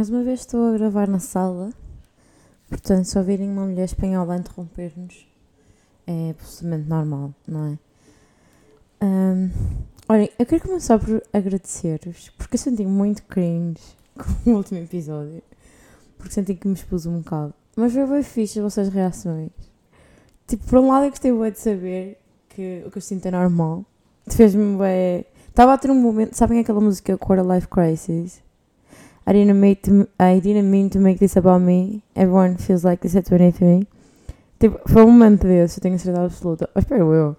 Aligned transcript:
Mais 0.00 0.08
uma 0.08 0.22
vez 0.22 0.40
estou 0.40 0.66
a 0.66 0.78
gravar 0.78 1.06
na 1.06 1.18
sala. 1.18 1.68
Portanto, 2.70 3.04
se 3.04 3.18
ouvirem 3.18 3.50
uma 3.50 3.66
mulher 3.66 3.84
espanhola 3.84 4.34
interromper-nos, 4.34 5.26
é 6.06 6.30
absolutamente 6.30 6.88
normal, 6.88 7.34
não 7.46 7.66
é? 7.66 9.04
Um, 9.04 9.50
olhem, 10.08 10.30
eu 10.38 10.46
quero 10.46 10.62
começar 10.62 10.98
por 10.98 11.22
agradecer-vos, 11.34 12.30
porque 12.30 12.54
eu 12.54 12.58
senti 12.58 12.86
muito 12.86 13.22
cringe 13.24 13.82
com 14.16 14.52
o 14.52 14.56
último 14.56 14.80
episódio. 14.80 15.42
Porque 16.16 16.32
senti 16.32 16.54
que 16.54 16.66
me 16.66 16.72
expus 16.72 17.04
um 17.04 17.18
bocado. 17.18 17.52
Mas 17.76 17.92
foi 17.92 18.06
bem 18.06 18.22
fixe 18.22 18.58
as 18.58 18.62
vossas 18.62 18.88
reações. 18.88 19.50
Tipo, 20.46 20.64
por 20.64 20.78
um 20.78 20.88
lado 20.88 21.04
eu 21.04 21.10
gostei 21.10 21.30
bem 21.30 21.52
de 21.52 21.58
saber 21.58 22.18
que 22.48 22.84
o 22.86 22.90
que 22.90 22.96
eu 22.96 23.02
sinto 23.02 23.26
é 23.26 23.30
normal. 23.30 23.84
Fez-me 24.26 24.78
bem... 24.78 25.26
Estava 25.46 25.74
a 25.74 25.76
ter 25.76 25.90
um 25.90 26.00
momento... 26.00 26.32
Sabem 26.32 26.58
aquela 26.58 26.80
música 26.80 27.18
Quarter 27.18 27.46
Life 27.46 27.68
Crisis? 27.68 28.40
I 29.30 29.32
didn't, 29.32 29.60
make 29.60 29.82
to, 29.82 30.08
I 30.18 30.40
didn't 30.40 30.68
mean 30.68 30.90
to 30.90 30.98
make 30.98 31.20
this 31.20 31.36
about 31.36 31.60
me. 31.60 32.02
Everyone 32.16 32.56
feels 32.56 32.82
like 32.82 33.00
this 33.00 33.14
at 33.14 33.28
23. 33.28 33.86
Tipo, 34.58 34.80
foi 34.88 35.04
um 35.04 35.12
momento 35.12 35.46
desse, 35.46 35.78
eu 35.78 35.82
tenho 35.82 35.96
certeza 36.00 36.24
absoluta. 36.24 36.68
Ou 36.74 36.80
espero 36.80 37.14
eu. 37.14 37.36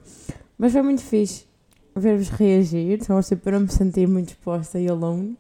Mas 0.58 0.72
foi 0.72 0.82
muito 0.84 1.02
fixe 1.02 1.46
ver-vos 1.94 2.30
reagir. 2.30 2.94
Então, 3.02 3.18
assim, 3.18 3.36
para 3.36 3.52
não 3.52 3.66
me 3.66 3.72
sentir 3.72 4.08
muito 4.08 4.30
exposta 4.30 4.80
e 4.80 4.88
alone. 4.88 5.38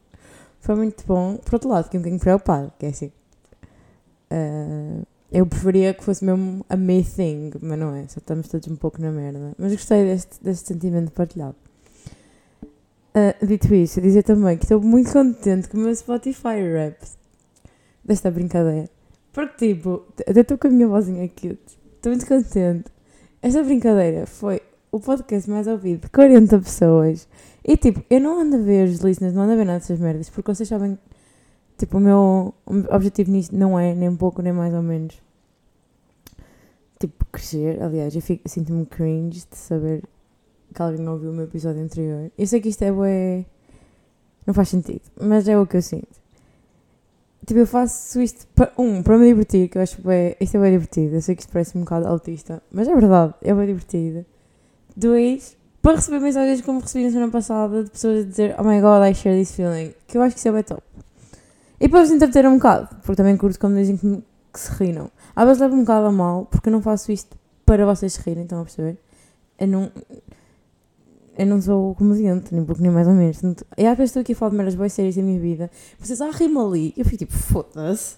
Foi 0.59 0.75
muito 0.75 1.05
bom. 1.07 1.37
Por 1.37 1.53
outro 1.53 1.69
lado, 1.69 1.85
fiquei 1.85 1.99
um 1.99 2.03
bocadinho 2.03 2.19
preocupado, 2.19 2.73
que 2.77 2.85
é 2.85 2.89
assim. 2.89 3.11
Uh, 4.29 5.07
eu 5.31 5.45
preferia 5.45 5.93
que 5.93 6.03
fosse 6.03 6.25
mesmo 6.25 6.65
a 6.67 6.75
me 6.75 7.01
thing, 7.01 7.51
mas 7.61 7.79
não 7.79 7.95
é. 7.95 8.09
Só 8.09 8.19
estamos 8.19 8.49
todos 8.49 8.67
um 8.67 8.75
pouco 8.75 9.01
na 9.01 9.09
merda. 9.09 9.53
Mas 9.57 9.71
gostei 9.71 10.03
deste, 10.03 10.43
deste 10.43 10.67
sentimento 10.67 11.13
partilhado. 11.13 11.55
Uh, 13.13 13.45
dito 13.45 13.73
isso, 13.75 13.99
dizer 13.99 14.23
também 14.23 14.57
que 14.57 14.63
estou 14.63 14.79
muito 14.81 15.11
contente 15.11 15.67
com 15.67 15.77
o 15.77 15.81
meu 15.81 15.93
Spotify 15.93 16.61
rap 16.73 16.97
desta 18.05 18.31
brincadeira. 18.31 18.89
Porque, 19.33 19.73
tipo, 19.73 20.05
até 20.27 20.41
estou 20.41 20.57
com 20.57 20.67
a 20.67 20.71
minha 20.71 20.87
vozinha 20.87 21.27
cute. 21.27 21.79
Estou 21.95 22.11
muito 22.11 22.25
contente. 22.25 22.85
Esta 23.41 23.63
brincadeira 23.63 24.25
foi 24.25 24.61
o 24.91 24.99
podcast 24.99 25.49
mais 25.49 25.67
ouvido 25.67 26.01
de 26.01 26.09
40 26.09 26.59
pessoas. 26.59 27.27
E, 27.63 27.77
tipo, 27.77 28.03
eu 28.09 28.19
não 28.19 28.39
ando 28.39 28.57
a 28.57 28.59
ver 28.59 28.87
os 28.89 28.99
listeners, 28.99 29.33
não 29.33 29.43
ando 29.43 29.53
a 29.53 29.55
ver 29.55 29.65
nada 29.65 29.79
dessas 29.79 29.99
merdas, 29.99 30.29
porque 30.29 30.53
vocês 30.53 30.67
sabem, 30.67 30.97
tipo, 31.77 31.97
o 31.97 31.99
meu, 31.99 32.53
objetivo 32.89 33.31
nisto 33.31 33.55
não 33.55 33.79
é 33.79 33.93
nem 33.93 34.15
pouco, 34.15 34.41
nem 34.41 34.51
mais 34.51 34.73
ou 34.73 34.81
menos, 34.81 35.21
tipo, 36.99 37.25
crescer. 37.25 37.81
Aliás, 37.81 38.15
eu, 38.15 38.21
sinto-me 38.45 38.85
cringe 38.85 39.45
de 39.49 39.57
saber 39.57 40.03
que 40.73 40.81
alguém 40.81 41.07
ouviu 41.07 41.31
o 41.31 41.33
meu 41.33 41.45
episódio 41.45 41.81
anterior. 41.81 42.31
Eu 42.37 42.47
sei 42.47 42.61
que 42.61 42.69
isto 42.69 42.83
é 42.83 42.91
bué... 42.91 43.45
Não 44.45 44.53
faz 44.53 44.69
sentido, 44.69 45.01
mas 45.21 45.47
é 45.47 45.57
o 45.57 45.67
que 45.67 45.77
eu 45.77 45.81
sinto. 45.81 46.21
Tipo, 47.45 47.59
eu 47.59 47.67
faço 47.67 48.21
isto, 48.21 48.47
para, 48.55 48.71
um, 48.77 49.01
para 49.01 49.17
me 49.17 49.27
divertir, 49.27 49.67
que 49.67 49.77
eu 49.77 49.81
acho 49.81 49.97
que 49.97 50.37
isto 50.39 50.57
é 50.57 50.59
bem 50.59 50.71
divertido. 50.71 51.15
Eu 51.15 51.21
sei 51.21 51.35
que 51.35 51.41
isto 51.41 51.51
parece 51.51 51.77
um 51.77 51.81
bocado 51.81 52.07
autista, 52.07 52.61
mas 52.71 52.87
é 52.87 52.93
verdade, 52.93 53.33
é 53.41 53.53
bem 53.53 53.67
divertido. 53.67 54.25
Dois, 54.95 55.57
para 55.81 55.95
receber 55.95 56.19
mensagens 56.19 56.61
como 56.61 56.79
recebi 56.79 57.05
na 57.05 57.11
semana 57.11 57.31
passada 57.31 57.83
de 57.83 57.89
pessoas 57.89 58.25
a 58.25 58.27
dizer 58.27 58.55
Oh 58.59 58.63
my 58.63 58.79
god, 58.79 59.03
I 59.03 59.15
share 59.15 59.37
this 59.37 59.51
feeling, 59.55 59.93
que 60.07 60.17
eu 60.17 60.21
acho 60.21 60.35
que 60.35 60.39
isso 60.39 60.47
é 60.49 60.51
bem 60.51 60.63
top. 60.63 60.83
E 61.79 61.89
para 61.89 62.01
vos 62.01 62.11
entreter 62.11 62.45
um 62.45 62.55
bocado, 62.55 62.89
porque 62.97 63.15
também 63.15 63.35
curto 63.35 63.59
como 63.59 63.75
dizem 63.75 63.97
que, 63.97 64.23
que 64.53 64.59
se 64.59 64.71
riram. 64.73 65.09
Às 65.35 65.45
vezes 65.45 65.61
levo 65.61 65.75
um 65.75 65.79
bocado 65.79 66.05
a 66.05 66.11
mal, 66.11 66.45
porque 66.45 66.69
eu 66.69 66.73
não 66.73 66.81
faço 66.81 67.11
isto 67.11 67.35
para 67.65 67.85
vocês 67.85 68.13
se 68.13 68.21
rirem, 68.21 68.43
estão 68.43 68.61
a 68.61 68.63
perceber? 68.63 68.97
Eu 69.57 69.67
não 69.67 69.91
eu 71.41 71.47
não 71.47 71.59
sou 71.59 71.95
comediante, 71.95 72.53
nem 72.53 72.63
pouco 72.63 72.81
nem 72.81 72.91
mais 72.91 73.07
ou 73.07 73.15
menos. 73.15 73.41
E 73.75 73.87
às 73.87 73.97
vezes 73.97 74.11
estou 74.11 74.21
aqui 74.21 74.33
a 74.33 74.35
falar 74.35 74.51
de 74.51 74.57
meras 74.57 74.75
boas 74.75 74.93
séries 74.93 75.15
da 75.15 75.23
minha 75.23 75.39
vida. 75.39 75.71
Vocês, 75.97 76.21
ah, 76.21 76.29
ali. 76.29 76.93
Eu 76.95 77.03
fico 77.03 77.17
tipo, 77.17 77.33
foda-se. 77.33 78.17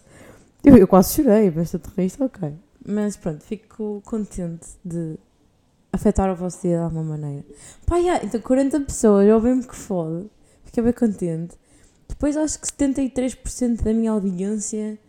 Eu, 0.62 0.76
eu 0.76 0.86
quase 0.86 1.14
chorei, 1.16 1.50
mas 1.50 1.72
triste, 1.72 2.22
ok. 2.22 2.54
Mas 2.86 3.16
pronto, 3.16 3.42
fico 3.42 4.02
contente 4.06 4.68
de 4.84 5.18
afetar 5.94 6.30
o 6.30 6.36
vosso 6.36 6.64
dia 6.64 6.78
de 6.78 6.84
alguma 6.84 7.04
maneira. 7.04 7.46
Pá, 7.86 7.96
yeah, 7.96 8.26
então 8.26 8.42
40 8.42 8.82
pessoas, 8.82 9.26
eu 9.26 9.40
bem-me 9.40 9.64
que 9.64 9.76
foda. 9.76 10.26
Fiquei 10.66 10.84
bem 10.84 10.92
contente. 10.92 11.58
Depois 12.10 12.36
acho 12.36 12.60
que 12.60 12.68
73% 12.68 13.84
da 13.84 13.94
minha 13.94 14.12
audiência, 14.12 15.00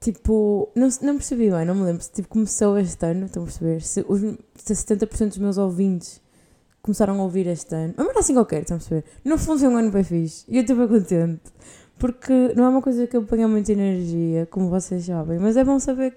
tipo, 0.00 0.70
não, 0.74 0.88
não 1.02 1.16
percebi 1.16 1.50
bem, 1.50 1.66
não 1.66 1.74
me 1.74 1.82
lembro 1.82 2.02
se 2.02 2.10
tipo, 2.10 2.28
começou 2.28 2.78
este 2.78 3.04
ano, 3.04 3.26
estão 3.26 3.42
a 3.42 3.46
perceber? 3.46 3.82
Se, 3.82 4.02
os, 4.08 4.20
se 4.54 4.72
70% 4.74 5.28
dos 5.28 5.38
meus 5.38 5.58
ouvintes 5.58 6.22
começaram 6.82 7.18
a 7.20 7.22
ouvir 7.22 7.46
este 7.46 7.74
ano. 7.74 7.94
Mas 7.96 8.08
era 8.08 8.18
assim 8.20 8.34
qualquer, 8.34 8.62
estão 8.62 8.76
a 8.76 8.80
perceber? 8.80 9.04
No 9.24 9.38
fundo 9.38 9.60
foi 9.60 9.68
um 9.68 9.76
ano 9.76 9.90
bem 9.90 10.04
fixe 10.04 10.44
e 10.48 10.56
eu 10.56 10.62
estou 10.62 10.76
bem 10.76 10.88
contente. 10.88 11.42
Porque 11.98 12.52
não 12.56 12.64
é 12.64 12.68
uma 12.68 12.82
coisa 12.82 13.06
que 13.06 13.16
eu 13.16 13.22
ponha 13.24 13.46
muita 13.46 13.72
energia, 13.72 14.46
como 14.46 14.70
vocês 14.70 15.04
sabem, 15.04 15.38
mas 15.38 15.56
é 15.56 15.64
bom 15.64 15.78
saber 15.78 16.14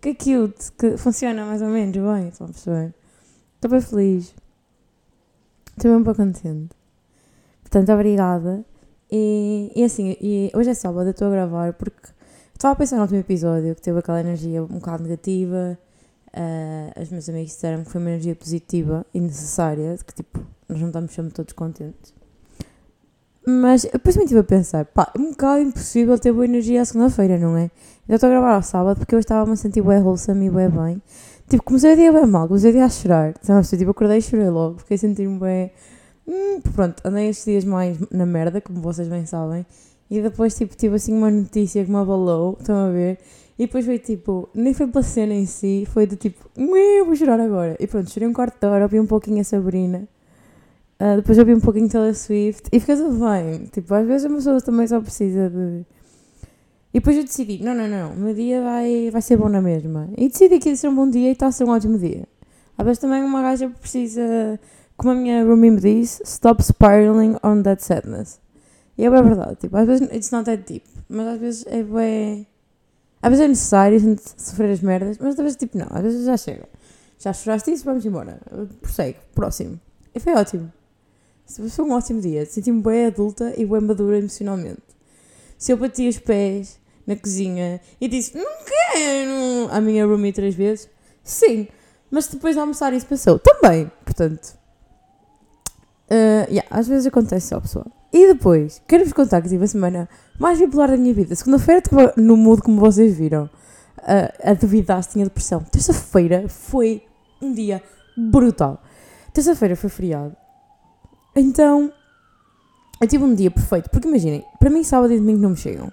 que, 0.00 0.14
que 0.14 0.32
é 0.32 0.46
cute, 0.46 0.72
que 0.72 0.96
funciona 0.98 1.46
mais 1.46 1.62
ou 1.62 1.68
menos 1.68 1.96
bem, 1.96 2.28
estão 2.28 2.46
a 2.46 2.50
perceber? 2.50 2.94
Estou 3.54 3.70
bem 3.70 3.80
feliz. 3.80 4.34
Estou 5.76 5.94
bem, 5.94 6.02
bem 6.02 6.14
contente. 6.14 6.76
Portanto, 7.62 7.92
obrigada. 7.92 8.64
E, 9.10 9.72
e 9.74 9.82
assim, 9.82 10.16
e 10.20 10.50
hoje 10.54 10.70
é 10.70 10.74
sábado, 10.74 11.06
eu 11.06 11.12
estou 11.12 11.28
a 11.28 11.30
gravar 11.30 11.72
porque 11.72 12.08
estava 12.52 12.74
a 12.74 12.76
pensar 12.76 12.96
no 12.96 13.02
último 13.02 13.20
episódio 13.20 13.74
que 13.74 13.80
teve 13.80 13.98
aquela 13.98 14.20
energia 14.20 14.62
um 14.62 14.66
bocado 14.66 15.04
negativa 15.04 15.78
Uh, 16.34 17.02
os 17.02 17.10
meus 17.10 17.28
amigos 17.28 17.52
disseram 17.52 17.84
que 17.84 17.90
foi 17.90 18.00
uma 18.00 18.10
energia 18.10 18.34
positiva 18.34 19.04
e 19.14 19.20
necessária, 19.20 19.96
que 20.06 20.14
tipo, 20.14 20.40
nós 20.68 20.80
não 20.80 20.88
estamos 20.88 21.12
sempre 21.12 21.32
todos 21.32 21.52
contentes. 21.52 22.14
Mas 23.46 23.82
depois 23.82 24.14
me 24.14 24.24
estive 24.24 24.40
a 24.40 24.44
pensar, 24.44 24.84
pá, 24.84 25.10
é 25.16 25.18
um 25.18 25.30
bocado 25.30 25.62
impossível 25.62 26.18
ter 26.18 26.32
boa 26.32 26.44
energia 26.44 26.82
à 26.82 26.84
segunda-feira, 26.84 27.38
não 27.38 27.56
é? 27.56 27.70
Eu 28.06 28.16
estou 28.16 28.28
a 28.28 28.30
gravar 28.30 28.54
ao 28.54 28.62
sábado 28.62 28.98
porque 28.98 29.14
eu 29.14 29.18
estava-me 29.18 29.52
a 29.52 29.56
sentir 29.56 29.80
bem 29.80 30.02
wholesome 30.02 30.46
e 30.46 30.50
bem 30.50 30.68
bem. 30.68 31.02
Tipo, 31.48 31.62
comecei 31.62 31.94
o 31.94 31.96
dia 31.96 32.12
bem 32.12 32.26
mal, 32.26 32.46
comecei 32.46 32.68
o 32.68 32.72
dia 32.74 32.84
a 32.84 32.90
chorar. 32.90 33.34
Então, 33.42 33.62
tipo, 33.62 33.90
acordei 33.90 34.18
e 34.18 34.22
chorei 34.22 34.50
logo, 34.50 34.80
fiquei 34.80 34.96
a 34.96 34.98
sentir-me 34.98 35.38
bem. 35.40 35.72
Hum, 36.26 36.60
pronto, 36.74 37.02
andei 37.06 37.30
estes 37.30 37.46
dias 37.46 37.64
mais 37.64 37.98
na 38.10 38.26
merda, 38.26 38.60
como 38.60 38.82
vocês 38.82 39.08
bem 39.08 39.24
sabem. 39.24 39.64
E 40.10 40.20
depois, 40.20 40.54
tipo, 40.54 40.76
tive 40.76 40.96
assim 40.96 41.14
uma 41.14 41.30
notícia 41.30 41.82
que 41.82 41.90
me 41.90 41.96
abalou, 41.96 42.54
estão 42.60 42.88
a 42.88 42.90
ver? 42.90 43.18
E 43.58 43.66
depois 43.66 43.84
foi 43.84 43.98
tipo, 43.98 44.48
nem 44.54 44.72
foi 44.72 44.86
pela 44.86 45.02
cena 45.02 45.34
em 45.34 45.44
si, 45.44 45.84
foi 45.92 46.06
do 46.06 46.14
tipo, 46.14 46.48
eu 46.56 47.04
vou 47.04 47.16
chorar 47.16 47.40
agora. 47.40 47.76
E 47.80 47.88
pronto, 47.88 48.08
chorei 48.08 48.28
um 48.28 48.32
quarto 48.32 48.60
de 48.60 48.66
hora, 48.66 48.84
ouvi 48.84 49.00
um 49.00 49.06
pouquinho 49.06 49.40
a 49.40 49.44
Sabrina. 49.44 50.08
Uh, 51.00 51.16
depois 51.16 51.38
ouvi 51.38 51.54
um 51.54 51.60
pouquinho 51.60 51.88
Taylor 51.88 52.14
Swift 52.14 52.68
e 52.72 52.78
fica 52.78 52.96
tudo 52.96 53.18
bem. 53.18 53.66
Tipo, 53.66 53.94
às 53.94 54.06
vezes 54.06 54.26
a 54.26 54.34
pessoa 54.34 54.60
também 54.60 54.86
só 54.86 55.00
precisa 55.00 55.50
de. 55.50 55.84
E 56.94 57.00
depois 57.00 57.16
eu 57.16 57.24
decidi, 57.24 57.62
não, 57.62 57.74
não, 57.74 57.88
não, 57.88 58.12
o 58.12 58.16
meu 58.16 58.34
dia 58.34 58.62
vai, 58.62 59.10
vai 59.10 59.20
ser 59.22 59.36
bom 59.36 59.48
na 59.48 59.60
mesma. 59.60 60.08
E 60.16 60.28
decidi 60.28 60.58
que 60.58 60.68
ia 60.70 60.76
ser 60.76 60.88
um 60.88 60.94
bom 60.94 61.10
dia 61.10 61.28
e 61.28 61.32
está 61.32 61.48
a 61.48 61.52
ser 61.52 61.64
um 61.64 61.70
ótimo 61.70 61.98
dia. 61.98 62.26
Às 62.76 62.84
vezes 62.84 63.00
também 63.00 63.22
uma 63.22 63.42
gaja 63.42 63.68
precisa, 63.68 64.58
como 64.96 65.12
a 65.12 65.14
minha 65.16 65.44
roomie 65.44 65.72
me 65.72 65.80
diz, 65.80 66.20
stop 66.24 66.62
spiraling 66.62 67.36
on 67.42 67.62
that 67.62 67.84
sadness. 67.84 68.40
E 68.96 69.04
é 69.04 69.10
bem 69.10 69.22
verdade, 69.22 69.56
tipo, 69.56 69.76
às 69.76 69.86
vezes 69.86 70.08
it's 70.12 70.30
not 70.30 70.44
that 70.44 70.62
deep, 70.66 70.86
mas 71.08 71.26
às 71.26 71.40
vezes 71.40 71.66
é 71.66 71.82
bem 71.82 72.46
às 73.20 73.30
vezes 73.30 73.44
é 73.44 73.48
necessário 73.48 73.96
a 73.96 74.00
gente 74.00 74.22
sofrer 74.36 74.70
as 74.70 74.80
merdas, 74.80 75.18
mas 75.18 75.30
às 75.30 75.36
vezes 75.36 75.56
tipo, 75.56 75.76
não, 75.76 75.86
às 75.90 76.02
vezes 76.02 76.24
já 76.24 76.36
chega. 76.36 76.68
Já 77.18 77.32
choraste 77.32 77.72
isso, 77.72 77.84
vamos 77.84 78.06
embora. 78.06 78.40
Prossegue, 78.80 79.18
próximo. 79.34 79.80
E 80.14 80.20
foi 80.20 80.34
ótimo. 80.34 80.72
Foi 81.70 81.84
um 81.84 81.92
ótimo 81.92 82.20
dia. 82.20 82.46
Senti-me 82.46 82.80
bem 82.80 83.06
adulta 83.06 83.52
e 83.56 83.66
bem 83.66 83.80
madura 83.80 84.18
emocionalmente. 84.18 84.82
Se 85.56 85.72
eu 85.72 85.76
bati 85.76 86.08
os 86.08 86.18
pés 86.18 86.78
na 87.06 87.16
cozinha 87.16 87.80
e 88.00 88.06
disse, 88.06 88.36
não 88.36 88.58
quero, 88.64 89.72
à 89.72 89.80
minha 89.80 90.06
roomie 90.06 90.32
três 90.32 90.54
vezes, 90.54 90.88
sim. 91.24 91.66
Mas 92.10 92.28
depois 92.28 92.54
de 92.54 92.60
almoçar 92.60 92.92
isso 92.92 93.06
passou. 93.06 93.38
Também, 93.38 93.90
portanto. 94.04 94.56
Uh, 96.10 96.48
yeah, 96.48 96.66
às 96.70 96.86
vezes 96.86 97.06
acontece 97.06 97.48
só, 97.48 97.60
pessoal. 97.60 97.86
E 98.12 98.26
depois, 98.26 98.80
quero-vos 98.88 99.12
contar 99.12 99.42
que 99.42 99.48
tive 99.48 99.64
a 99.64 99.68
semana 99.68 100.08
mais 100.38 100.58
bipolar 100.58 100.90
da 100.90 100.96
minha 100.96 101.12
vida. 101.12 101.34
Segunda-feira 101.34 101.80
estava 101.80 102.14
no 102.16 102.36
mood 102.36 102.62
como 102.62 102.80
vocês 102.80 103.16
viram. 103.16 103.50
Uh, 103.98 104.50
a 104.50 104.54
duvidar 104.54 105.02
se 105.02 105.10
tinha 105.10 105.24
depressão. 105.24 105.60
Terça-feira 105.60 106.48
foi 106.48 107.02
um 107.42 107.52
dia 107.52 107.82
brutal. 108.16 108.82
Terça-feira 109.32 109.76
foi 109.76 109.90
feriado. 109.90 110.34
Então, 111.36 111.92
eu 113.00 113.06
tive 113.06 113.24
um 113.24 113.34
dia 113.34 113.50
perfeito. 113.50 113.90
Porque 113.90 114.08
imaginem, 114.08 114.44
para 114.58 114.70
mim 114.70 114.82
sábado 114.82 115.12
e 115.12 115.18
domingo 115.18 115.40
não 115.40 115.50
me 115.50 115.56
chegam. 115.56 115.92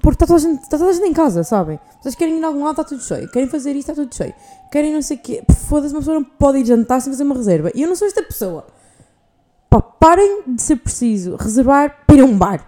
Porque 0.00 0.14
está 0.14 0.26
toda, 0.26 0.38
a 0.38 0.42
gente, 0.42 0.62
está 0.62 0.78
toda 0.78 0.90
a 0.90 0.92
gente 0.92 1.08
em 1.08 1.12
casa, 1.12 1.42
sabem? 1.42 1.80
Vocês 2.00 2.14
querem 2.14 2.38
ir 2.38 2.44
a 2.44 2.46
algum 2.46 2.62
lado, 2.62 2.80
está 2.80 2.84
tudo 2.84 3.02
cheio. 3.02 3.28
Querem 3.30 3.48
fazer 3.48 3.70
isto, 3.70 3.90
está 3.90 3.94
tudo 3.94 4.14
cheio. 4.14 4.32
Querem 4.70 4.92
não 4.92 5.02
sei 5.02 5.16
o 5.16 5.20
quê. 5.20 5.42
Foda-se, 5.68 5.92
uma 5.92 6.00
pessoa 6.00 6.20
não 6.20 6.24
pode 6.24 6.58
ir 6.58 6.66
jantar 6.66 7.00
sem 7.00 7.12
fazer 7.12 7.24
uma 7.24 7.34
reserva. 7.34 7.72
E 7.74 7.82
eu 7.82 7.88
não 7.88 7.96
sou 7.96 8.06
esta 8.06 8.22
pessoa. 8.22 8.64
Pá, 9.70 9.80
parem 9.82 10.42
de 10.46 10.62
ser 10.62 10.76
preciso 10.76 11.36
reservar 11.36 12.04
para 12.06 12.16
ir 12.16 12.20
a 12.20 12.24
um 12.24 12.36
bar. 12.36 12.66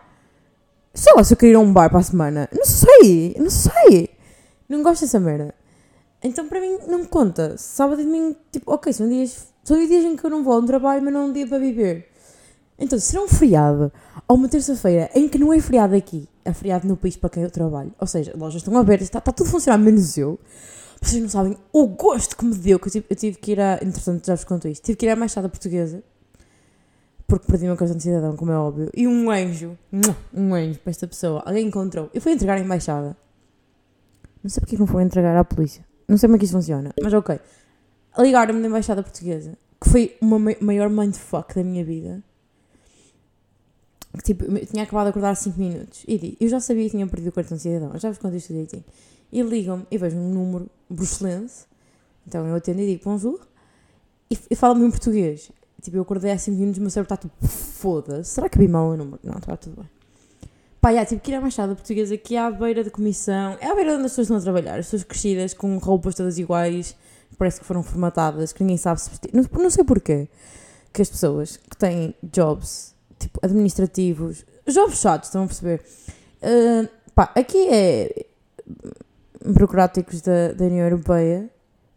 Sei 0.92 1.12
lá 1.14 1.24
se 1.24 1.32
eu 1.32 1.36
queria 1.36 1.54
ir 1.54 1.56
a 1.56 1.60
um 1.60 1.72
bar 1.72 1.88
para 1.88 2.00
a 2.00 2.02
semana. 2.02 2.48
Não 2.52 2.64
sei, 2.64 3.36
não 3.38 3.50
sei. 3.50 4.10
Não 4.68 4.82
gosto 4.82 5.02
dessa 5.02 5.18
merda. 5.18 5.54
Então 6.22 6.48
para 6.48 6.60
mim 6.60 6.78
não 6.86 7.04
conta. 7.04 7.56
Sábado 7.56 8.00
e 8.00 8.04
domingo, 8.04 8.36
tipo, 8.52 8.72
ok, 8.72 8.92
são 8.92 9.08
dias, 9.08 9.48
são 9.64 9.76
dias 9.78 10.04
em 10.04 10.16
que 10.16 10.24
eu 10.24 10.30
não 10.30 10.44
vou 10.44 10.54
a 10.54 10.58
um 10.58 10.66
trabalho, 10.66 11.02
mas 11.02 11.12
não 11.12 11.22
é 11.22 11.24
um 11.24 11.32
dia 11.32 11.46
para 11.46 11.58
viver. 11.58 12.10
Então, 12.80 12.98
será 12.98 13.22
um 13.22 13.28
feriado 13.28 13.92
ou 14.26 14.36
uma 14.36 14.48
terça-feira 14.48 15.10
em 15.14 15.28
que 15.28 15.38
não 15.38 15.52
é 15.52 15.60
feriado 15.60 15.94
aqui, 15.94 16.26
é 16.42 16.52
feriado 16.52 16.88
no 16.88 16.96
país 16.96 17.14
para 17.14 17.28
quem 17.28 17.42
eu 17.42 17.50
trabalho. 17.50 17.92
Ou 18.00 18.06
seja, 18.06 18.32
lojas 18.34 18.62
estão 18.62 18.74
abertas, 18.78 19.08
está, 19.08 19.18
está 19.18 19.30
tudo 19.30 19.48
a 19.48 19.50
funcionar, 19.50 19.76
menos 19.76 20.16
eu. 20.16 20.40
Vocês 21.00 21.22
não 21.22 21.28
sabem 21.28 21.58
o 21.72 21.86
gosto 21.86 22.36
que 22.36 22.44
me 22.44 22.54
deu, 22.54 22.78
que 22.78 22.88
eu 22.88 22.92
tive, 22.92 23.06
eu 23.10 23.16
tive 23.16 23.36
que 23.36 23.52
ir 23.52 23.60
a. 23.60 23.74
Entretanto, 23.82 24.26
já 24.26 24.34
vos 24.34 24.44
conto 24.44 24.66
isto. 24.66 24.82
Tive 24.82 24.96
que 24.96 25.06
ir 25.06 25.10
à 25.10 25.12
Embaixada 25.12 25.48
Portuguesa, 25.48 26.02
porque 27.30 27.46
perdi 27.46 27.66
meu 27.66 27.76
cartão 27.76 27.96
de 27.96 28.02
cidadão, 28.02 28.36
como 28.36 28.50
é 28.50 28.56
óbvio. 28.56 28.90
E 28.92 29.06
um 29.06 29.30
anjo, 29.30 29.78
um 30.34 30.52
anjo 30.52 30.80
para 30.80 30.90
esta 30.90 31.06
pessoa, 31.06 31.40
alguém 31.46 31.68
encontrou. 31.68 32.10
Eu 32.12 32.20
fui 32.20 32.32
entregar 32.32 32.58
à 32.58 32.60
Embaixada. 32.60 33.16
Não 34.42 34.50
sei 34.50 34.60
porque 34.60 34.76
não 34.76 34.86
foi 34.86 35.04
entregar 35.04 35.36
à 35.36 35.44
polícia. 35.44 35.86
Não 36.08 36.16
sei 36.16 36.26
como 36.26 36.36
é 36.36 36.38
que 36.40 36.44
isso 36.44 36.54
funciona, 36.54 36.92
mas 37.00 37.12
ok. 37.14 37.38
Ligaram-me 38.18 38.60
da 38.60 38.66
Embaixada 38.66 39.00
Portuguesa, 39.00 39.56
que 39.80 39.88
foi 39.88 40.16
uma 40.20 40.38
maior 40.60 40.90
mindfuck 40.90 41.54
da 41.54 41.62
minha 41.62 41.84
vida. 41.84 42.20
Que, 44.12 44.24
tipo, 44.24 44.44
eu 44.44 44.66
tinha 44.66 44.82
acabado 44.82 45.04
de 45.04 45.10
acordar 45.10 45.30
há 45.30 45.34
5 45.36 45.56
minutos. 45.56 46.04
E 46.08 46.36
eu 46.40 46.48
já 46.48 46.58
sabia 46.58 46.84
que 46.86 46.90
tinha 46.90 47.06
perdido 47.06 47.28
o 47.28 47.32
cartão 47.32 47.56
de 47.56 47.62
cidadão. 47.62 47.92
Eu 47.92 48.00
já 48.00 48.08
vos 48.08 48.18
contei 48.18 48.38
isto 48.38 48.48
direitinho. 48.48 48.84
E 49.30 49.40
ligam-me 49.40 49.86
e 49.88 49.96
vejo 49.96 50.16
um 50.16 50.34
número 50.34 50.68
bruxelense. 50.90 51.66
Então 52.26 52.44
eu 52.44 52.56
atendo 52.56 52.80
e 52.80 52.86
digo 52.86 53.04
bonjour. 53.04 53.40
E, 54.28 54.36
e 54.50 54.56
fala-me 54.56 54.84
em 54.84 54.90
português. 54.90 55.52
Tipo, 55.80 55.96
eu 55.96 56.02
acordei 56.02 56.32
há 56.32 56.38
5 56.38 56.56
minutos 56.56 56.78
e 56.78 56.80
o 56.80 56.82
meu 56.82 56.90
cérebro 56.90 57.14
está 57.14 57.28
tipo, 57.28 57.46
foda-se. 57.46 58.30
Será 58.30 58.48
que 58.48 58.58
vi 58.58 58.68
mal 58.68 58.88
o 58.88 58.96
número? 58.96 59.18
Não, 59.22 59.38
está 59.38 59.56
tudo 59.56 59.76
bem. 59.76 59.90
Pá, 60.80 60.94
já, 60.94 61.04
tipo, 61.04 61.20
que 61.20 61.30
ir 61.30 61.34
à 61.34 61.40
Machada 61.40 61.74
Portuguesa 61.74 62.14
aqui 62.14 62.36
à 62.36 62.50
beira 62.50 62.82
da 62.82 62.90
comissão. 62.90 63.56
É 63.60 63.70
à 63.70 63.74
beira 63.74 63.94
onde 63.94 64.06
as 64.06 64.12
pessoas 64.12 64.26
estão 64.26 64.36
a 64.36 64.40
trabalhar. 64.40 64.78
As 64.78 64.86
pessoas 64.86 65.04
crescidas, 65.04 65.54
com 65.54 65.76
roupas 65.78 66.14
todas 66.14 66.38
iguais, 66.38 66.96
parece 67.38 67.60
que 67.60 67.66
foram 67.66 67.82
formatadas, 67.82 68.52
que 68.52 68.62
ninguém 68.62 68.76
sabe 68.76 69.00
se 69.00 69.10
vestir. 69.10 69.30
Não, 69.34 69.44
não 69.62 69.70
sei 69.70 69.84
porquê. 69.84 70.28
Que 70.92 71.02
as 71.02 71.08
pessoas 71.08 71.56
que 71.56 71.76
têm 71.76 72.14
jobs, 72.22 72.94
tipo, 73.18 73.38
administrativos, 73.42 74.44
jobs 74.66 75.00
chatos, 75.00 75.28
estão 75.28 75.44
a 75.44 75.46
perceber? 75.46 75.82
Uh, 76.42 76.88
pá, 77.14 77.30
aqui 77.34 77.68
é 77.68 78.26
burocráticos 79.44 80.20
da, 80.20 80.52
da 80.52 80.64
União 80.64 80.86
Europeia 80.86 81.50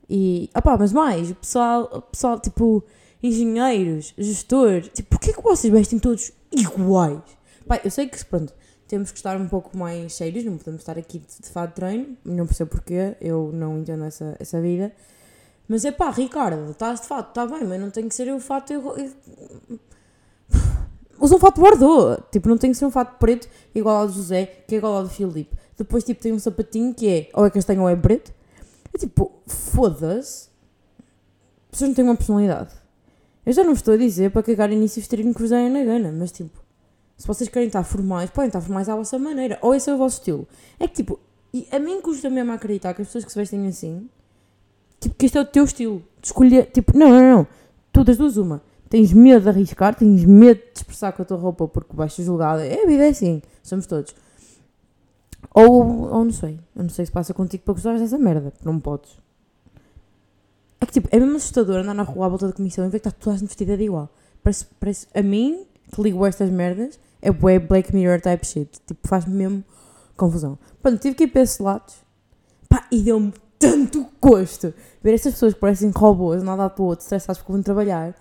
e, 0.10 0.50
opá, 0.56 0.78
mas 0.78 0.94
mais, 0.94 1.32
o 1.32 1.36
pessoal, 1.36 1.90
o 1.92 2.02
pessoal, 2.02 2.40
tipo, 2.40 2.84
engenheiros, 3.24 4.14
gestor, 4.18 4.82
tipo, 4.82 5.12
porquê 5.12 5.32
que 5.32 5.42
vocês 5.42 5.72
vestem 5.72 5.98
todos 5.98 6.34
iguais? 6.52 7.22
Pá, 7.66 7.80
eu 7.84 7.90
sei 7.90 8.08
que, 8.08 8.24
pronto, 8.26 8.54
temos 8.88 9.12
que 9.12 9.18
estar 9.18 9.38
um 9.38 9.48
pouco 9.48 9.76
mais 9.78 10.14
sérios, 10.14 10.44
não 10.44 10.58
podemos 10.58 10.82
estar 10.82 10.98
aqui 10.98 11.20
de, 11.20 11.26
de 11.26 11.68
de 11.68 11.74
treino, 11.74 12.18
não 12.26 12.46
percebo 12.46 12.72
porquê, 12.72 13.16
eu 13.22 13.50
não 13.54 13.80
entendo 13.80 14.04
essa, 14.04 14.36
essa 14.40 14.62
vida. 14.62 14.92
Mas 15.68 15.86
é 15.86 15.92
pá, 15.92 16.12
Ricardo, 16.12 16.72
estás 16.72 17.02
de 17.02 17.08
fato, 17.08 17.30
está 17.30 17.48
bem, 17.48 17.66
mas 17.66 17.80
não 17.80 17.90
tem 17.90 18.08
que 18.10 18.14
ser 18.14 18.32
o 18.34 18.40
fato. 18.40 18.74
Eu, 18.74 18.98
eu, 18.98 19.14
usa 21.20 21.36
um 21.36 21.40
fato 21.40 21.62
bordô, 21.62 22.18
tipo, 22.30 22.50
não 22.50 22.58
tem 22.58 22.72
que 22.72 22.78
ser 22.78 22.86
um 22.86 22.92
fato 22.92 23.18
preto 23.18 23.48
igual 23.74 23.96
ao 23.96 24.08
do 24.08 24.14
José, 24.14 24.46
que 24.68 24.76
é 24.76 24.78
igual 24.78 24.98
ao 24.98 25.04
do 25.04 25.10
Filipe. 25.10 25.56
Depois, 25.78 26.04
tipo, 26.04 26.22
tem 26.22 26.34
um 26.34 26.40
sapatinho 26.40 26.94
que 26.94 27.08
é 27.08 27.30
ou 27.34 27.46
é 27.46 27.50
castanho 27.50 27.82
ou 27.82 27.90
é 27.90 27.96
preto. 27.96 28.34
É 28.94 28.98
tipo, 28.98 29.32
foda-se. 29.48 30.50
Pessoas 31.72 31.90
não 31.90 31.96
têm 31.96 32.04
uma 32.04 32.16
personalidade. 32.16 32.83
Eu 33.46 33.54
já 33.54 33.64
não 33.64 33.74
estou 33.74 33.94
a 33.94 33.98
dizer 33.98 34.32
para 34.32 34.44
cagar 34.44 34.72
início 34.72 35.02
vestirem 35.02 35.34
que 35.34 35.42
vos 35.42 35.52
na 35.52 35.84
gana, 35.84 36.12
mas 36.12 36.32
tipo, 36.32 36.64
se 37.18 37.28
vocês 37.28 37.50
querem 37.50 37.68
estar 37.68 37.84
formais, 37.84 38.30
podem 38.30 38.48
estar 38.48 38.62
formais 38.62 38.88
à 38.90 38.96
vossa 38.96 39.20
maneira. 39.20 39.58
Ou 39.62 39.76
esse 39.76 39.90
é 39.90 39.94
o 39.94 39.98
vosso 39.98 40.20
estilo. 40.20 40.48
É 40.80 40.88
que 40.88 40.96
tipo, 40.96 41.20
e 41.54 41.68
a 41.72 41.80
mim 41.80 42.02
custa 42.02 42.30
mesmo 42.30 42.52
acreditar 42.52 42.94
que 42.94 43.02
as 43.02 43.08
pessoas 43.08 43.26
que 43.26 43.32
se 43.32 43.38
vestem 43.38 43.68
assim, 43.68 44.10
tipo, 45.00 45.16
que 45.16 45.26
este 45.26 45.38
é 45.38 45.42
o 45.42 45.46
teu 45.46 45.64
estilo. 45.64 46.04
De 46.22 46.28
escolher, 46.28 46.66
tipo, 46.72 46.98
não, 46.98 47.10
não, 47.10 47.38
não. 47.38 47.48
Tu 47.92 48.04
das 48.04 48.18
duas, 48.18 48.38
uma. 48.38 48.62
Tens 48.90 49.12
medo 49.14 49.44
de 49.44 49.50
arriscar, 49.50 49.96
tens 49.96 50.24
medo 50.26 50.62
de 50.74 50.80
expressar 50.80 51.12
com 51.12 51.22
a 51.22 51.26
tua 51.26 51.38
roupa 51.38 51.68
porque 51.68 51.96
vais 51.96 52.14
ser 52.14 52.24
julgada. 52.24 52.66
É 52.66 52.84
a 52.84 52.88
vida, 52.88 53.06
é 53.06 53.10
assim. 53.10 53.42
Somos 53.62 53.86
todos. 53.86 54.16
Ou, 55.54 56.10
ou 56.10 56.26
não 56.26 56.32
sei. 56.32 56.60
Eu 56.76 56.84
não 56.84 56.90
sei 56.90 57.06
se 57.06 57.12
passa 57.12 57.34
contigo 57.34 57.64
para 57.64 57.74
gostares 57.74 58.02
dessa 58.02 58.18
merda. 58.18 58.54
Não 58.64 58.80
podes. 58.80 59.18
É 60.84 60.86
que 60.86 60.92
tipo, 60.92 61.08
é 61.12 61.18
mesmo 61.18 61.38
assustador 61.38 61.78
andar 61.78 61.94
na 61.94 62.04
rua 62.04 62.26
à 62.26 62.30
volta 62.30 62.48
da 62.48 62.52
comissão 62.52 62.86
e 62.86 62.90
ver 62.90 63.00
que 63.00 63.08
está 63.08 63.18
toda 63.18 63.38
a 63.38 63.40
gente 63.40 63.48
vestida 63.48 63.78
de 63.78 63.86
igual. 63.86 64.10
Parece, 64.44 64.66
parece 64.78 65.08
a 65.16 65.24
mim, 65.24 65.66
que 65.90 66.02
ligo 66.02 66.26
estas 66.26 66.50
merdas, 66.50 67.00
é 67.22 67.32
bué 67.32 67.58
Black 67.58 67.96
Mirror 67.96 68.20
type 68.20 68.46
shit. 68.46 68.70
Tipo, 68.86 69.08
faz-me 69.08 69.34
mesmo 69.34 69.64
confusão. 70.18 70.60
Pronto, 70.82 71.00
tive 71.00 71.16
que 71.16 71.24
ir 71.24 71.28
para 71.28 71.42
esses 71.42 71.60
lados. 71.60 71.96
Pá, 72.68 72.86
e 72.92 73.02
deu-me 73.02 73.34
tanto 73.58 74.06
gosto 74.22 74.74
ver 75.02 75.14
estas 75.14 75.36
pessoas 75.36 75.54
que 75.54 75.60
parecem 75.62 75.90
robôs, 75.90 76.44
nada 76.44 76.70
para 76.70 76.84
o 76.84 76.88
outro, 76.88 77.04
estressados 77.04 77.40
porque 77.40 77.54
vão 77.54 77.64
trabalhar. 77.64 78.14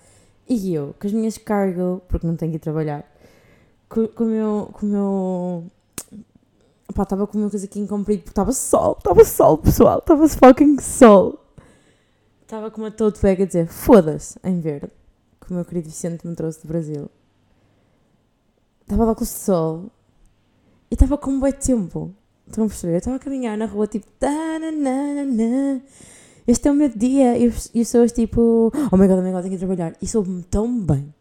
E 0.48 0.72
eu, 0.72 0.94
com 1.00 1.08
as 1.08 1.12
minhas 1.12 1.36
cargo, 1.38 2.00
porque 2.06 2.24
não 2.24 2.36
tenho 2.36 2.52
que 2.52 2.58
ir 2.58 2.60
trabalhar, 2.60 3.04
com, 3.88 4.06
com 4.06 4.22
o 4.22 4.26
meu. 4.28 4.70
Com 4.72 4.86
o 4.86 4.88
meu 4.88 5.64
Pá, 6.94 7.02
estava 7.02 7.26
com 7.26 7.38
o 7.38 7.40
meu 7.40 7.50
casaquinho 7.50 7.88
comprido 7.88 8.20
porque 8.20 8.30
estava 8.30 8.52
sol, 8.52 8.94
estava 8.98 9.24
sol, 9.24 9.58
pessoal, 9.58 9.98
estava 9.98 10.28
fucking 10.28 10.78
sol. 10.78 11.42
Estava 12.52 12.70
com 12.70 12.82
uma 12.82 12.90
tote 12.90 13.19
bag 13.22 13.44
a 13.44 13.46
dizer 13.46 13.66
foda-se, 13.66 14.38
em 14.44 14.60
verde, 14.60 14.90
que 15.40 15.50
o 15.50 15.54
meu 15.54 15.64
querido 15.64 15.88
Vicente 15.88 16.26
me 16.26 16.37
trouxe 16.37 16.60
do 16.60 16.69
Brasil. 16.69 17.10
Estava 18.82 19.06
lá 19.06 19.14
com 19.14 19.25
o 19.25 19.26
sol 19.26 19.90
e 20.90 20.94
estava 20.94 21.16
com 21.16 21.31
um 21.31 21.40
bom 21.40 21.50
tempo. 21.50 22.14
Estão 22.46 22.64
a 22.64 22.69
perceber? 22.69 22.93
Eu 22.93 22.99
estava 22.99 23.16
a 23.16 23.19
caminhar 23.19 23.56
na 23.56 23.64
rua 23.64 23.87
tipo. 23.87 24.06
Este 26.46 26.69
é 26.69 26.70
o 26.70 26.75
meu 26.75 26.90
dia. 26.90 27.38
E 27.38 27.46
as 27.46 27.69
pessoas 27.69 28.12
tipo. 28.12 28.70
Oh 28.93 28.98
my 28.98 29.08
god, 29.08 29.20
oh 29.20 29.22
my 29.22 29.32
god, 29.32 29.44
tenho 29.44 29.55
que 29.55 29.58
trabalhar. 29.58 29.96
E 30.02 30.06
soube-me 30.06 30.43
tão 30.43 30.78
bem. 30.78 31.14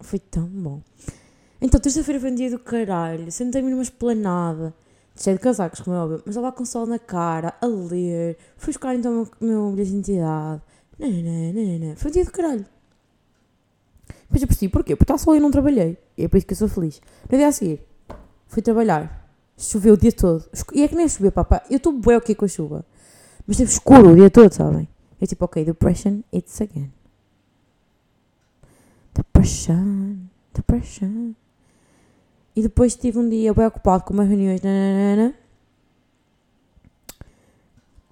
Foi 0.00 0.18
tão 0.18 0.48
bom. 0.48 0.82
Então, 1.60 1.78
terça-feira 1.78 2.18
foi 2.18 2.32
um 2.32 2.34
dia 2.34 2.50
do 2.50 2.58
caralho. 2.58 3.30
Sentei-me 3.30 3.70
numa 3.70 3.84
esplanada. 3.84 4.74
Cheio 5.16 5.36
de 5.36 5.42
casacos, 5.42 5.80
como 5.80 5.96
é 5.96 6.00
óbvio. 6.00 6.22
Mas 6.26 6.36
lá 6.36 6.50
com 6.50 6.64
sol 6.64 6.86
na 6.86 6.98
cara, 6.98 7.54
a 7.60 7.66
ler. 7.66 8.36
Fui 8.56 8.72
buscar 8.72 8.94
então 8.94 9.28
o 9.40 9.44
meu, 9.44 9.70
bilhete 9.70 9.90
de 9.90 9.96
identidade. 9.96 10.62
Foi 11.96 12.10
um 12.10 12.12
dia 12.12 12.24
do 12.24 12.32
caralho. 12.32 12.66
Depois 14.22 14.42
eu 14.42 14.48
percebi 14.48 14.68
porquê? 14.68 14.96
Porque 14.96 15.12
está 15.12 15.18
sol 15.18 15.36
e 15.36 15.40
não 15.40 15.50
trabalhei. 15.50 15.96
E 16.18 16.24
é 16.24 16.28
por 16.28 16.36
isso 16.36 16.46
que 16.46 16.52
eu 16.52 16.56
sou 16.56 16.68
feliz. 16.68 17.00
No 17.30 17.38
dia 17.38 17.48
a 17.48 17.52
seguir, 17.52 17.80
fui 18.48 18.62
trabalhar. 18.62 19.30
Choveu 19.56 19.94
o 19.94 19.96
dia 19.96 20.10
todo. 20.10 20.44
E 20.72 20.82
é 20.82 20.88
que 20.88 20.96
nem 20.96 21.08
choveu, 21.08 21.30
papá. 21.30 21.62
Eu 21.70 21.76
estou 21.76 21.92
bué 21.92 22.16
aqui 22.16 22.34
com 22.34 22.44
a 22.44 22.48
chuva. 22.48 22.84
Mas 23.46 23.56
teve 23.56 23.70
escuro 23.70 24.10
o 24.10 24.16
dia 24.16 24.30
todo, 24.30 24.52
sabem? 24.52 24.88
É 25.20 25.26
tipo, 25.26 25.44
ok, 25.44 25.64
depression, 25.64 26.22
it's 26.32 26.60
again. 26.60 26.92
Depression, 29.14 30.16
depression. 30.52 31.34
E 32.56 32.62
depois 32.62 32.94
tive 32.94 33.18
um 33.18 33.28
dia 33.28 33.52
bem 33.52 33.66
ocupado 33.66 34.04
com 34.04 34.14
umas 34.14 34.28
reuniões. 34.28 34.60
Nananana. 34.62 35.34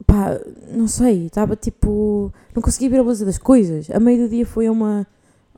Pá, 0.06 0.40
não 0.68 0.88
sei, 0.88 1.26
estava 1.26 1.54
tipo. 1.54 2.32
Não 2.54 2.60
conseguia 2.60 2.90
ver 2.90 3.00
a 3.00 3.02
beleza 3.02 3.24
das 3.24 3.38
coisas. 3.38 3.90
A 3.90 4.00
meio 4.00 4.24
do 4.24 4.28
dia 4.28 4.44
foi 4.44 4.68
uma, 4.68 5.06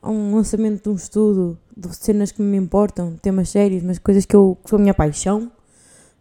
um 0.03 0.35
lançamento 0.35 0.83
de 0.83 0.89
um 0.89 0.95
estudo 0.95 1.57
de 1.75 1.93
cenas 1.95 2.31
que 2.31 2.41
me 2.41 2.57
importam, 2.57 3.17
temas 3.21 3.49
sérios, 3.49 3.83
mas 3.83 3.97
coisas 3.97 4.25
que, 4.25 4.35
eu, 4.35 4.57
que 4.63 4.69
são 4.69 4.77
a 4.77 4.81
minha 4.81 4.93
paixão. 4.93 5.51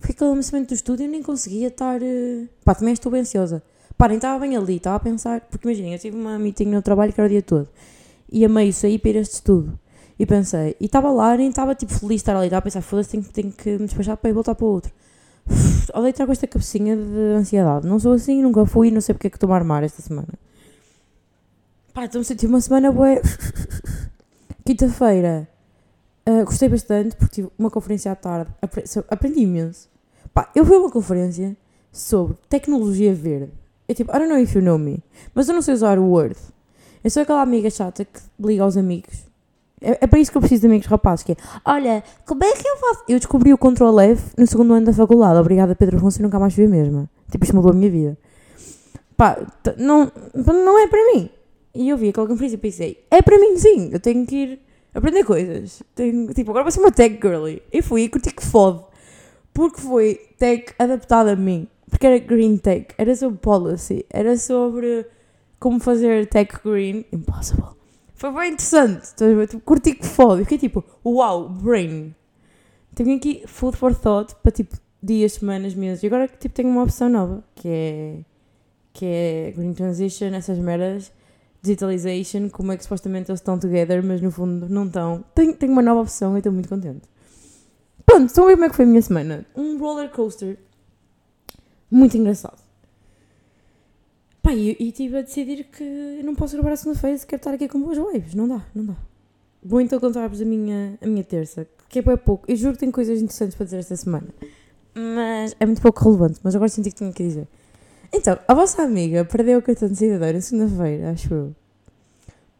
Foi 0.00 0.11
aquele 0.11 0.30
lançamento 0.30 0.68
do 0.68 0.75
estudo 0.75 1.02
e 1.02 1.04
eu 1.04 1.11
nem 1.11 1.23
conseguia 1.23 1.68
estar. 1.68 2.02
Eh, 2.02 2.47
pá, 2.64 2.75
também 2.75 2.94
estou 2.94 3.12
bem 3.12 3.21
ansiosa. 3.21 3.62
Pá, 3.97 4.09
nem 4.09 4.16
estava 4.16 4.38
bem 4.40 4.56
ali, 4.56 4.76
estava 4.76 4.97
a 4.97 5.00
pensar. 5.00 5.42
Porque 5.42 5.68
imaginem, 5.68 5.92
eu 5.92 5.99
tive 5.99 6.16
uma 6.16 6.38
meeting 6.38 6.66
no 6.66 6.83
trabalho 6.83 7.12
que 7.12 7.21
era 7.21 7.26
o 7.26 7.30
dia 7.30 7.42
todo. 7.42 7.68
E 8.30 8.44
a 8.44 8.49
meio 8.49 8.73
saí 8.73 8.99
para 8.99 9.18
este 9.18 9.35
estudo. 9.35 9.78
E 10.18 10.25
pensei, 10.25 10.76
e 10.80 10.87
estava 10.87 11.11
lá, 11.11 11.37
nem 11.37 11.49
estava 11.49 11.75
tipo 11.75 11.92
feliz 11.92 12.09
de 12.09 12.23
estar 12.23 12.37
ali, 12.37 12.47
estava 12.47 12.61
a 12.61 12.62
pensar, 12.62 12.83
foda-se, 12.83 13.11
tenho, 13.11 13.25
tenho 13.25 13.52
que 13.52 13.71
me 13.71 13.87
despachar 13.87 14.16
para 14.16 14.30
ir 14.30 14.33
voltar 14.33 14.54
para 14.54 14.64
o 14.64 14.68
outro. 14.68 14.92
Estar 16.09 16.25
com 16.25 16.33
esta 16.33 16.47
cabecinha 16.47 16.97
de 16.97 17.37
ansiedade. 17.37 17.87
Não 17.87 17.99
sou 17.99 18.12
assim, 18.12 18.40
nunca 18.40 18.64
fui, 18.64 18.90
não 18.90 19.00
sei 19.00 19.14
porque 19.14 19.26
é 19.26 19.30
que 19.30 19.37
estou 19.37 19.52
a 19.52 19.56
armar 19.56 19.83
esta 19.83 20.00
semana. 20.00 20.28
Pá, 21.92 22.04
estou-me 22.04 22.23
a 22.23 22.25
sentir 22.25 22.47
uma 22.47 22.61
semana 22.61 22.92
boa. 22.92 23.21
Quinta-feira, 24.64 25.49
uh, 26.28 26.44
gostei 26.44 26.68
bastante 26.68 27.16
porque 27.16 27.35
tive 27.35 27.50
uma 27.59 27.71
conferência 27.71 28.11
à 28.11 28.16
tarde, 28.16 28.50
aprendi 29.11 29.40
imenso. 29.40 29.88
Pá, 30.33 30.50
eu 30.54 30.64
fui 30.64 30.76
a 30.76 30.80
uma 30.80 30.90
conferência 30.90 31.56
sobre 31.92 32.37
tecnologia 32.49 33.14
verde. 33.14 33.52
É 33.87 33.94
tipo, 33.94 34.11
I 34.11 34.18
don't 34.18 34.28
know 34.28 34.38
if 34.38 34.54
you 34.54 34.62
know 34.62 34.78
me, 34.78 35.02
mas 35.35 35.49
eu 35.49 35.54
não 35.54 35.61
sei 35.61 35.75
usar 35.75 35.99
o 35.99 36.09
Word. 36.09 36.37
Eu 37.02 37.11
sou 37.11 37.23
aquela 37.23 37.42
amiga 37.42 37.68
chata 37.68 38.04
que 38.04 38.21
liga 38.40 38.62
aos 38.62 38.76
amigos 38.76 39.34
é, 39.85 39.99
é 40.00 40.07
para 40.07 40.19
isso 40.19 40.31
que 40.31 40.37
eu 40.37 40.41
preciso 40.41 40.62
de 40.62 40.67
amigos 40.67 40.87
rapazes, 40.87 41.25
que 41.25 41.33
é, 41.33 41.37
olha, 41.64 42.03
como 42.26 42.43
é 42.43 42.53
que 42.53 42.67
eu 42.67 42.76
faço? 42.79 43.05
Eu 43.09 43.19
descobri 43.19 43.53
o 43.53 43.59
Ctrl 43.59 44.00
F 44.00 44.33
no 44.38 44.47
segundo 44.47 44.73
ano 44.73 44.87
da 44.87 44.93
faculdade. 44.93 45.38
Obrigada, 45.38 45.75
Pedro 45.75 45.99
Afonso, 45.99 46.23
nunca 46.23 46.38
mais 46.38 46.55
vi 46.55 46.64
a 46.64 46.69
mesma. 46.69 47.09
Tipo, 47.31 47.45
isto 47.45 47.55
mudou 47.55 47.71
a 47.71 47.75
minha 47.75 47.91
vida. 47.91 48.19
Pá, 49.17 49.38
não, 49.76 50.11
não 50.35 50.79
é 50.79 50.88
para 50.88 51.12
mim. 51.12 51.31
E 51.75 51.88
eu 51.88 51.97
vi 51.97 52.09
aquela 52.09 52.26
conferência 52.26 52.57
e 52.57 52.59
pensei, 52.59 53.05
é 53.11 53.21
para 53.21 53.38
mim 53.38 53.57
sim, 53.57 53.91
eu 53.93 54.00
tenho 54.00 54.25
que 54.26 54.37
ir 54.37 54.61
aprender 54.95 55.25
coisas. 55.25 55.83
Tenho, 55.95 56.33
tipo, 56.33 56.50
agora 56.50 56.64
vou 56.64 56.71
ser 56.71 56.81
uma 56.81 56.93
tech 56.93 57.19
girly. 57.21 57.62
E 57.73 57.83
fui 57.83 58.03
e 58.03 58.09
curti 58.09 58.33
que 58.33 58.45
fode. 58.45 58.83
Porque 59.53 59.81
foi 59.81 60.21
tech 60.38 60.73
adaptada 60.79 61.33
a 61.33 61.37
mim. 61.37 61.69
Porque 61.91 62.07
era 62.07 62.19
green 62.19 62.57
tech, 62.57 62.95
era 62.97 63.14
sobre 63.14 63.38
policy, 63.38 64.07
era 64.11 64.37
sobre 64.37 65.07
como 65.61 65.81
fazer 65.81 66.26
tech 66.29 66.59
green. 66.64 67.05
Impossible. 67.12 67.74
Foi 68.25 68.33
bem 68.33 68.52
interessante. 68.52 69.14
Tipo, 69.14 69.61
curti 69.61 69.95
que 69.95 70.07
foda. 70.07 70.40
fiquei 70.40 70.57
tipo, 70.57 70.83
uau, 71.04 71.47
brain. 71.47 72.14
Tenho 72.95 73.19
aqui 73.19 73.43
food 73.47 73.76
for 73.76 73.95
thought 73.95 74.35
para 74.37 74.50
tipo 74.50 74.78
dias, 75.02 75.35
semanas, 75.35 75.75
meses. 75.75 76.02
E 76.02 76.07
agora 76.07 76.26
tipo 76.26 76.54
tenho 76.54 76.71
uma 76.71 76.85
opção 76.85 77.11
nova, 77.11 77.45
que 77.54 77.69
é 77.69 78.19
que 78.95 79.04
é 79.04 79.52
Green 79.54 79.75
Transition, 79.75 80.28
essas 80.28 80.59
merdas, 80.59 81.12
Digitalization, 81.61 82.49
como 82.49 82.73
é 82.73 82.78
que 82.78 82.85
supostamente 82.85 83.31
eles 83.31 83.40
estão 83.40 83.59
together, 83.59 84.02
mas 84.02 84.23
no 84.23 84.31
fundo 84.31 84.71
não 84.71 84.87
estão. 84.87 85.23
Tenho, 85.35 85.54
tenho 85.54 85.73
uma 85.73 85.83
nova 85.83 86.00
opção 86.00 86.35
e 86.35 86.38
estou 86.38 86.50
muito 86.50 86.71
contente. 86.71 87.02
Pronto, 88.07 88.28
estão 88.28 88.45
a 88.45 88.47
ver 88.47 88.54
como 88.54 88.64
é 88.64 88.69
que 88.71 88.76
foi 88.76 88.87
a 88.87 88.88
minha 88.88 89.02
semana. 89.02 89.45
Um 89.54 89.78
roller 89.78 90.09
coaster 90.09 90.57
muito 91.90 92.16
engraçado. 92.16 92.63
Pá, 94.44 94.52
e 94.52 94.76
estive 94.78 95.16
a 95.16 95.22
decidir 95.22 95.64
que 95.64 96.20
não 96.22 96.34
posso 96.34 96.54
gravar 96.54 96.72
a 96.72 96.76
segunda-feira 96.76 97.16
se 97.16 97.26
quero 97.26 97.40
estar 97.40 97.54
aqui 97.54 97.66
com 97.66 97.80
boas 97.80 97.96
vibes. 97.96 98.34
Não 98.34 98.46
dá, 98.46 98.62
não 98.74 98.84
dá. 98.84 98.96
Vou 99.62 99.80
então 99.80 99.98
contar-vos 99.98 100.42
a 100.42 100.44
minha, 100.44 100.98
a 101.00 101.06
minha 101.06 101.24
terça, 101.24 101.66
que 101.88 102.00
é 102.00 102.16
pouco. 102.18 102.44
Eu 102.46 102.54
juro 102.54 102.74
que 102.74 102.80
tenho 102.80 102.92
coisas 102.92 103.22
interessantes 103.22 103.54
para 103.54 103.64
dizer 103.64 103.78
esta 103.78 103.96
semana. 103.96 104.28
Mas 104.94 105.56
é 105.58 105.64
muito 105.64 105.80
pouco 105.80 106.04
relevante, 106.04 106.40
mas 106.44 106.54
agora 106.54 106.68
senti 106.68 106.90
que 106.90 106.96
tinha 106.96 107.10
que 107.10 107.22
dizer. 107.22 107.48
Então, 108.12 108.38
a 108.46 108.52
vossa 108.52 108.82
amiga 108.82 109.24
perdeu 109.24 109.60
o 109.60 109.62
cartão 109.62 109.88
de 109.88 109.96
cidadão 109.96 110.30
na 110.30 110.40
segunda-feira, 110.42 111.12
acho 111.12 111.32
eu. 111.32 111.56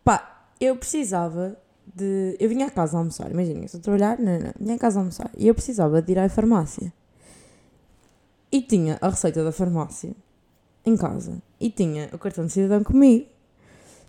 Pá, 0.03 0.47
eu 0.59 0.75
precisava 0.77 1.55
de. 1.95 2.35
Eu 2.41 2.49
vinha 2.49 2.65
a 2.65 2.71
casa 2.71 2.97
almoçar, 2.97 3.31
imaginem, 3.31 3.67
estou 3.67 3.79
a 3.81 3.83
trabalhar, 3.83 4.19
não, 4.19 4.39
não, 4.39 4.53
vinha 4.59 4.77
a 4.77 4.79
casa 4.79 5.01
almoçar 5.01 5.31
e 5.37 5.47
eu 5.47 5.55
precisava 5.55 6.01
de 6.01 6.13
ir 6.13 6.19
à 6.19 6.27
farmácia. 6.31 6.91
E 8.51 8.63
tinha 8.63 8.97
a 9.03 9.11
receita 9.11 9.45
da 9.45 9.53
farmácia 9.53 10.15
em 10.85 10.97
casa 10.97 11.43
e 11.61 11.71
tinha 11.71 12.09
o 12.13 12.19
cartão 12.19 12.47
de 12.47 12.53
cidadão 12.53 12.83
comigo. 12.85 13.27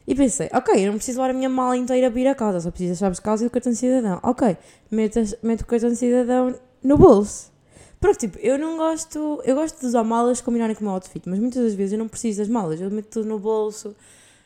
E 0.07 0.13
pensei, 0.13 0.49
ok, 0.53 0.83
eu 0.83 0.91
não 0.91 0.97
preciso 0.97 1.19
levar 1.19 1.31
a 1.31 1.33
minha 1.33 1.49
mala 1.49 1.75
inteira 1.75 2.11
para 2.11 2.19
ir 2.19 2.27
a 2.27 2.35
casa, 2.35 2.59
só 2.59 2.69
preciso 2.69 2.91
das 2.91 2.99
chaves 2.99 3.17
de 3.17 3.23
casa 3.23 3.43
e 3.43 3.47
o 3.47 3.49
cartão 3.49 3.71
de 3.71 3.77
cidadão. 3.77 4.19
Ok, 4.21 4.55
meto, 4.91 5.19
meto 5.41 5.61
o 5.61 5.65
cartão 5.65 5.89
de 5.89 5.95
cidadão 5.95 6.55
no 6.83 6.97
bolso. 6.97 7.51
Porque, 7.99 8.27
tipo, 8.27 8.37
eu 8.39 8.59
não 8.59 8.77
gosto. 8.77 9.41
Eu 9.43 9.55
gosto 9.55 9.79
de 9.79 9.85
usar 9.87 10.03
malas 10.03 10.39
combinarem 10.39 10.75
com 10.75 10.81
o 10.81 10.83
meu 10.83 10.93
outfit, 10.93 11.27
mas 11.27 11.39
muitas 11.39 11.63
das 11.63 11.73
vezes 11.73 11.93
eu 11.93 11.97
não 11.99 12.07
preciso 12.07 12.37
das 12.37 12.47
malas. 12.47 12.79
Eu 12.79 12.91
meto 12.91 13.07
tudo 13.07 13.27
no 13.27 13.39
bolso, 13.39 13.95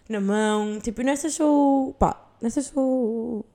na 0.07 0.21
mão. 0.21 0.79
Tipo, 0.79 1.01
nessas 1.01 1.33
sou. 1.33 1.93
pá, 1.95 2.25
nessas 2.41 2.67
sou. 2.67 3.45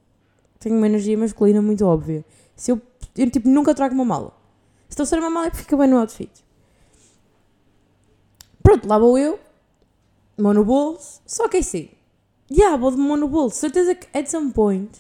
tenho 0.59 0.77
uma 0.77 0.87
energia 0.87 1.17
masculina 1.17 1.63
muito 1.63 1.87
óbvia. 1.87 2.23
Se 2.55 2.71
eu. 2.71 2.81
eu 3.17 3.31
tipo, 3.31 3.49
nunca 3.49 3.75
trago 3.75 3.95
uma 3.95 4.05
mala. 4.05 4.33
Se 4.89 4.91
estou 4.91 5.05
a 5.05 5.07
ser 5.07 5.19
uma 5.21 5.31
mala 5.31 5.47
é 5.47 5.51
porque 5.51 5.63
fica 5.63 5.77
bem 5.77 5.89
no 5.89 5.99
outfit. 5.99 6.44
Pronto, 8.65 8.89
lá 8.89 8.99
vou 8.99 9.19
eu, 9.19 9.39
mão 10.39 10.55
no 10.55 10.65
bolso, 10.65 11.21
só 11.27 11.47
que 11.49 11.59
é 11.59 11.61
assim. 11.61 11.91
Yeah, 12.51 12.79
vou 12.79 12.91
de 12.91 12.97
mão 12.97 13.15
no 13.15 13.29
bolso. 13.29 13.59
Certeza 13.59 13.95
que 13.95 14.07
at 14.17 14.27
some 14.27 14.53
point, 14.53 14.91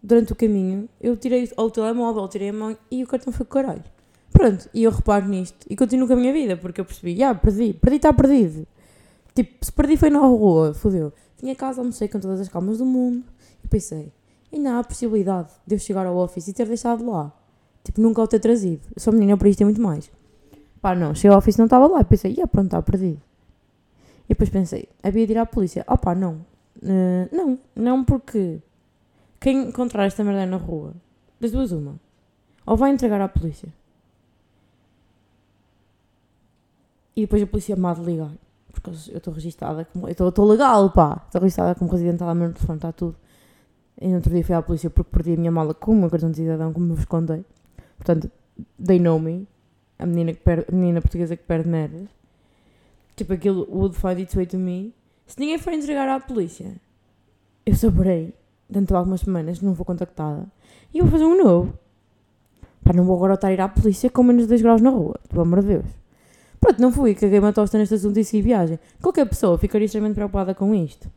durante 0.00 0.32
o 0.32 0.36
caminho, 0.36 0.88
eu 1.00 1.16
tirei 1.16 1.50
ou 1.56 1.66
o 1.66 1.70
telemóvel, 1.70 2.28
tirei 2.28 2.50
a 2.50 2.52
mão 2.52 2.78
e 2.88 3.02
o 3.02 3.06
cartão 3.08 3.32
foi 3.32 3.44
com 3.44 3.54
caralho. 3.54 3.82
Pronto, 4.32 4.70
e 4.72 4.84
eu 4.84 4.92
reparo 4.92 5.26
nisto 5.26 5.66
e 5.68 5.74
continuo 5.74 6.06
com 6.06 6.14
a 6.14 6.16
minha 6.16 6.32
vida, 6.32 6.56
porque 6.56 6.80
eu 6.80 6.84
percebi, 6.84 7.16
já, 7.16 7.34
perdi, 7.34 7.72
perdi 7.72 7.96
está 7.96 8.12
perdido. 8.12 8.68
Tipo, 9.34 9.64
se 9.64 9.72
perdi 9.72 9.96
foi 9.96 10.08
na 10.08 10.20
rua, 10.20 10.72
fodeu. 10.72 11.12
Tinha 11.36 11.56
casa, 11.56 11.80
almocei 11.80 12.06
com 12.06 12.20
todas 12.20 12.40
as 12.40 12.48
calmas 12.48 12.78
do 12.78 12.86
mundo 12.86 13.24
e 13.64 13.66
pensei, 13.66 14.12
ainda 14.52 14.74
há 14.74 14.78
a 14.78 14.84
possibilidade 14.84 15.48
de 15.66 15.74
eu 15.74 15.78
chegar 15.80 16.06
ao 16.06 16.16
office 16.16 16.46
e 16.46 16.52
ter 16.52 16.68
deixado 16.68 17.04
lá. 17.10 17.32
Tipo, 17.82 18.00
nunca 18.00 18.22
o 18.22 18.28
ter 18.28 18.38
trazido. 18.38 18.82
Eu 18.94 19.02
sou 19.02 19.12
menina, 19.12 19.36
por 19.36 19.48
isto 19.48 19.58
tem 19.58 19.64
muito 19.64 19.82
mais. 19.82 20.08
Pá, 20.82 20.96
não, 20.96 21.14
cheguei 21.14 21.30
ao 21.30 21.38
office 21.38 21.56
não 21.56 21.66
estava 21.66 21.86
lá. 21.86 22.02
Pensei, 22.02 22.34
ia, 22.36 22.46
pronto, 22.46 22.66
está 22.66 22.82
perdido. 22.82 23.22
E 24.24 24.30
depois 24.30 24.50
pensei, 24.50 24.88
havia 25.00 25.24
de 25.26 25.32
ir 25.32 25.38
à 25.38 25.46
polícia. 25.46 25.84
Oh 25.88 25.96
pá, 25.96 26.12
não. 26.12 26.44
Uh, 26.82 27.28
não, 27.30 27.58
não 27.76 28.04
porque 28.04 28.60
quem 29.38 29.68
encontrar 29.68 30.06
esta 30.06 30.24
merda 30.24 30.44
na 30.44 30.56
rua, 30.56 30.92
das 31.40 31.52
duas 31.52 31.70
uma, 31.70 31.94
ou 32.66 32.76
vai 32.76 32.90
entregar 32.90 33.20
à 33.20 33.28
polícia. 33.28 33.72
E 37.14 37.20
depois 37.20 37.42
a 37.42 37.46
polícia 37.46 37.76
me 37.76 37.94
de 37.94 38.00
ligar. 38.00 38.32
Porque 38.72 38.90
eu 38.90 39.18
estou 39.18 39.32
registada 39.32 39.84
como. 39.84 40.08
Eu 40.08 40.28
estou 40.28 40.44
legal, 40.46 40.90
pá. 40.90 41.22
Estou 41.26 41.42
registada 41.42 41.76
como 41.76 41.90
residente 41.92 42.24
lá 42.24 42.34
no 42.34 42.52
telefone, 42.52 42.78
está 42.78 42.90
tudo. 42.90 43.16
E 44.00 44.08
no 44.08 44.16
outro 44.16 44.32
dia 44.32 44.42
fui 44.44 44.54
à 44.54 44.62
polícia 44.62 44.90
porque 44.90 45.10
perdi 45.12 45.34
a 45.34 45.36
minha 45.36 45.52
mala 45.52 45.74
com 45.74 45.94
meu 45.94 46.10
cartão 46.10 46.30
de 46.30 46.38
cidadão, 46.38 46.72
como 46.72 46.86
me 46.86 46.94
vos 46.94 47.04
contei. 47.04 47.44
Portanto, 47.98 48.28
they 48.84 48.98
know 48.98 49.20
me 49.20 49.46
a 49.98 50.06
menina, 50.06 50.32
que 50.32 50.40
perde, 50.40 50.66
a 50.68 50.72
menina 50.74 51.00
portuguesa 51.00 51.36
que 51.36 51.44
perde 51.44 51.68
merdas. 51.68 52.08
Tipo, 53.16 53.34
aquilo 53.34 53.66
would 53.70 53.96
find 53.96 54.18
its 54.20 54.34
way 54.34 54.46
to 54.46 54.58
me. 54.58 54.94
Se 55.26 55.38
ninguém 55.38 55.58
for 55.58 55.72
entregar 55.72 56.08
à 56.08 56.18
polícia, 56.20 56.74
eu 57.64 57.74
saberei, 57.74 58.34
dentro 58.68 58.94
de 58.94 58.98
algumas 58.98 59.20
semanas, 59.20 59.60
não 59.60 59.74
vou 59.74 59.84
contactada. 59.84 60.46
E 60.92 60.98
eu 60.98 61.04
vou 61.04 61.12
fazer 61.12 61.24
um 61.24 61.42
novo. 61.42 61.78
Pá, 62.84 62.92
não 62.92 63.04
vou 63.04 63.16
agora 63.16 63.34
estar 63.34 63.48
a 63.48 63.52
ir 63.52 63.60
à 63.60 63.68
polícia 63.68 64.10
com 64.10 64.22
menos 64.22 64.42
de 64.42 64.48
2 64.48 64.62
graus 64.62 64.82
na 64.82 64.90
rua, 64.90 65.20
pelo 65.28 65.42
amor 65.42 65.60
de 65.60 65.68
Deus. 65.68 65.86
Pronto, 66.60 66.80
não 66.80 66.92
fui, 66.92 67.14
caguei 67.14 67.38
uma 67.38 67.52
tosta 67.52 67.78
neste 67.78 67.94
assunto 67.94 68.18
e 68.18 68.24
segui 68.24 68.42
viagem. 68.42 68.78
Qualquer 69.00 69.28
pessoa 69.28 69.58
ficaria 69.58 69.84
extremamente 69.84 70.14
preocupada 70.14 70.54
com 70.54 70.74
isto. 70.74 71.10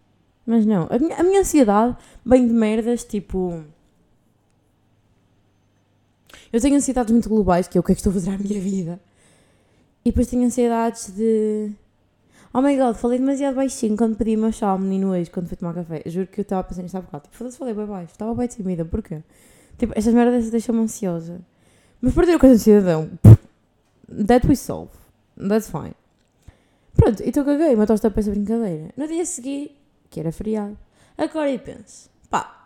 Mas 0.46 0.66
não, 0.66 0.88
a 0.90 1.00
minha, 1.00 1.16
a 1.18 1.24
minha 1.24 1.40
ansiedade 1.42 1.96
vem 2.24 2.48
de 2.48 2.54
merdas 2.54 3.04
tipo 3.04 3.64
eu 6.56 6.62
tenho 6.62 6.76
ansiedades 6.76 7.12
muito 7.12 7.30
globais, 7.30 7.68
que 7.68 7.78
é 7.78 7.82
o 7.82 7.84
que 7.84 7.92
é 7.92 7.96
que 7.96 8.00
estou 8.00 8.12
a 8.12 8.14
fazer 8.14 8.32
à 8.32 8.38
minha 8.38 8.60
vida. 8.60 9.00
E 10.04 10.10
depois 10.10 10.28
tenho 10.28 10.46
ansiedades 10.46 11.12
de. 11.16 11.72
Oh 12.54 12.62
my 12.62 12.78
god, 12.78 12.96
falei 12.96 13.20
demasiado 13.20 13.56
baixinho 13.56 13.98
quando 13.98 14.16
pedi 14.16 14.36
uma 14.36 14.52
chá 14.52 14.70
ao 14.70 14.80
menino 14.80 15.12
hoje, 15.12 15.30
quando 15.30 15.48
fui 15.48 15.58
tomar 15.58 15.74
café. 15.74 16.04
Juro 16.06 16.28
que 16.28 16.40
eu 16.40 16.44
estava 16.44 16.64
pensando 16.64 16.84
nisto 16.84 16.96
há 16.96 17.02
bocado. 17.02 17.24
Tipo, 17.26 17.36
foda-se, 17.36 17.58
falei 17.58 17.74
bem 17.74 17.86
baixo. 17.86 18.12
Estava 18.12 18.34
bem 18.34 18.48
tímida. 18.48 18.86
Porquê? 18.86 19.22
Tipo, 19.78 19.94
estas 19.96 20.14
merdas 20.14 20.50
deixam-me 20.50 20.82
ansiosa. 20.82 21.42
Mas 22.00 22.14
perder 22.14 22.36
o 22.36 22.40
coisa 22.40 22.56
de 22.56 22.62
cidadão. 22.62 23.10
That 24.28 24.48
we 24.48 24.56
solve. 24.56 24.92
That's 25.38 25.70
fine. 25.70 25.96
Pronto, 26.96 27.22
então 27.26 27.44
caguei, 27.44 27.76
uma 27.76 27.86
tosta 27.86 28.10
para 28.10 28.22
essa 28.22 28.32
brincadeira. 28.32 28.90
No 28.96 29.08
dia 29.08 29.26
seguinte, 29.26 29.76
que 30.10 30.20
era 30.20 30.32
feriado, 30.32 30.78
agora 31.18 31.52
e 31.52 31.60
penso, 31.60 32.10
pá, 32.30 32.65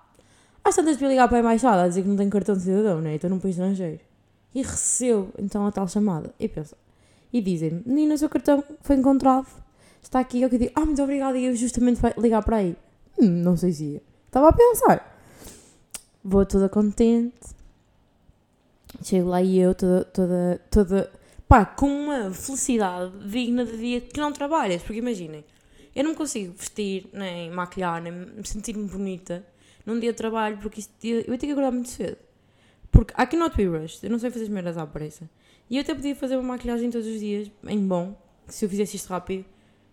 às 0.64 0.76
tantas 0.76 0.98
de 0.98 1.06
ligar 1.06 1.28
para 1.28 1.38
a 1.38 1.40
embaixada 1.42 1.84
a 1.84 1.88
dizer 1.88 2.04
que 2.04 2.08
não 2.08 2.16
tem 2.16 2.30
cartão 2.30 2.56
de 2.56 2.64
cidadão, 2.64 3.02
né? 3.02 3.16
Estou 3.16 3.30
num 3.30 3.40
país 3.40 3.56
estrangeiro. 3.56 4.00
E 4.54 4.62
recebeu 4.62 5.30
então 5.38 5.66
a 5.66 5.72
tal 5.72 5.88
chamada. 5.88 6.34
E 6.40 6.48
pensa. 6.48 6.76
E 7.32 7.42
dizem-me, 7.42 7.84
menina, 7.86 8.16
o 8.16 8.18
seu 8.18 8.30
cartão 8.30 8.64
foi 8.82 8.96
encontrado. 8.96 9.48
Está 10.02 10.20
aqui. 10.20 10.42
Eu 10.42 10.50
que 10.50 10.58
digo, 10.58 10.72
ah, 10.76 10.86
muito 10.86 11.02
obrigada. 11.02 11.38
E 11.38 11.46
eu 11.46 11.56
justamente 11.56 12.02
vai 12.02 12.14
ligar 12.18 12.44
para 12.44 12.58
aí. 12.58 12.76
Hum, 13.20 13.28
não 13.28 13.56
sei 13.56 13.72
se 13.72 13.84
ia. 13.86 14.02
Estava 14.26 14.50
a 14.50 14.54
pensar. 14.54 15.20
Vou 16.24 16.46
toda 16.46 16.68
contente. 16.68 17.60
Chego 19.04 19.30
lá 19.30 19.42
e 19.42 19.58
eu 19.60 19.76
toda, 19.76 20.04
toda, 20.06 20.62
toda, 20.70 21.12
pá, 21.48 21.66
com 21.66 21.88
uma 21.88 22.32
felicidade 22.32 23.12
digna 23.30 23.64
de 23.66 23.78
dia 23.78 24.02
que 24.02 24.20
não 24.20 24.34
trabalhas. 24.34 24.82
Porque 24.82 24.98
imaginem, 24.98 25.46
eu 25.96 26.04
não 26.04 26.16
consigo 26.16 26.54
vestir, 26.58 27.08
nem 27.14 27.52
maquilhar, 27.52 28.02
nem 28.02 28.44
sentir-me 28.44 28.88
bonita 28.88 29.46
num 29.90 30.00
dia 30.00 30.12
de 30.12 30.18
trabalho, 30.18 30.58
porque 30.62 30.80
isto, 30.80 30.94
eu 31.04 31.34
ia 31.34 31.38
ter 31.38 31.48
que 31.48 31.52
acordar 31.52 31.72
muito 31.72 31.90
cedo. 31.90 32.18
Porque 32.92 33.14
I 33.22 33.26
cannot 33.26 33.56
be 33.56 33.66
rushed, 33.66 34.04
eu 34.04 34.10
não 34.10 34.20
sei 34.20 34.30
fazer 34.30 34.46
as 34.46 34.50
merdas 34.50 34.78
à 34.78 34.86
pressa. 34.86 35.30
E 35.70 35.78
eu 35.78 35.82
até 35.82 35.94
podia 35.94 36.16
fazer 36.16 36.36
uma 36.36 36.50
maquilhagem 36.50 36.90
todos 36.90 37.08
os 37.08 37.20
dias, 37.20 37.52
em 37.68 37.80
bom, 37.88 38.16
se 38.48 38.66
eu 38.66 38.70
fizesse 38.70 38.96
isto 38.96 39.10
rápido. 39.10 39.46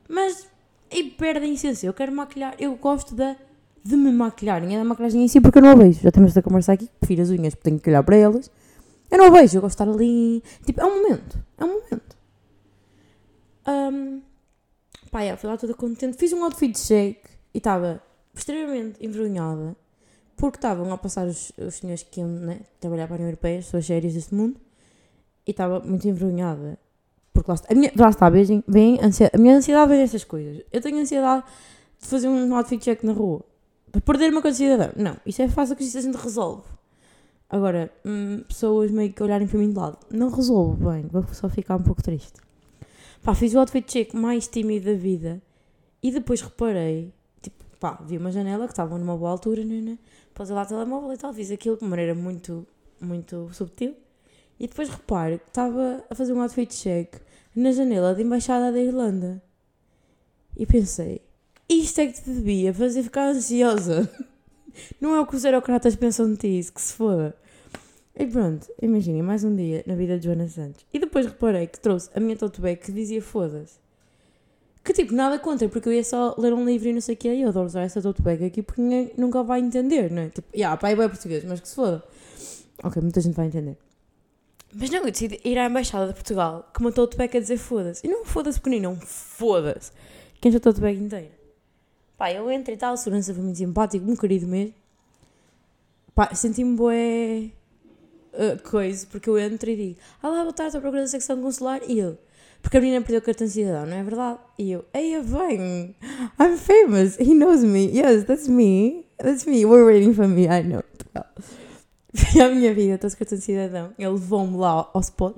Mas, 0.08 0.48
e 0.90 1.04
perde 1.04 1.44
a 1.44 1.48
essência, 1.48 1.86
eu 1.86 1.92
quero 1.92 2.12
maquilhar, 2.12 2.54
eu 2.58 2.74
gosto 2.76 3.14
da, 3.14 3.36
de 3.84 3.96
me 3.96 4.10
maquilhar, 4.10 4.62
nem 4.62 4.76
é 4.76 4.78
da 4.78 4.84
maquilhagem 4.84 5.22
em 5.22 5.28
si, 5.28 5.40
porque 5.40 5.58
eu 5.58 5.62
não 5.62 5.70
a 5.70 5.74
vejo. 5.74 6.00
Já 6.00 6.10
temos 6.10 6.30
esta 6.30 6.42
conversa 6.42 6.72
aqui, 6.72 6.88
prefiro 6.98 7.22
as 7.22 7.30
unhas, 7.30 7.54
porque 7.54 7.70
tenho 7.70 7.80
que 7.80 7.90
olhar 7.90 8.02
para 8.02 8.16
elas. 8.16 8.50
Eu 9.10 9.18
não 9.18 9.26
a 9.26 9.30
vejo, 9.30 9.58
eu 9.58 9.60
gosto 9.60 9.76
de 9.76 9.82
estar 9.82 9.94
ali, 9.94 10.42
tipo, 10.64 10.80
é 10.80 10.84
um 10.84 11.02
momento, 11.02 11.44
é 11.58 11.64
um 11.64 11.68
momento. 11.68 12.16
Um, 13.68 14.22
pá, 15.10 15.36
fui 15.36 15.50
lá 15.50 15.56
toda 15.56 15.74
contente, 15.74 16.16
fiz 16.16 16.32
um 16.32 16.42
outfit 16.42 16.78
shake 16.78 17.28
e 17.52 17.58
estava 17.58 18.02
extremamente 18.34 19.04
envergonhada 19.04 19.76
porque 20.36 20.58
estavam 20.58 20.92
a 20.92 20.98
passar 20.98 21.26
os, 21.26 21.52
os 21.56 21.76
senhores 21.76 22.02
que 22.02 22.20
iam 22.20 22.28
né, 22.28 22.60
trabalhar 22.80 23.06
para 23.06 23.14
a 23.14 23.18
União 23.18 23.28
Europeia, 23.28 23.58
as 23.58 23.64
pessoas 23.66 23.86
sérias 23.86 24.14
deste 24.14 24.34
mundo, 24.34 24.60
e 25.46 25.50
estava 25.50 25.80
muito 25.80 26.06
envergonhada. 26.06 26.78
Porque 27.32 27.50
lá 27.50 27.54
está, 27.54 27.72
a 27.72 27.74
minha, 27.74 27.92
lá 27.96 28.08
está, 28.08 28.28
vem, 28.28 28.64
vem 28.66 28.98
a 29.00 29.38
minha 29.38 29.56
ansiedade 29.56 29.88
vem 29.90 30.00
destas 30.00 30.24
coisas. 30.24 30.62
Eu 30.72 30.80
tenho 30.80 30.98
ansiedade 30.98 31.44
de 32.00 32.06
fazer 32.06 32.28
um 32.28 32.54
outfit 32.54 32.82
check 32.82 33.02
na 33.02 33.12
rua, 33.12 33.42
de 33.92 34.00
perder 34.00 34.32
uma 34.32 34.42
coisa 34.42 34.56
de 34.56 34.64
cidadão. 34.64 34.92
Não, 34.96 35.16
isso 35.24 35.42
é 35.42 35.48
fácil 35.48 35.76
que 35.76 35.84
isso 35.84 35.98
a 35.98 36.00
gente 36.00 36.16
resolve. 36.16 36.64
Agora, 37.48 37.90
hum, 38.04 38.42
pessoas 38.48 38.90
meio 38.90 39.12
que 39.12 39.22
olharem 39.22 39.46
para 39.46 39.58
mim 39.58 39.70
de 39.70 39.76
lado, 39.76 39.98
não 40.10 40.30
resolvo 40.30 40.90
bem, 40.90 41.06
vou 41.10 41.24
só 41.32 41.48
ficar 41.48 41.76
um 41.76 41.82
pouco 41.82 42.02
triste. 42.02 42.40
Pá, 43.22 43.34
fiz 43.34 43.54
o 43.54 43.58
outfit 43.58 43.86
check 43.86 44.14
mais 44.14 44.48
tímido 44.48 44.86
da 44.86 44.94
vida 44.94 45.40
e 46.02 46.10
depois 46.10 46.40
reparei 46.40 47.12
pá, 47.78 48.00
vi 48.04 48.16
uma 48.18 48.30
janela 48.30 48.66
que 48.66 48.72
estava 48.72 48.98
numa 48.98 49.16
boa 49.16 49.30
altura, 49.30 49.64
né, 49.64 49.98
pôs 50.34 50.48
lá 50.50 50.62
o 50.62 50.66
telemóvel 50.66 51.12
e 51.12 51.16
tal, 51.16 51.32
fiz 51.32 51.50
aquilo 51.50 51.76
de 51.76 51.82
uma 51.82 51.90
maneira 51.90 52.14
muito, 52.14 52.66
muito 53.00 53.48
subtil. 53.52 53.94
E 54.58 54.66
depois 54.66 54.88
repare 54.88 55.38
que 55.38 55.48
estava 55.48 56.04
a 56.08 56.14
fazer 56.14 56.32
um 56.32 56.40
outfit 56.40 56.74
check 56.74 57.16
na 57.54 57.72
janela 57.72 58.14
da 58.14 58.22
Embaixada 58.22 58.72
da 58.72 58.80
Irlanda. 58.80 59.42
E 60.56 60.64
pensei, 60.64 61.20
isto 61.68 62.00
é 62.00 62.06
que 62.06 62.22
te 62.22 62.30
devia 62.30 62.72
fazer 62.72 63.02
ficar 63.02 63.28
ansiosa. 63.28 64.10
Não 65.00 65.14
é 65.14 65.20
o 65.20 65.26
que 65.26 65.36
os 65.36 65.44
eurocratas 65.44 65.96
pensam 65.96 66.30
de 66.32 66.36
ti, 66.36 66.72
que 66.72 66.80
se 66.80 66.94
foda. 66.94 67.36
E 68.14 68.26
pronto, 68.26 68.66
imaginem, 68.80 69.22
mais 69.22 69.44
um 69.44 69.54
dia 69.54 69.84
na 69.86 69.94
vida 69.94 70.18
de 70.18 70.24
Joana 70.24 70.48
Santos. 70.48 70.86
E 70.92 70.98
depois 70.98 71.26
reparei 71.26 71.66
que 71.66 71.78
trouxe 71.78 72.08
a 72.14 72.20
minha 72.20 72.36
tote 72.36 72.60
bag 72.60 72.80
que 72.80 72.90
dizia 72.90 73.20
foda-se. 73.20 73.78
Que 74.86 74.92
tipo, 74.92 75.12
nada 75.12 75.36
contra, 75.36 75.68
porque 75.68 75.88
eu 75.88 75.92
ia 75.92 76.04
só 76.04 76.36
ler 76.38 76.54
um 76.54 76.64
livro 76.64 76.88
e 76.88 76.92
não 76.92 77.00
sei 77.00 77.16
o 77.16 77.18
que, 77.18 77.28
e 77.28 77.42
eu 77.42 77.48
adoro 77.48 77.66
usar 77.66 77.82
essa 77.82 78.00
tote 78.00 78.22
bag 78.22 78.44
aqui 78.44 78.62
porque 78.62 78.80
ninguém 78.80 79.10
nunca 79.18 79.42
vai 79.42 79.58
entender, 79.58 80.12
não 80.12 80.22
é? 80.22 80.28
Tipo, 80.28 80.46
yeah, 80.56 80.76
pai, 80.76 80.92
é 80.92 81.08
português, 81.08 81.44
mas 81.44 81.58
que 81.58 81.66
se 81.68 81.74
foda. 81.74 82.04
Ok, 82.84 83.02
muita 83.02 83.20
gente 83.20 83.34
vai 83.34 83.46
entender. 83.46 83.76
Mas 84.72 84.88
não, 84.90 85.00
eu 85.00 85.10
decidi 85.10 85.40
ir 85.44 85.58
à 85.58 85.66
Embaixada 85.66 86.06
de 86.06 86.14
Portugal 86.14 86.70
com 86.72 86.84
uma 86.84 86.92
tote 86.92 87.16
bag 87.16 87.36
a 87.36 87.40
dizer 87.40 87.56
foda-se. 87.56 88.06
E 88.06 88.08
não 88.08 88.24
foda-se 88.24 88.60
pequenino, 88.60 88.96
foda-se. 89.04 89.90
Quem 90.40 90.52
já 90.52 90.60
tote 90.60 90.80
bag 90.80 90.96
inteira. 90.96 91.32
Pá, 92.16 92.32
eu 92.32 92.48
entrei 92.52 92.76
e 92.76 92.78
tal, 92.78 92.94
a 92.94 92.96
segurança 92.96 93.34
foi 93.34 93.42
muito 93.42 93.56
simpático, 93.56 94.04
muito 94.04 94.20
querido 94.20 94.46
mesmo. 94.46 94.72
Pá, 96.14 96.32
senti-me 96.32 96.76
boé 96.76 97.50
uh, 98.34 98.62
coisa, 98.70 99.04
porque 99.10 99.28
eu 99.28 99.36
entro 99.36 99.68
e 99.68 99.76
digo, 99.76 99.98
olá, 100.22 100.42
boa 100.42 100.52
tarde, 100.52 100.68
estou 100.68 100.78
à 100.78 100.82
procura 100.82 101.02
da 101.02 101.08
secção 101.08 101.42
consular, 101.42 101.80
e 101.88 101.98
ele, 101.98 102.16
porque 102.66 102.78
a 102.78 102.80
menina 102.80 103.00
perdeu 103.00 103.20
o 103.20 103.22
cartão 103.22 103.46
de 103.46 103.52
cidadão, 103.52 103.86
não 103.86 103.96
é 103.96 104.02
verdade? 104.02 104.40
E 104.58 104.72
eu, 104.72 104.84
ei, 104.92 105.22
bem, 105.22 105.94
I'm 106.36 106.56
famous, 106.56 107.16
he 107.16 107.32
knows 107.32 107.62
me, 107.62 107.96
yes, 107.96 108.24
that's 108.24 108.48
me, 108.48 109.06
that's 109.18 109.46
me, 109.46 109.64
we're 109.64 109.84
waiting 109.86 110.12
for 110.12 110.26
me, 110.26 110.48
I 110.48 110.64
know. 110.64 110.82
Vi 112.12 112.40
a 112.40 112.48
minha 112.48 112.74
vida, 112.74 112.96
estou 112.96 113.08
com 113.08 113.18
cartão 113.18 113.38
de 113.38 113.44
cidadão, 113.44 113.94
ele 113.96 114.08
levou-me 114.08 114.56
lá 114.56 114.90
ao 114.92 115.00
spot, 115.00 115.36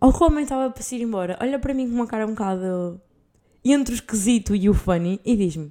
ao 0.00 0.14
que 0.14 0.22
o 0.22 0.26
homem 0.26 0.44
estava 0.44 0.70
para 0.70 0.82
ir 0.96 1.02
embora, 1.02 1.36
olha 1.42 1.58
para 1.58 1.74
mim 1.74 1.90
com 1.90 1.94
uma 1.94 2.06
cara 2.06 2.26
um 2.26 2.30
bocado 2.30 2.98
entre 3.62 3.92
o 3.92 3.96
esquisito 3.96 4.56
e 4.56 4.70
o 4.70 4.72
funny, 4.72 5.20
e 5.26 5.36
diz-me, 5.36 5.70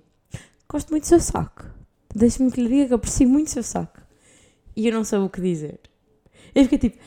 gosto 0.69 0.91
muito 0.91 1.05
do 1.05 1.07
seu 1.07 1.19
saco, 1.19 1.65
deixe-me 2.13 2.51
que 2.51 2.62
lhe 2.62 2.69
diga 2.69 2.89
que 2.89 2.93
aprecio 2.93 3.27
muito 3.27 3.48
o 3.48 3.50
seu 3.50 3.63
saco. 3.63 4.03
E 4.75 4.88
eu 4.88 4.93
não 4.93 5.03
sei 5.03 5.17
o 5.17 5.29
que 5.29 5.41
dizer. 5.41 5.79
Eu 6.53 6.63
fiquei 6.65 6.91
tipo. 6.91 6.98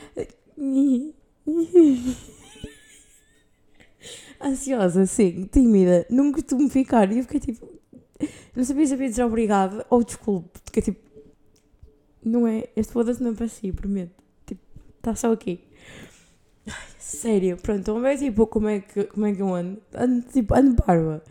Ansiosa, 4.47 5.05
sim, 5.05 5.43
tímida, 5.51 6.05
não 6.09 6.31
costumo 6.31 6.69
ficar. 6.69 7.11
E 7.11 7.17
eu 7.17 7.23
fiquei 7.23 7.39
tipo. 7.39 7.67
Não 8.55 8.63
sabia 8.63 8.87
saber 8.87 9.09
dizer 9.09 9.23
obrigado 9.23 9.85
ou 9.89 10.03
desculpe. 10.03 10.59
Fiquei 10.65 10.83
tipo. 10.83 10.99
Não 12.23 12.47
é. 12.47 12.69
Este 12.75 12.93
foda-se 12.93 13.21
não 13.21 13.31
é 13.31 13.33
para 13.35 13.47
si, 13.47 13.71
prometo. 13.71 14.15
Tipo, 14.45 14.61
está 14.97 15.15
só 15.15 15.33
aqui. 15.33 15.59
Ai, 16.65 16.73
sério, 16.97 17.57
pronto, 17.57 17.79
então 17.79 18.05
é 18.05 18.17
tipo 18.17 18.47
como 18.47 18.67
é 18.69 18.79
que, 18.79 19.03
como 19.05 19.25
é 19.25 19.33
que 19.33 19.41
eu 19.41 19.53
ando. 19.53 19.81
Ando 19.93 20.21
tipo, 20.31 20.53
ando 20.55 20.81
barba. 20.81 21.23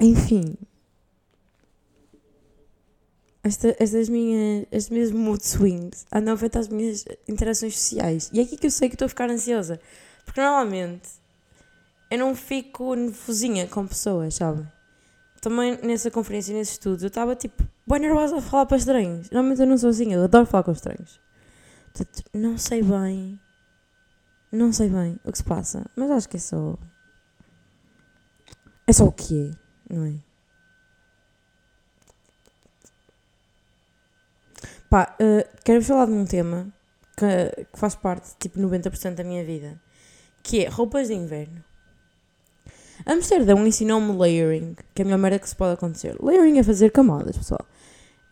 Enfim, 0.00 0.56
esta, 3.46 3.76
estas 3.78 4.08
minhas, 4.08 4.66
estes 4.72 4.90
meus 4.90 5.12
mood 5.12 5.44
swings 5.44 6.04
andam 6.12 6.32
a 6.32 6.34
afetar 6.34 6.60
as 6.60 6.68
minhas 6.68 7.04
interações 7.28 7.78
sociais. 7.78 8.30
E 8.32 8.40
é 8.40 8.42
aqui 8.42 8.56
que 8.56 8.66
eu 8.66 8.70
sei 8.70 8.88
que 8.88 8.94
estou 8.96 9.06
a 9.06 9.08
ficar 9.08 9.30
ansiosa. 9.30 9.80
Porque 10.26 10.40
normalmente 10.40 11.08
eu 12.10 12.18
não 12.18 12.34
fico 12.34 12.94
nervosinha 12.94 13.66
com 13.66 13.86
pessoas, 13.86 14.34
sabe? 14.34 14.66
Também 15.40 15.78
nessa 15.82 16.10
conferência, 16.10 16.54
nesse 16.54 16.72
estudo, 16.72 17.04
eu 17.04 17.08
estava 17.08 17.34
tipo, 17.34 17.66
bem 17.86 18.00
nervosa 18.00 18.36
a 18.36 18.42
falar 18.42 18.66
para 18.66 18.76
estranhos. 18.76 19.30
Normalmente 19.30 19.60
eu 19.60 19.66
não 19.66 19.78
sou 19.78 19.88
assim, 19.90 20.12
eu 20.12 20.24
adoro 20.24 20.44
falar 20.44 20.64
com 20.64 20.72
estranhos. 20.72 21.20
Portanto, 21.94 22.24
não 22.34 22.58
sei 22.58 22.82
bem. 22.82 23.40
Não 24.52 24.72
sei 24.72 24.88
bem 24.88 25.18
o 25.24 25.32
que 25.32 25.38
se 25.38 25.44
passa, 25.44 25.84
mas 25.96 26.10
acho 26.10 26.28
que 26.28 26.36
é 26.36 26.40
só. 26.40 26.76
É 28.86 28.92
só 28.92 29.04
o 29.06 29.12
que 29.12 29.50
é, 29.50 29.94
não 29.94 30.04
é? 30.04 30.14
Pá, 34.88 35.16
uh, 35.20 35.58
quero 35.64 35.82
falar 35.82 36.06
de 36.06 36.12
um 36.12 36.24
tema 36.24 36.72
que, 37.16 37.66
que 37.66 37.78
faz 37.78 37.96
parte, 37.96 38.36
tipo, 38.38 38.60
90% 38.60 39.14
da 39.14 39.24
minha 39.24 39.44
vida, 39.44 39.80
que 40.46 40.64
é 40.64 40.68
roupas 40.68 41.08
de 41.08 41.14
inverno. 41.14 41.62
Amsterdão 43.04 43.66
ensinou-me 43.66 44.16
layering, 44.16 44.76
que 44.94 45.02
é 45.02 45.04
a 45.04 45.04
melhor 45.04 45.18
merda 45.18 45.40
que 45.40 45.48
se 45.48 45.56
pode 45.56 45.74
acontecer. 45.74 46.16
Layering 46.22 46.60
é 46.60 46.62
fazer 46.62 46.92
camadas, 46.92 47.36
pessoal. 47.36 47.66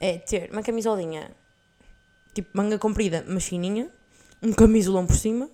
É 0.01 0.19
ter 0.19 0.49
uma 0.53 0.63
camisolinha, 0.63 1.33
tipo 2.33 2.51
manga 2.57 2.79
comprida, 2.79 3.25
mas 3.27 3.45
fininha, 3.45 3.91
um 4.41 4.53
camisolão 4.53 5.05
por 5.07 5.17
cima. 5.17 5.51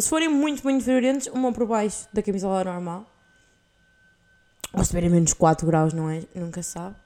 Se 0.00 0.08
forem 0.08 0.28
muito, 0.28 0.64
muito 0.64 0.82
friorentes, 0.82 1.28
uma 1.28 1.52
por 1.52 1.68
baixo 1.68 2.08
da 2.12 2.20
camisola 2.20 2.64
normal. 2.64 3.06
Ou 4.72 4.82
se 4.82 4.90
tiverem 4.90 5.08
menos 5.08 5.32
4 5.34 5.64
graus, 5.68 5.92
não 5.92 6.10
é? 6.10 6.24
Nunca 6.34 6.64
sabe. 6.64 6.96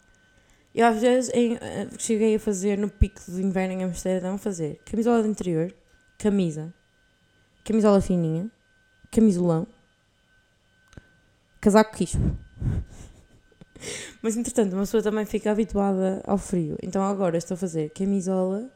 Eu 0.75 0.87
às 0.87 0.99
vezes 0.99 1.31
em, 1.35 1.59
eh, 1.61 1.87
cheguei 1.99 2.35
a 2.35 2.41
fazer 2.41 2.79
no 2.79 2.89
pico 2.89 3.21
do 3.29 3.39
inverno 3.43 3.75
em 3.75 3.85
Amsterdão, 3.85 4.39
fazer 4.39 4.81
camisola 4.87 5.23
de 5.23 5.29
interior, 5.29 5.75
camisa, 6.17 6.73
camisola 7.65 8.01
fininha, 8.01 8.51
camisolão, 9.11 9.67
casaco 11.61 11.97
quispo. 11.97 12.21
Mas 14.21 14.37
entretanto, 14.37 14.73
uma 14.75 14.83
pessoa 14.83 15.03
também 15.03 15.25
fica 15.25 15.51
habituada 15.51 16.23
ao 16.27 16.39
frio. 16.39 16.77
Então 16.83 17.03
agora 17.03 17.37
estou 17.37 17.55
a 17.55 17.59
fazer 17.59 17.91
camisola, 17.91 18.71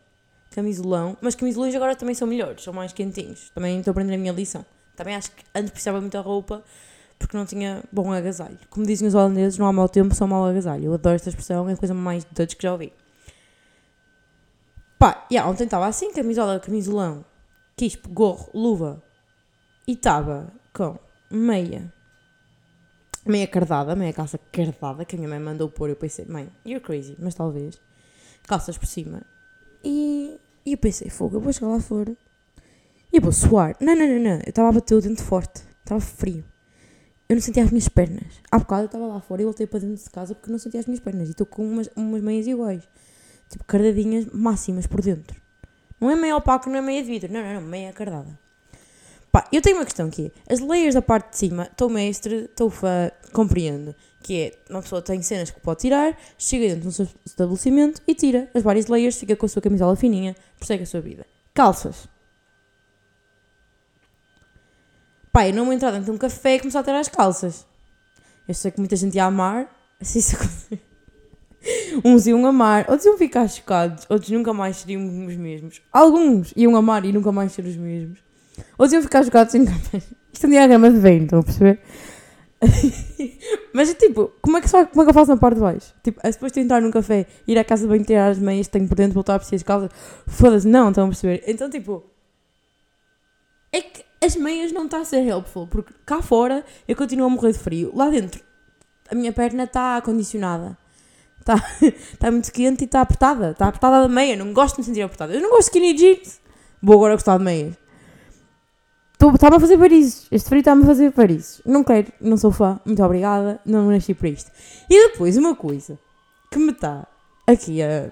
camisolão, 0.51 1.17
mas 1.21 1.35
camisolões 1.35 1.75
agora 1.75 1.95
também 1.95 2.15
são 2.15 2.27
melhores, 2.27 2.63
são 2.63 2.73
mais 2.73 2.93
quentinhos. 2.93 3.51
Também 3.55 3.79
estou 3.79 3.91
a 3.91 3.93
aprender 3.93 4.15
a 4.15 4.19
minha 4.19 4.33
lição. 4.33 4.65
Também 4.97 5.15
acho 5.15 5.31
que 5.31 5.45
antes 5.55 5.71
precisava 5.71 6.01
muita 6.01 6.21
roupa 6.21 6.65
porque 7.19 7.37
não 7.37 7.47
tinha 7.47 7.83
bom 7.93 8.13
agasalho. 8.13 8.59
Como 8.71 8.85
dizem 8.87 9.07
os 9.09 9.15
holandeses, 9.15 9.59
não 9.59 9.67
há 9.67 9.73
mau 9.73 9.89
tempo, 9.89 10.15
só 10.15 10.27
mau 10.27 10.45
agasalho. 10.45 10.87
Eu 10.87 10.95
adoro 10.95 11.15
esta 11.15 11.29
expressão, 11.29 11.69
é 11.69 11.73
a 11.73 11.77
coisa 11.77 11.95
mais 11.95 12.25
Dutch 12.25 12.55
que 12.55 12.63
já 12.63 12.73
ouvi. 12.73 12.93
Pá, 14.99 15.27
yeah, 15.31 15.49
ontem 15.51 15.65
estava 15.65 15.87
assim, 15.87 16.13
camisola, 16.13 16.59
camisolão, 16.59 17.25
quispo, 17.77 18.09
gorro, 18.09 18.51
luva 18.55 19.03
e 19.87 19.93
estava 19.93 20.53
com 20.73 20.99
meia, 21.31 21.93
meia 23.25 23.47
cardada, 23.47 23.95
meia 23.95 24.13
calça 24.13 24.39
cardada 24.51 25.05
que 25.05 25.15
a 25.15 25.19
minha 25.19 25.29
mãe 25.29 25.39
mandou 25.39 25.69
pôr. 25.69 25.91
Eu 25.91 25.97
pensei, 25.97 26.25
mãe, 26.25 26.51
you're 26.65 26.85
crazy, 26.85 27.17
mas 27.19 27.35
talvez, 27.35 27.81
calças 28.47 28.79
por 28.79 28.87
cima. 28.87 29.23
E, 29.85 30.39
e 30.65 30.73
eu 30.73 30.79
pensei, 30.79 31.11
fogo, 31.11 31.37
eu 31.37 31.41
vou 31.41 31.53
chegar 31.53 31.69
lá 31.69 31.81
fora 31.81 32.17
e 33.13 33.17
eu 33.17 33.23
vou 33.23 33.33
suar. 33.33 33.77
Não, 33.81 33.95
não, 33.95 34.07
não, 34.07 34.19
não, 34.19 34.37
eu 34.37 34.49
estava 34.49 34.69
a 34.69 34.73
bater 34.73 34.95
o 34.95 35.01
dente 35.01 35.23
forte, 35.23 35.63
estava 35.85 36.01
frio 36.01 36.45
eu 37.29 37.35
não 37.35 37.43
sentia 37.43 37.65
as 37.65 37.71
minhas 37.71 37.89
pernas. 37.89 38.41
Há 38.51 38.59
bocado 38.59 38.83
eu 38.83 38.87
estava 38.87 39.07
lá 39.07 39.21
fora 39.21 39.43
e 39.43 39.45
voltei 39.45 39.67
para 39.67 39.81
dentro 39.81 40.03
de 40.03 40.11
casa 40.11 40.35
porque 40.35 40.51
não 40.51 40.59
sentia 40.59 40.79
as 40.79 40.87
minhas 40.87 41.01
pernas. 41.01 41.29
E 41.29 41.33
estou 41.33 41.47
com 41.47 41.67
umas, 41.67 41.91
umas 41.97 42.23
meias 42.23 42.47
iguais. 42.47 42.89
Tipo, 43.51 43.65
cardadinhas 43.65 44.27
máximas 44.27 44.87
por 44.87 45.01
dentro. 45.01 45.41
Não 46.01 46.11
é 46.11 46.17
meia 46.17 46.37
opaco, 46.37 46.69
não 46.69 46.77
é 46.77 46.83
meia 46.83 47.03
de 47.03 47.09
vidro. 47.09 47.33
Não, 47.33 47.43
não, 47.43 47.55
não, 47.55 47.63
meia 47.63 47.93
cardada. 47.93 48.39
Pá, 49.33 49.47
eu 49.53 49.61
tenho 49.61 49.77
uma 49.77 49.85
questão 49.85 50.09
aqui. 50.09 50.33
As 50.49 50.61
layers 50.61 50.95
da 50.95 51.03
parte 51.03 51.31
de 51.31 51.37
cima, 51.37 51.69
estou 51.71 51.89
mestre, 51.89 52.45
estou 52.45 52.71
fã, 52.71 53.11
compreendo. 53.33 53.95
Que 54.23 54.41
é, 54.41 54.59
uma 54.71 54.83
pessoa 54.83 55.03
tem 55.03 55.21
cenas 55.23 55.51
que 55.51 55.61
pode 55.61 55.81
tirar, 55.81 56.17
chega 56.39 56.69
dentro 56.69 56.85
do 56.85 56.93
seu 56.93 57.09
estabelecimento 57.25 58.01
e 58.07 58.15
tira 58.15 58.51
as 58.55 58.63
várias 58.63 58.87
layers, 58.87 59.19
fica 59.19 59.37
com 59.37 59.47
a 59.47 59.49
sua 59.49 59.63
camisola 59.63 59.95
fininha, 59.95 60.35
prossegue 60.59 60.83
a 60.85 60.87
sua 60.87 61.01
vida. 61.01 61.27
Calças. 61.53 62.09
Pá, 65.33 65.47
eu 65.47 65.53
não 65.53 65.67
vou 65.67 65.75
entrar 65.75 65.91
dentro 65.91 66.07
de 66.07 66.11
um 66.13 66.19
café 66.19 66.55
e 66.55 66.61
começar 66.61 66.81
a 66.81 66.85
tirar 66.85 67.01
as 67.01 67.09
calças. 67.09 67.67
Eu 68.49 68.55
sei 68.55 68.71
que 68.71 68.79
muita 68.79 68.97
gente 68.97 69.17
ia 69.17 69.25
amar, 69.25 69.71
assim 70.01 70.19
isso 70.19 70.37
Uns 72.05 72.27
iam 72.27 72.45
amar, 72.47 72.87
outros 72.89 73.07
iam 73.07 73.19
ficar 73.19 73.49
chocados, 73.49 74.07
outros 74.09 74.31
nunca 74.31 74.53
mais 74.53 74.79
seriam 74.79 75.27
os 75.27 75.37
mesmos. 75.37 75.81
Alguns 75.93 76.53
iam 76.57 76.77
amar 76.77 77.05
e 77.05 77.13
nunca 77.13 77.33
mais 77.33 77.53
ser 77.53 77.65
os 77.65 77.77
mesmos. 77.77 78.19
Outros 78.79 78.93
iam 78.93 79.03
ficar 79.03 79.25
chocados 79.25 79.55
nunca 79.55 79.73
mais. 79.93 80.05
Isto 80.33 80.45
é 80.45 80.47
um 80.47 80.51
diagrama 80.51 80.91
de 80.91 80.99
bem, 80.99 81.23
estão 81.25 81.41
a 81.41 81.43
perceber? 81.43 81.81
Mas 83.73 83.93
tipo, 83.95 84.33
como 84.41 84.57
é, 84.57 84.61
que, 84.61 84.71
como 84.71 84.85
é 84.85 85.05
que 85.05 85.11
eu 85.11 85.15
faço 85.15 85.31
na 85.31 85.37
parte 85.37 85.57
de 85.57 85.61
baixo? 85.61 85.95
Tipo, 86.03 86.21
é 86.23 86.31
depois 86.31 86.53
de 86.53 86.61
entrar 86.61 86.81
num 86.81 86.91
café, 86.91 87.27
ir 87.47 87.59
à 87.59 87.65
casa 87.65 87.87
banho 87.87 88.05
tirar 88.05 88.29
as 88.29 88.39
meias, 88.39 88.69
tenho 88.69 88.89
por 88.89 88.95
dentro, 88.95 89.15
voltar 89.15 89.35
a 89.35 89.39
precisar 89.39 89.59
de 89.59 89.65
calças. 89.65 89.91
Foda-se, 90.27 90.67
não, 90.67 90.89
estão 90.89 91.05
a 91.05 91.09
perceber? 91.09 91.43
Então, 91.47 91.69
tipo, 91.69 92.03
é 93.73 93.81
que 93.81 94.05
as 94.25 94.37
meias 94.37 94.73
não 94.73 94.87
está 94.87 94.99
a 95.01 95.05
ser 95.05 95.27
helpful, 95.27 95.67
porque 95.67 95.93
cá 96.05 96.23
fora 96.23 96.65
eu 96.89 96.97
continuo 96.97 97.27
a 97.27 97.31
morrer 97.31 97.53
de 97.53 97.59
frio. 97.59 97.93
Lá 97.95 98.09
dentro, 98.09 98.43
a 99.11 99.15
minha 99.15 99.33
perna 99.33 99.65
está 99.65 99.97
acondicionada. 99.97 100.79
Está 101.47 101.65
tá 102.19 102.31
muito 102.31 102.53
quente 102.53 102.83
e 102.83 102.85
está 102.87 103.03
apertada. 103.03 103.53
Está 103.53 103.69
apertada 103.69 104.03
da 104.03 104.09
meia. 104.09 104.37
Não 104.37 104.53
gosto 104.53 104.75
de 104.75 104.81
me 104.81 104.85
sentir 104.85 105.03
apertada. 105.03 105.33
Eu 105.33 105.41
não 105.41 105.51
gosto 105.51 105.71
de 105.71 105.79
skinny 105.79 105.95
jeans. 105.95 106.41
Vou 106.83 106.97
agora 106.97 107.15
gostar 107.15 107.39
de 107.39 107.45
meias. 107.45 107.75
Está-me 109.13 109.57
a 109.57 109.61
fazer 109.61 109.79
Paris. 109.79 110.27
Este 110.31 110.49
frio 110.49 110.59
está-me 110.59 110.83
a 110.83 110.87
fazer 110.87 111.13
Paris. 111.13 111.63
Não 111.65 111.83
quero, 111.83 112.13
não 112.21 112.37
sou 112.37 112.51
fã. 112.51 112.81
Muito 112.85 113.03
obrigada. 113.03 113.61
Não 113.65 113.91
nasci 113.91 114.13
para 114.13 114.29
isto. 114.29 114.51
E 114.91 115.09
depois, 115.09 115.37
uma 115.37 115.55
coisa 115.55 115.99
que 116.51 116.59
me 116.59 116.73
está 116.73 117.07
aqui 117.47 117.83
a. 117.83 118.11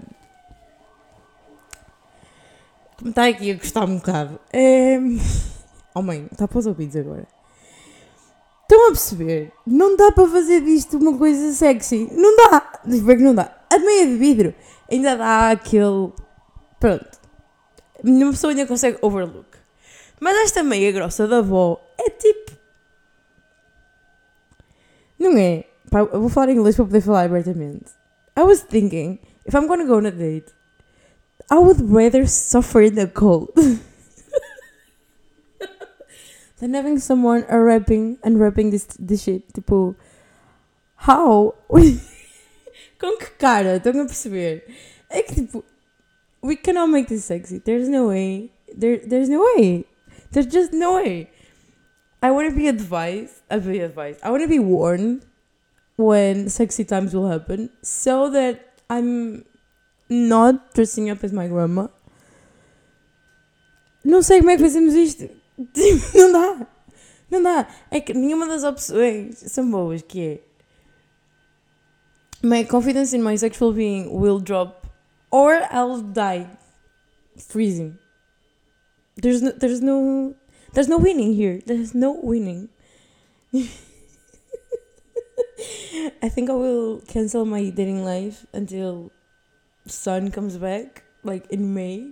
que 2.97 3.03
me 3.03 3.09
está 3.09 3.27
aqui 3.27 3.51
a 3.51 3.55
gostar 3.55 3.85
um 3.85 3.97
bocado. 3.97 4.39
É. 4.51 4.97
Oh 5.93 6.01
mãe, 6.01 6.27
está 6.31 6.47
para 6.47 6.59
os 6.59 6.65
ouvidos 6.65 6.95
agora. 6.95 7.34
Estão 8.65 8.87
a 8.87 8.87
perceber? 8.87 9.51
Não 9.65 9.95
dá 9.95 10.11
para 10.11 10.27
fazer 10.27 10.61
disto 10.61 10.97
uma 10.97 11.15
coisa 11.15 11.53
sexy. 11.53 12.09
Não 12.11 12.35
dá. 12.35 12.79
Digo 12.83 13.07
que 13.07 13.21
não 13.21 13.35
dá. 13.35 13.55
A 13.71 13.77
meia 13.77 14.07
de 14.07 14.17
vidro 14.17 14.55
ainda 14.91 15.15
dá 15.15 15.51
aquele. 15.51 16.11
Pronto. 16.79 17.19
Nenhuma 18.03 18.31
pessoa 18.31 18.51
ainda 18.51 18.65
consegue 18.65 18.97
overlook. 19.03 19.55
Mas 20.19 20.35
esta 20.37 20.63
meia 20.63 20.91
grossa 20.91 21.27
da 21.27 21.37
avó 21.37 21.79
é 21.97 22.09
tipo. 22.09 22.53
Não 25.19 25.37
é? 25.37 25.65
Pá, 25.91 25.99
eu 25.99 26.19
vou 26.19 26.29
falar 26.29 26.49
inglês 26.49 26.75
para 26.75 26.85
poder 26.85 27.01
falar 27.01 27.25
abertamente. 27.25 27.91
I 28.35 28.41
was 28.41 28.61
thinking, 28.61 29.19
if 29.45 29.53
I'm 29.53 29.67
gonna 29.67 29.85
go 29.85 29.97
on 29.97 30.07
a 30.07 30.11
date, 30.11 30.51
I 31.51 31.55
would 31.55 31.83
rather 31.87 32.27
suffer 32.27 32.81
in 32.81 32.95
the 32.95 33.07
cold 33.07 33.49
than 36.59 36.73
having 36.73 36.99
someone 36.99 37.45
unwrapping, 37.49 38.17
unwrapping 38.23 38.69
this, 38.69 38.85
this 38.99 39.23
shit. 39.23 39.51
Tipo, 39.53 39.95
how? 40.95 41.55
Com 42.99 43.17
que 43.17 43.29
cara? 43.37 43.77
Estão 43.77 44.01
a 44.01 44.05
perceber? 44.05 44.63
É 45.09 45.21
que 45.21 45.35
tipo, 45.35 45.63
we 46.41 46.55
cannot 46.55 46.89
make 46.89 47.07
this 47.07 47.25
sexy. 47.25 47.59
There's 47.59 47.89
no 47.89 48.07
way. 48.07 48.51
There, 48.73 48.97
there's 48.97 49.29
no 49.29 49.41
way. 49.41 49.85
There's 50.31 50.47
just 50.47 50.73
no 50.73 50.95
way. 50.95 51.29
I 52.21 52.31
want 52.31 52.49
to 52.49 52.55
be 52.55 52.67
advised. 52.67 53.41
I 53.49 53.59
be 53.59 53.79
advised. 53.79 54.19
I 54.23 54.31
want 54.31 54.43
to 54.43 54.49
be 54.49 54.59
warned 54.59 55.25
when 55.97 56.49
sexy 56.49 56.83
times 56.83 57.13
will 57.13 57.29
happen, 57.29 57.69
so 57.81 58.29
that 58.31 58.81
I'm 58.89 59.45
not 60.09 60.73
dressing 60.73 61.09
up 61.09 61.23
as 61.23 61.31
my 61.31 61.47
grandma. 61.47 61.87
Não 64.03 64.21
sei 64.21 64.39
como 64.39 64.51
é 64.51 64.57
que 64.57 64.63
fazemos 64.63 64.93
isto. 64.93 65.29
Tipo, 65.73 66.17
não 66.17 66.31
dá. 66.31 66.67
Não 67.31 67.43
dá. 67.43 67.67
É 67.89 67.99
que 67.99 68.13
nenhuma 68.13 68.47
das 68.47 68.63
opções 68.63 69.37
são 69.37 69.69
boas, 69.69 70.01
que 70.01 70.21
é 70.21 70.39
My 72.43 72.63
confidence 72.63 73.15
in 73.15 73.23
my 73.23 73.35
sexual 73.37 73.73
being 73.73 74.09
will 74.11 74.39
drop 74.39 74.85
or 75.31 75.65
I'll 75.71 76.01
die 76.01 76.47
freezing. 77.37 77.97
There's 79.15 79.41
no, 79.41 79.51
there's 79.51 79.81
no 79.81 80.35
there's 80.73 80.87
no 80.87 80.97
winning 80.97 81.33
here. 81.33 81.59
There's 81.65 81.95
no 81.95 82.11
winning. 82.11 82.69
I 86.21 86.29
think 86.29 86.49
I 86.49 86.53
will 86.53 87.01
cancel 87.07 87.45
my 87.45 87.69
dating 87.69 88.03
life 88.03 88.45
until 88.53 89.11
sun 89.87 90.29
comes 90.31 90.57
back, 90.57 91.03
like 91.23 91.49
in 91.49 91.73
May. 91.73 92.11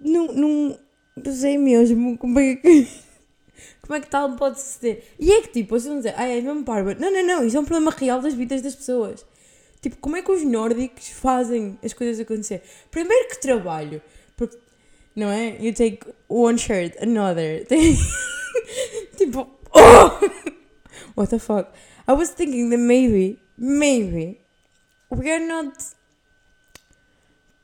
Não, 0.00 0.32
não, 0.32 0.78
não 1.24 1.32
sei 1.32 1.58
mesmo 1.58 2.16
como 2.18 2.38
é 2.38 2.56
que. 2.56 2.88
Como 3.82 3.96
é 3.96 4.00
que 4.00 4.10
tal 4.10 4.36
pode 4.36 4.60
suceder? 4.60 5.02
E 5.18 5.32
é 5.32 5.40
que 5.40 5.48
tipo, 5.48 5.70
vocês 5.70 5.86
vão 5.86 5.96
dizer, 5.96 6.12
ah, 6.14 6.28
é 6.28 6.42
mesmo 6.42 6.62
parva. 6.62 6.94
Não, 6.94 7.10
não, 7.10 7.26
não, 7.26 7.44
isso 7.44 7.56
é 7.56 7.60
um 7.60 7.64
problema 7.64 7.90
real 7.90 8.20
das 8.20 8.34
vidas 8.34 8.60
das 8.60 8.74
pessoas. 8.74 9.24
Tipo, 9.80 9.96
como 9.96 10.16
é 10.16 10.22
que 10.22 10.30
os 10.30 10.44
nórdicos 10.44 11.08
fazem 11.08 11.78
as 11.82 11.94
coisas 11.94 12.20
acontecer? 12.20 12.62
Primeiro 12.90 13.28
que 13.28 13.40
trabalho, 13.40 14.02
porque, 14.36 14.58
não 15.16 15.30
é? 15.30 15.56
You 15.58 15.72
take 15.72 16.00
one 16.28 16.58
shirt, 16.58 16.96
another. 17.00 17.66
tipo, 19.16 19.48
oh! 19.72 20.10
What 21.16 21.30
the 21.30 21.38
fuck? 21.38 21.70
I 22.06 22.12
was 22.12 22.30
thinking 22.30 22.70
that 22.70 22.78
maybe, 22.78 23.38
maybe, 23.56 24.38
we 25.10 25.30
are 25.30 25.46
not 25.46 25.72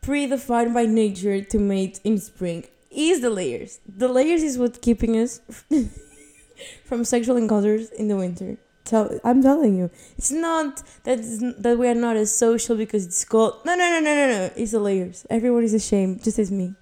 predefined 0.03 0.73
by 0.73 0.87
nature 0.87 1.43
to 1.43 1.59
mate 1.59 2.01
in 2.05 2.19
spring. 2.19 2.64
Is 2.95 3.21
the 3.21 3.31
layers. 3.31 3.81
The 3.87 4.09
layers 4.09 4.43
is 4.43 4.57
what 4.57 4.81
keeping 4.81 5.17
us 5.19 5.41
from 6.85 7.05
sexual 7.05 7.37
encounters 7.37 7.91
in 7.91 8.09
the 8.09 8.17
winter. 8.17 8.57
Tell, 8.85 9.19
I'm 9.25 9.43
telling 9.43 9.77
you, 9.79 9.91
it's 10.19 10.31
not 10.31 10.83
that 11.05 11.19
that 11.59 11.79
we 11.79 11.89
are 11.89 11.95
not 11.95 12.17
as 12.17 12.35
social 12.35 12.77
because 12.77 13.07
it's 13.07 13.25
cold. 13.25 13.65
No, 13.65 13.75
no, 13.75 13.91
no, 13.91 14.01
no, 14.01 14.15
no, 14.15 14.27
no. 14.27 14.51
It's 14.57 14.73
the 14.73 14.79
layers. 14.79 15.27
Everyone 15.31 15.65
is 15.65 15.73
ashamed, 15.75 16.23
just 16.23 16.39
as 16.39 16.51
me. 16.51 16.75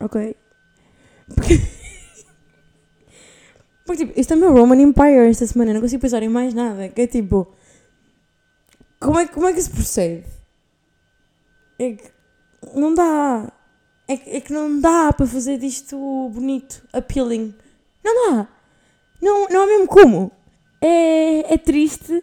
Ok. 0.00 0.36
Porque, 3.84 4.06
tipo, 4.06 4.20
isto 4.20 4.32
é 4.34 4.36
o 4.36 4.38
meu 4.40 4.52
Roman 4.52 4.80
Empire 4.80 5.28
esta 5.28 5.46
semana. 5.46 5.74
Não 5.74 5.80
consigo 5.80 6.00
pensar 6.00 6.22
em 6.22 6.28
mais 6.28 6.54
nada. 6.54 6.88
Que 6.88 7.02
é 7.02 7.06
tipo, 7.08 7.52
como 9.00 9.18
é, 9.18 9.26
como 9.26 9.48
é 9.48 9.52
que 9.52 9.60
se 9.60 9.70
procede? 9.70 10.24
É 11.76 11.92
que 11.94 12.04
não 12.74 12.94
dá. 12.94 13.52
É 14.10 14.16
que, 14.16 14.30
é 14.30 14.40
que 14.40 14.52
não 14.52 14.80
dá 14.80 15.12
para 15.12 15.24
fazer 15.24 15.56
disto 15.56 15.96
bonito, 16.34 16.82
appealing. 16.92 17.54
Não 18.04 18.32
dá. 18.32 18.48
Não, 19.22 19.46
não 19.48 19.62
há 19.62 19.66
mesmo 19.66 19.86
como. 19.86 20.32
É, 20.80 21.54
é 21.54 21.56
triste, 21.56 22.20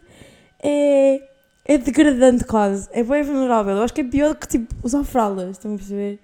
é, 0.62 1.30
é 1.64 1.78
degradante 1.78 2.44
quase. 2.44 2.90
É 2.92 3.02
bem 3.02 3.22
vulnerável. 3.22 3.74
Eu 3.74 3.82
acho 3.82 3.94
que 3.94 4.02
é 4.02 4.04
pior 4.04 4.34
que 4.34 4.46
tipo 4.46 4.74
usar 4.82 5.02
fraldas, 5.02 5.52
estão 5.52 5.72
a 5.72 5.76
perceber? 5.78 6.20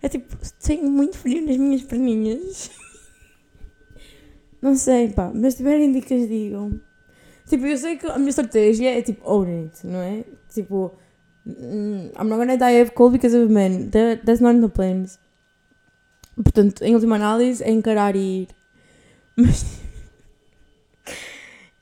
É 0.00 0.08
tipo, 0.08 0.34
tenho 0.64 0.90
muito 0.90 1.18
frio 1.18 1.44
nas 1.44 1.58
minhas 1.58 1.82
perninhas. 1.82 2.70
Não 4.62 4.74
sei, 4.76 5.10
pá, 5.10 5.30
mas 5.34 5.52
se 5.52 5.58
tiverem 5.58 5.92
dicas, 5.92 6.26
digam. 6.26 6.80
Tipo, 7.46 7.66
eu 7.66 7.76
sei 7.76 7.98
que 7.98 8.06
a 8.06 8.16
minha 8.16 8.30
estratégia 8.30 8.98
é 8.98 9.02
tipo, 9.02 9.30
own 9.30 9.64
it, 9.64 9.86
não 9.86 10.00
é? 10.00 10.24
Tipo, 10.48 10.94
I'm 11.46 12.28
not 12.28 12.38
gonna 12.38 12.56
die 12.56 12.82
of 12.82 12.92
cold 12.94 13.12
because 13.12 13.34
of. 13.34 13.48
That, 13.48 14.22
that's 14.24 14.40
not 14.40 14.56
in 14.56 14.60
the 14.60 14.68
plans. 14.68 15.18
Portanto, 16.34 16.82
em 16.82 16.94
última 16.94 17.16
análise, 17.16 17.62
é 17.62 17.70
encarar 17.70 18.16
e 18.16 18.42
ir. 18.42 18.48
Mas. 19.36 19.64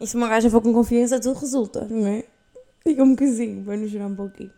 E 0.01 0.07
se 0.07 0.17
uma 0.17 0.29
gaja 0.29 0.51
for 0.51 0.61
com 0.61 0.73
confiança, 0.73 1.21
tudo 1.21 1.39
resulta, 1.39 1.87
não 1.89 2.07
é? 2.07 2.25
Diga-me 2.85 3.17
que 3.17 3.27
sim, 3.29 3.63
para 3.65 3.77
nos 3.77 3.91
jurar 3.91 4.09
um 4.09 4.15
pouquinho. 4.15 4.51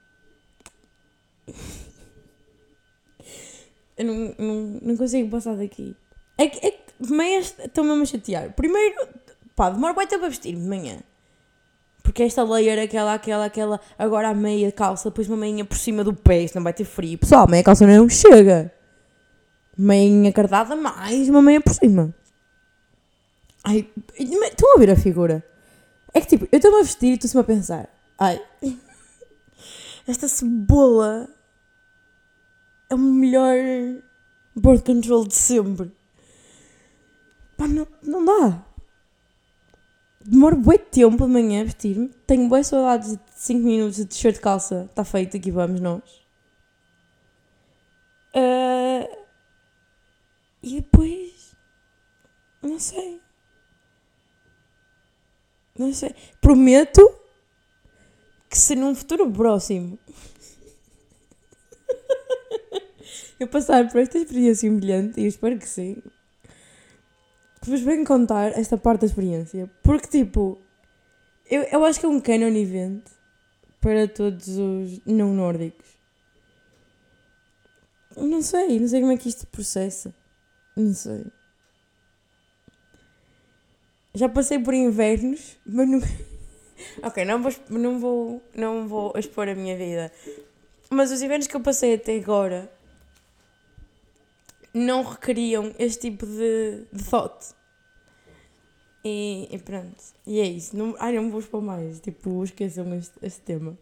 Eu 3.97 4.05
não, 4.07 4.35
não, 4.39 4.55
não 4.83 4.97
consigo 4.97 5.31
passar 5.31 5.55
daqui. 5.57 5.95
É 6.37 6.49
que, 6.49 6.67
é 6.67 6.71
que 6.71 7.13
meias 7.13 7.55
estão-me 7.59 8.03
a 8.03 8.05
chatear. 8.05 8.53
Primeiro, 8.55 8.97
pá, 9.55 9.71
demora 9.71 9.95
muito 9.95 10.09
tempo 10.09 10.25
a 10.25 10.29
vestir-me 10.29 10.63
de 10.63 10.69
manhã. 10.69 10.99
Porque 12.17 12.23
esta 12.23 12.43
layer, 12.45 12.83
aquela, 12.83 13.13
aquela, 13.13 13.45
aquela, 13.45 13.81
agora 13.99 14.31
a 14.31 14.35
meia 14.35 14.73
calça, 14.73 15.11
depois 15.11 15.29
uma 15.29 15.37
meinha 15.37 15.67
por 15.67 15.77
cima 15.77 16.03
do 16.03 16.15
pé, 16.15 16.45
isto 16.45 16.55
não 16.55 16.63
vai 16.63 16.73
ter 16.73 16.87
frio. 16.87 17.19
Pessoal, 17.19 17.47
meia 17.47 17.63
calça 17.63 17.87
não 17.87 18.09
chega. 18.09 18.73
Meinha 19.77 20.33
cardada, 20.33 20.75
mais 20.75 21.29
uma 21.29 21.43
meia 21.43 21.61
por 21.61 21.75
cima. 21.75 22.15
Ai, 23.63 23.87
estão 24.19 24.75
a 24.75 24.79
ver 24.79 24.93
a 24.93 24.97
figura? 24.97 25.45
É 26.15 26.23
que 26.23 26.29
tipo, 26.29 26.49
eu 26.51 26.57
estou-me 26.57 26.79
a 26.79 26.85
vestir 26.85 27.11
e 27.11 27.19
estou-me 27.23 27.43
a 27.43 27.45
pensar. 27.45 27.87
Ai, 28.19 28.43
esta 30.09 30.27
cebola 30.27 31.29
é 32.89 32.95
o 32.95 32.99
melhor 32.99 33.57
board 34.55 34.83
control 34.83 35.27
de 35.27 35.35
sempre. 35.35 35.93
Pá, 37.59 37.69
não, 37.69 37.87
não 38.03 38.25
dá. 38.25 38.66
Demoro 40.27 40.57
bué 40.57 40.77
tempo 40.77 41.25
de 41.25 41.33
manhã 41.33 41.61
a 41.61 41.65
vestir-me. 41.65 42.09
Tenho 42.27 42.49
boas 42.49 42.67
saudades 42.67 43.13
de 43.13 43.21
5 43.37 43.61
minutos 43.61 43.97
de 43.97 44.07
t-shirt 44.07 44.35
de 44.37 44.41
calça. 44.41 44.87
Está 44.91 45.05
feito, 45.05 45.37
aqui 45.37 45.51
vamos 45.51 45.81
nós. 45.81 46.03
Uh, 48.35 49.27
e 50.63 50.81
depois. 50.81 51.57
Não 52.61 52.79
sei. 52.81 53.21
Não 55.79 55.93
sei. 55.93 56.15
Prometo 56.41 57.09
que 58.51 58.59
se 58.59 58.75
num 58.75 58.95
futuro 58.95 59.31
próximo 59.31 59.99
eu 63.39 63.47
passar 63.47 63.89
por 63.89 64.01
esta 64.01 64.19
experiência 64.19 64.71
humilhante, 64.71 65.21
e 65.21 65.25
eu 65.25 65.29
espero 65.29 65.59
que 65.59 65.69
sim, 65.69 66.03
vos 67.69 67.81
venho 67.81 68.05
contar 68.05 68.59
esta 68.59 68.77
parte 68.77 69.01
da 69.03 69.07
experiência. 69.07 69.71
Porque, 69.83 70.07
tipo, 70.09 70.59
eu, 71.51 71.63
eu 71.63 71.85
acho 71.85 72.01
que 72.01 72.07
é 72.07 72.09
um 72.09 72.21
canon 72.21 72.55
event 72.57 73.03
para 73.81 74.09
todos 74.09 74.49
os 74.49 75.01
não 75.07 75.33
nórdicos. 75.33 75.87
Não 78.17 78.41
sei, 78.41 78.81
não 78.81 78.89
sei 78.89 79.01
como 79.01 79.13
é 79.13 79.17
que 79.17 79.29
isto 79.29 79.47
processa. 79.47 80.15
Não 80.77 80.93
sei. 80.95 81.25
Já 84.15 84.29
passei 84.29 84.59
por 84.59 84.73
invernos, 84.73 85.57
mas 85.65 85.89
não. 85.89 86.01
ok, 87.03 87.25
não 87.25 87.43
vou, 87.43 87.53
não, 87.69 87.99
vou, 87.99 88.43
não 88.55 88.89
vou 88.89 89.13
expor 89.17 89.49
a 89.49 89.55
minha 89.55 89.77
vida. 89.77 90.11
Mas 90.89 91.11
os 91.11 91.21
invernos 91.21 91.47
que 91.47 91.57
eu 91.57 91.61
passei 91.61 91.95
até 91.95 92.17
agora 92.17 92.71
não 94.77 95.03
requeriam 95.03 95.73
este 95.79 96.11
tipo 96.11 96.27
de, 96.27 96.85
de 96.93 97.03
thought. 97.05 97.55
E, 99.03 99.49
e, 99.51 99.59
pronto. 99.59 99.97
E 100.27 100.39
é 100.39 100.45
isso. 100.45 100.77
Não, 100.77 100.95
ai, 100.99 101.17
não 101.17 101.31
vou 101.31 101.41
expor 101.41 101.63
mais. 101.63 101.99
Tipo, 102.01 102.45
esqueçam 102.45 102.93
este, 102.95 103.15
este 103.23 103.41
tema. 103.41 103.79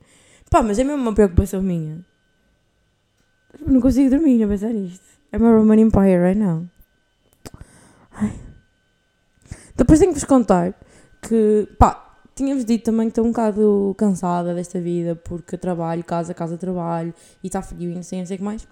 Pá, 0.49 0.63
mas 0.63 0.79
é 0.79 0.85
mesmo 0.85 1.03
uma 1.03 1.13
preocupação 1.13 1.61
minha. 1.61 2.05
Não 3.67 3.81
consigo 3.81 4.09
dormir 4.09 4.43
a 4.45 4.49
pensar 4.49 4.73
nisto. 4.73 5.05
É 5.33 5.37
uma 5.37 5.57
Roman 5.57 5.81
Empire 5.81 6.23
right 6.23 6.39
now. 6.39 6.65
Ai. 8.13 8.33
Depois 9.75 9.99
tenho 9.99 10.13
que 10.13 10.21
vos 10.21 10.29
contar 10.29 10.79
que, 11.23 11.67
pá, 11.77 12.19
tínhamos 12.37 12.65
dito 12.65 12.85
também 12.85 13.09
que 13.09 13.13
estou 13.13 13.25
um 13.25 13.31
bocado 13.31 13.95
cansada 13.99 14.55
desta 14.55 14.81
vida 14.81 15.17
porque 15.17 15.57
trabalho, 15.57 16.05
casa, 16.05 16.33
casa, 16.33 16.57
trabalho 16.57 17.13
e 17.43 17.49
está 17.49 17.61
frio 17.63 17.91
e 17.91 17.95
não 17.95 18.03
sei, 18.05 18.21
não 18.21 18.27
sei 18.27 18.37
o 18.37 18.39
que 18.39 18.45
mais. 18.45 18.69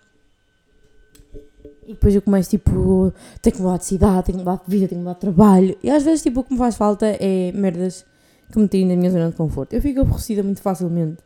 E 1.86 1.94
depois 1.94 2.14
eu 2.14 2.22
começo 2.22 2.50
tipo, 2.50 3.12
tenho 3.40 3.56
que 3.56 3.62
mudar 3.62 3.78
de 3.78 3.86
cidade, 3.86 4.26
tenho 4.26 4.38
que 4.38 4.44
mudar 4.44 4.62
de 4.64 4.70
vida, 4.70 4.88
tenho 4.88 5.00
que 5.00 5.04
mudar 5.04 5.14
de 5.14 5.20
trabalho. 5.20 5.76
E 5.82 5.90
às 5.90 6.02
vezes 6.02 6.22
tipo, 6.22 6.40
o 6.40 6.44
que 6.44 6.52
me 6.52 6.58
faz 6.58 6.76
falta 6.76 7.06
é 7.06 7.52
merdas 7.52 8.04
que 8.52 8.58
me 8.58 8.68
tirem 8.68 8.88
da 8.88 8.96
minha 8.96 9.10
zona 9.10 9.30
de 9.30 9.36
conforto. 9.36 9.72
Eu 9.72 9.82
fico 9.82 10.00
aborrecida 10.00 10.42
muito 10.42 10.62
facilmente, 10.62 11.18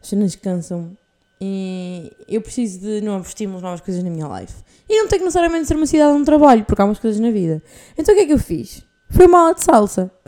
as 0.00 0.08
cenas 0.08 0.36
cansam 0.36 0.96
e 1.40 2.12
eu 2.28 2.40
preciso 2.40 2.80
de 2.80 3.00
novos 3.00 3.28
estímulos, 3.28 3.62
novas 3.62 3.80
coisas 3.80 4.02
na 4.02 4.10
minha 4.10 4.26
life. 4.40 4.54
E 4.88 4.96
não 4.96 5.08
tem 5.08 5.18
que 5.18 5.24
necessariamente 5.24 5.66
ser 5.66 5.76
uma 5.76 5.86
cidade 5.86 6.12
onde 6.12 6.24
trabalho, 6.24 6.64
porque 6.64 6.80
há 6.80 6.84
umas 6.84 6.98
coisas 6.98 7.20
na 7.20 7.30
vida. 7.30 7.62
Então 7.98 8.14
o 8.14 8.16
que 8.16 8.24
é 8.24 8.26
que 8.26 8.32
eu 8.32 8.38
fiz? 8.38 8.84
Foi 9.10 9.26
uma 9.26 9.40
aula 9.40 9.54
de 9.54 9.64
salsa. 9.64 10.10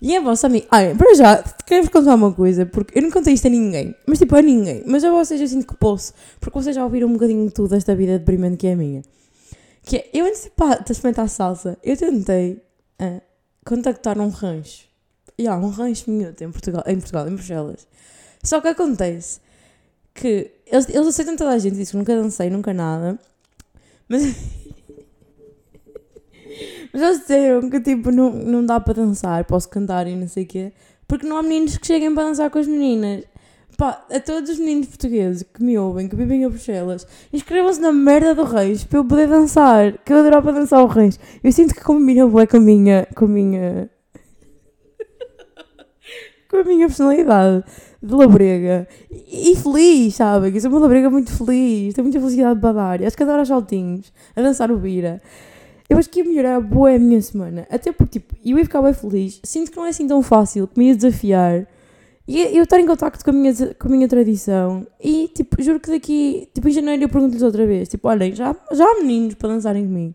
e 0.00 0.16
a 0.16 0.20
vossa 0.20 0.46
amiga. 0.46 0.66
Olha, 0.72 0.94
para 0.94 1.14
já, 1.14 1.42
quero-vos 1.66 1.90
contar 1.90 2.14
uma 2.14 2.32
coisa, 2.32 2.64
porque 2.64 2.98
eu 2.98 3.02
não 3.02 3.10
contei 3.10 3.34
isto 3.34 3.46
a 3.46 3.50
ninguém, 3.50 3.94
mas 4.06 4.18
tipo 4.18 4.36
a 4.36 4.42
ninguém. 4.42 4.82
Mas 4.86 5.02
a 5.02 5.10
vocês 5.10 5.40
eu 5.40 5.48
sinto 5.48 5.66
que 5.66 5.76
posso, 5.76 6.14
porque 6.40 6.58
vocês 6.58 6.74
já 6.74 6.84
ouviram 6.84 7.08
um 7.08 7.14
bocadinho 7.14 7.46
de 7.46 7.52
tudo 7.52 7.70
desta 7.70 7.94
vida 7.94 8.18
deprimente 8.18 8.56
que 8.56 8.66
é 8.66 8.72
a 8.72 8.76
minha. 8.76 9.02
Que 9.82 9.96
é, 9.96 10.10
eu 10.12 10.26
antes 10.26 10.44
de 10.44 10.92
experimentar 10.92 11.28
salsa, 11.28 11.76
eu 11.82 11.96
tentei 11.96 12.62
uh, 13.02 13.20
contactar 13.64 14.18
um 14.18 14.28
rancho. 14.28 14.86
E 15.36 15.46
há 15.46 15.56
um 15.56 15.68
rancho 15.68 16.10
minhoto 16.10 16.42
em 16.42 16.50
Portugal, 16.50 16.84
em 16.86 16.96
Portugal, 16.96 17.28
em 17.28 17.34
Bruxelas. 17.34 17.86
Só 18.42 18.60
que 18.60 18.68
acontece 18.68 19.40
que 20.14 20.50
eles, 20.66 20.88
eles 20.88 21.08
aceitam 21.08 21.36
toda 21.36 21.50
a 21.50 21.58
gente, 21.58 21.76
dizem 21.76 21.92
que 21.92 21.96
nunca 21.96 22.14
dancei, 22.14 22.50
nunca 22.50 22.74
nada. 22.74 23.18
Mas 24.08 24.22
eles 27.00 27.20
disseram 27.20 27.68
que 27.70 27.80
tipo, 27.80 28.10
não, 28.10 28.30
não 28.30 28.64
dá 28.64 28.80
para 28.80 28.94
dançar, 28.94 29.44
posso 29.44 29.68
cantar 29.68 30.06
e 30.06 30.14
não 30.14 30.28
sei 30.28 30.44
o 30.44 30.46
quê, 30.46 30.72
porque 31.06 31.26
não 31.26 31.36
há 31.36 31.42
meninos 31.42 31.76
que 31.78 31.86
cheguem 31.86 32.14
para 32.14 32.24
dançar 32.24 32.50
com 32.50 32.58
as 32.58 32.66
meninas. 32.66 33.24
Pá, 33.76 34.04
a 34.10 34.18
todos 34.18 34.50
os 34.50 34.58
meninos 34.58 34.88
portugueses 34.88 35.44
que 35.44 35.62
me 35.62 35.78
ouvem, 35.78 36.08
que 36.08 36.16
vivem 36.16 36.44
a 36.44 36.48
Bruxelas, 36.48 37.06
inscrevam-se 37.32 37.80
na 37.80 37.92
merda 37.92 38.34
do 38.34 38.42
Reis 38.42 38.82
para 38.82 38.98
eu 38.98 39.04
poder 39.04 39.28
dançar, 39.28 39.92
que 39.98 40.12
eu 40.12 40.18
adorava 40.18 40.52
dançar 40.52 40.82
o 40.82 40.86
Reis. 40.86 41.18
Eu 41.44 41.52
sinto 41.52 41.74
que 41.74 41.80
combina 41.80 42.26
bué 42.26 42.44
com 42.44 42.56
a 42.56 42.60
minha. 42.60 43.06
com 43.14 43.26
a 43.26 43.28
minha. 43.28 43.88
com 46.50 46.56
a 46.56 46.64
minha 46.64 46.88
personalidade 46.88 47.64
de 48.02 48.14
labrega. 48.14 48.88
E, 49.10 49.52
e 49.52 49.56
feliz, 49.56 50.16
sabem? 50.16 50.52
Eu 50.52 50.60
sou 50.60 50.70
uma 50.70 50.80
labrega 50.80 51.08
muito 51.08 51.30
feliz, 51.30 51.94
tenho 51.94 52.04
muita 52.04 52.18
felicidade 52.18 52.60
para 52.60 52.72
dar. 52.72 53.02
Acho 53.04 53.16
que 53.16 53.22
adoro 53.22 53.38
aos 53.38 53.48
saltinhos, 53.48 54.12
a 54.34 54.42
dançar 54.42 54.72
o 54.72 54.76
Bira. 54.76 55.22
Eu 55.88 55.96
acho 55.96 56.10
que 56.10 56.20
ia 56.20 56.24
melhorar 56.24 56.60
boa 56.60 56.94
a 56.94 56.98
minha 56.98 57.20
semana. 57.22 57.66
Até 57.70 57.90
porque, 57.90 58.20
tipo, 58.20 58.36
eu 58.44 58.58
ia 58.58 58.64
ficar 58.64 58.82
bem 58.82 58.92
feliz. 58.92 59.40
Sinto 59.42 59.70
que 59.70 59.76
não 59.76 59.86
é 59.86 59.88
assim 59.88 60.06
tão 60.06 60.22
fácil, 60.22 60.68
que 60.68 60.78
me 60.78 60.88
ia 60.88 60.94
desafiar. 60.94 61.66
E 62.26 62.42
eu 62.58 62.64
estar 62.64 62.78
em 62.78 62.86
contacto 62.86 63.24
com 63.24 63.30
a 63.30 63.32
minha, 63.32 63.54
com 63.78 63.88
a 63.88 63.90
minha 63.90 64.06
tradição. 64.06 64.86
E, 65.02 65.28
tipo, 65.28 65.62
juro 65.62 65.80
que 65.80 65.90
daqui, 65.90 66.46
tipo, 66.52 66.68
em 66.68 66.72
janeiro 66.72 67.04
eu 67.04 67.08
pergunto-lhes 67.08 67.42
outra 67.42 67.66
vez. 67.66 67.88
Tipo, 67.88 68.08
olhem, 68.08 68.34
já, 68.34 68.54
já 68.72 68.84
há 68.84 68.94
meninos 68.96 69.34
para 69.34 69.48
dançarem 69.48 69.86
comigo. 69.86 70.14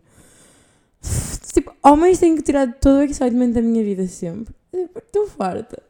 Tipo, 1.52 1.72
homens 1.84 2.18
têm 2.18 2.34
que 2.34 2.42
tirar 2.42 2.72
todo 2.80 2.98
o 2.98 3.02
excitement 3.02 3.50
da 3.50 3.62
minha 3.62 3.82
vida 3.84 4.06
sempre. 4.08 4.54
Tipo, 4.72 4.98
estou 4.98 5.26
farta. 5.26 5.80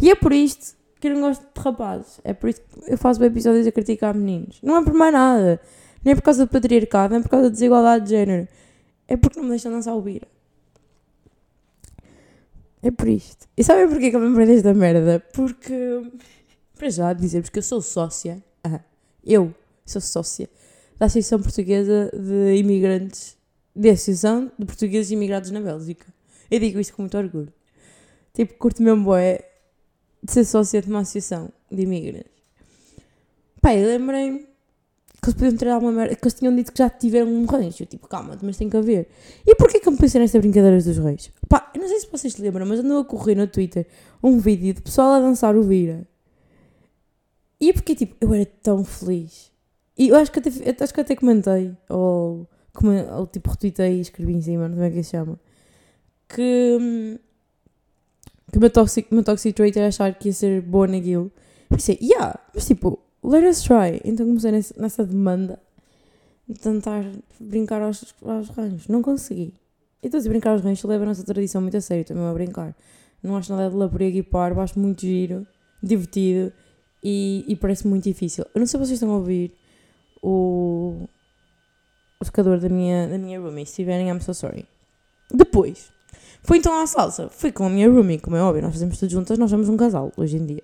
E 0.00 0.10
é 0.10 0.14
por 0.14 0.32
isto 0.32 0.76
que 1.00 1.08
eu 1.08 1.14
não 1.14 1.22
gosto 1.22 1.42
de 1.42 1.60
rapazes. 1.60 2.20
É 2.22 2.32
por 2.32 2.50
isso 2.50 2.60
que 2.60 2.92
eu 2.92 2.98
faço 2.98 3.22
episódios 3.24 3.66
a 3.66 3.72
criticar 3.72 4.14
meninos. 4.14 4.58
Não 4.62 4.76
é 4.76 4.84
por 4.84 4.94
mais 4.94 5.12
nada. 5.12 5.60
Nem 6.04 6.12
é 6.12 6.14
por 6.14 6.22
causa 6.22 6.46
do 6.46 6.48
patriarcado, 6.48 7.12
nem 7.12 7.20
é 7.20 7.22
por 7.22 7.30
causa 7.30 7.44
da 7.44 7.52
desigualdade 7.52 8.04
de 8.04 8.10
género 8.10 8.48
é 9.08 9.16
porque 9.16 9.38
não 9.38 9.44
me 9.44 9.50
deixam 9.50 9.72
dançar 9.72 9.96
o 9.96 10.02
Bira. 10.02 10.26
É 12.82 12.90
por 12.90 13.08
isto. 13.08 13.46
E 13.56 13.62
sabem 13.62 13.88
porquê 13.88 14.10
que 14.10 14.16
eu 14.16 14.20
me 14.20 14.26
lembrei 14.26 14.46
desta 14.46 14.74
merda? 14.74 15.20
Porque, 15.32 16.02
para 16.76 16.90
já, 16.90 17.12
dizer-vos 17.12 17.50
que 17.50 17.58
eu 17.58 17.62
sou 17.62 17.80
sócia, 17.80 18.42
ah, 18.64 18.80
eu 19.24 19.54
sou 19.86 20.00
sócia 20.00 20.48
da 20.98 21.06
Associação 21.06 21.40
Portuguesa 21.40 22.10
de 22.12 22.56
Imigrantes, 22.56 23.36
da 23.74 23.90
Associação 23.90 24.50
de 24.58 24.66
Portugueses 24.66 25.10
Imigrados 25.12 25.50
na 25.50 25.60
Bélgica. 25.60 26.06
Eu 26.50 26.58
digo 26.58 26.80
isto 26.80 26.94
com 26.94 27.02
muito 27.02 27.16
orgulho. 27.16 27.52
Tipo, 28.34 28.54
curto 28.54 28.82
mesmo 28.82 29.04
boé 29.04 29.48
de 30.22 30.32
ser 30.32 30.44
sócia 30.44 30.80
de 30.80 30.88
uma 30.88 31.00
associação 31.00 31.52
de 31.70 31.82
imigrantes. 31.82 32.30
Pai, 33.60 33.82
eu 33.82 33.86
lembrei-me 33.86 34.46
que 35.22 35.28
eles 35.28 35.34
podiam 35.38 35.56
ter 35.56 35.68
alguma 35.68 35.92
merda, 35.92 36.16
que 36.16 36.24
eles 36.24 36.34
tinham 36.34 36.54
dito 36.54 36.72
que 36.72 36.78
já 36.78 36.90
tiveram 36.90 37.28
um 37.28 37.44
rancho. 37.44 37.84
Eu, 37.84 37.86
tipo, 37.86 38.08
calma, 38.08 38.36
mas 38.42 38.56
tem 38.56 38.68
que 38.68 38.76
haver. 38.76 39.08
E 39.46 39.54
porquê 39.54 39.78
que 39.78 39.86
eu 39.86 39.92
me 39.92 39.98
pensei 39.98 40.20
nesta 40.20 40.40
brincadeira 40.40 40.82
dos 40.82 40.98
reis? 40.98 41.30
Pá, 41.48 41.70
eu 41.72 41.80
não 41.80 41.88
sei 41.88 42.00
se 42.00 42.10
vocês 42.10 42.32
se 42.32 42.42
lembram, 42.42 42.66
mas 42.66 42.80
andou 42.80 42.98
a 42.98 43.04
correr 43.04 43.36
no 43.36 43.46
Twitter 43.46 43.86
um 44.20 44.38
vídeo 44.38 44.74
de 44.74 44.82
pessoal 44.82 45.12
a 45.12 45.20
dançar 45.20 45.54
o 45.54 45.62
Vira. 45.62 46.08
E 47.60 47.72
porque, 47.72 47.94
tipo, 47.94 48.16
eu 48.20 48.34
era 48.34 48.44
tão 48.44 48.82
feliz. 48.84 49.52
E 49.96 50.08
eu 50.08 50.16
acho 50.16 50.32
que 50.32 50.40
até, 50.40 50.50
acho 50.82 50.92
que 50.92 51.00
até 51.00 51.14
comentei, 51.14 51.72
ou, 51.88 52.48
ou 53.16 53.26
tipo, 53.28 53.50
retuitei 53.50 53.98
e 53.98 54.00
escrevi 54.00 54.32
em 54.32 54.42
cima, 54.42 54.68
não 54.68 54.76
sei 54.76 54.76
como 54.76 54.86
é 54.86 54.90
que 54.90 55.04
se 55.04 55.10
chama, 55.10 55.40
que, 56.28 57.20
que 58.50 58.58
o 58.58 58.60
meu 58.60 58.70
toxic, 58.70 59.14
meu 59.14 59.22
toxic 59.22 59.54
trait 59.54 59.78
era 59.78 59.86
achar 59.86 60.12
que 60.18 60.30
ia 60.30 60.32
ser 60.32 60.62
boa 60.62 60.88
naquilo. 60.88 61.30
Pensei, 61.68 61.96
yeah, 62.02 62.40
mas 62.52 62.66
tipo, 62.66 62.98
let 63.22 63.44
us 63.44 63.62
try. 63.62 64.00
Então 64.04 64.26
comecei 64.26 64.50
nessa 64.76 65.04
demanda 65.04 65.58
de 66.48 66.58
tentar 66.58 67.04
brincar 67.38 67.82
aos, 67.82 68.14
aos 68.22 68.48
ranhos. 68.48 68.88
Não 68.88 69.02
consegui. 69.02 69.54
Então, 70.02 70.20
se 70.20 70.28
brincar 70.28 70.50
aos 70.50 70.62
ranhos, 70.62 70.82
leva 70.82 71.04
a 71.04 71.06
nossa 71.06 71.22
tradição 71.22 71.62
muito 71.62 71.76
a 71.76 71.80
sério 71.80 72.04
também 72.04 72.26
a 72.26 72.32
brincar. 72.32 72.74
Não 73.22 73.36
acho 73.36 73.52
nada 73.54 73.70
de 73.70 73.76
labrego 73.76 74.16
e 74.16 74.22
parvo, 74.22 74.60
acho 74.60 74.78
muito 74.78 75.02
giro, 75.02 75.46
divertido 75.80 76.52
e, 77.02 77.44
e 77.46 77.54
parece 77.54 77.86
muito 77.86 78.04
difícil. 78.04 78.44
Eu 78.52 78.58
não 78.58 78.66
sei 78.66 78.80
se 78.80 78.86
vocês 78.86 78.96
estão 78.96 79.10
a 79.10 79.16
ouvir 79.16 79.52
o, 80.20 81.06
o 82.20 82.56
da 82.58 82.68
minha, 82.68 83.06
da 83.06 83.16
minha 83.16 83.40
roomie. 83.40 83.64
Se 83.64 83.76
tiverem, 83.76 84.08
I'm 84.08 84.20
so 84.20 84.34
sorry. 84.34 84.66
Depois, 85.32 85.92
fui 86.42 86.58
então 86.58 86.76
à 86.80 86.84
salsa. 86.84 87.28
Fui 87.28 87.52
com 87.52 87.64
a 87.64 87.70
minha 87.70 87.88
roomie, 87.88 88.18
como 88.18 88.34
é 88.34 88.42
óbvio, 88.42 88.62
nós 88.62 88.72
fazemos 88.72 88.98
tudo 88.98 89.10
juntas, 89.10 89.38
nós 89.38 89.50
somos 89.50 89.68
um 89.68 89.76
casal 89.76 90.12
hoje 90.16 90.36
em 90.36 90.44
dia. 90.44 90.62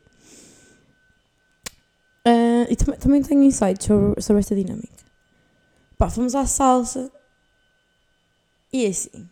E 2.70 2.76
tam 2.76 2.94
também 2.94 3.22
tenho 3.22 3.42
insights 3.42 3.87
sobre, 3.87 4.20
sobre 4.20 4.40
esta 4.40 4.54
dinâmica. 4.54 5.04
Pá, 5.96 6.09
fomos 6.11 6.35
à 6.35 6.46
salsa. 6.46 7.11
E 8.72 8.85
é 8.85 8.88
assim. 8.88 9.28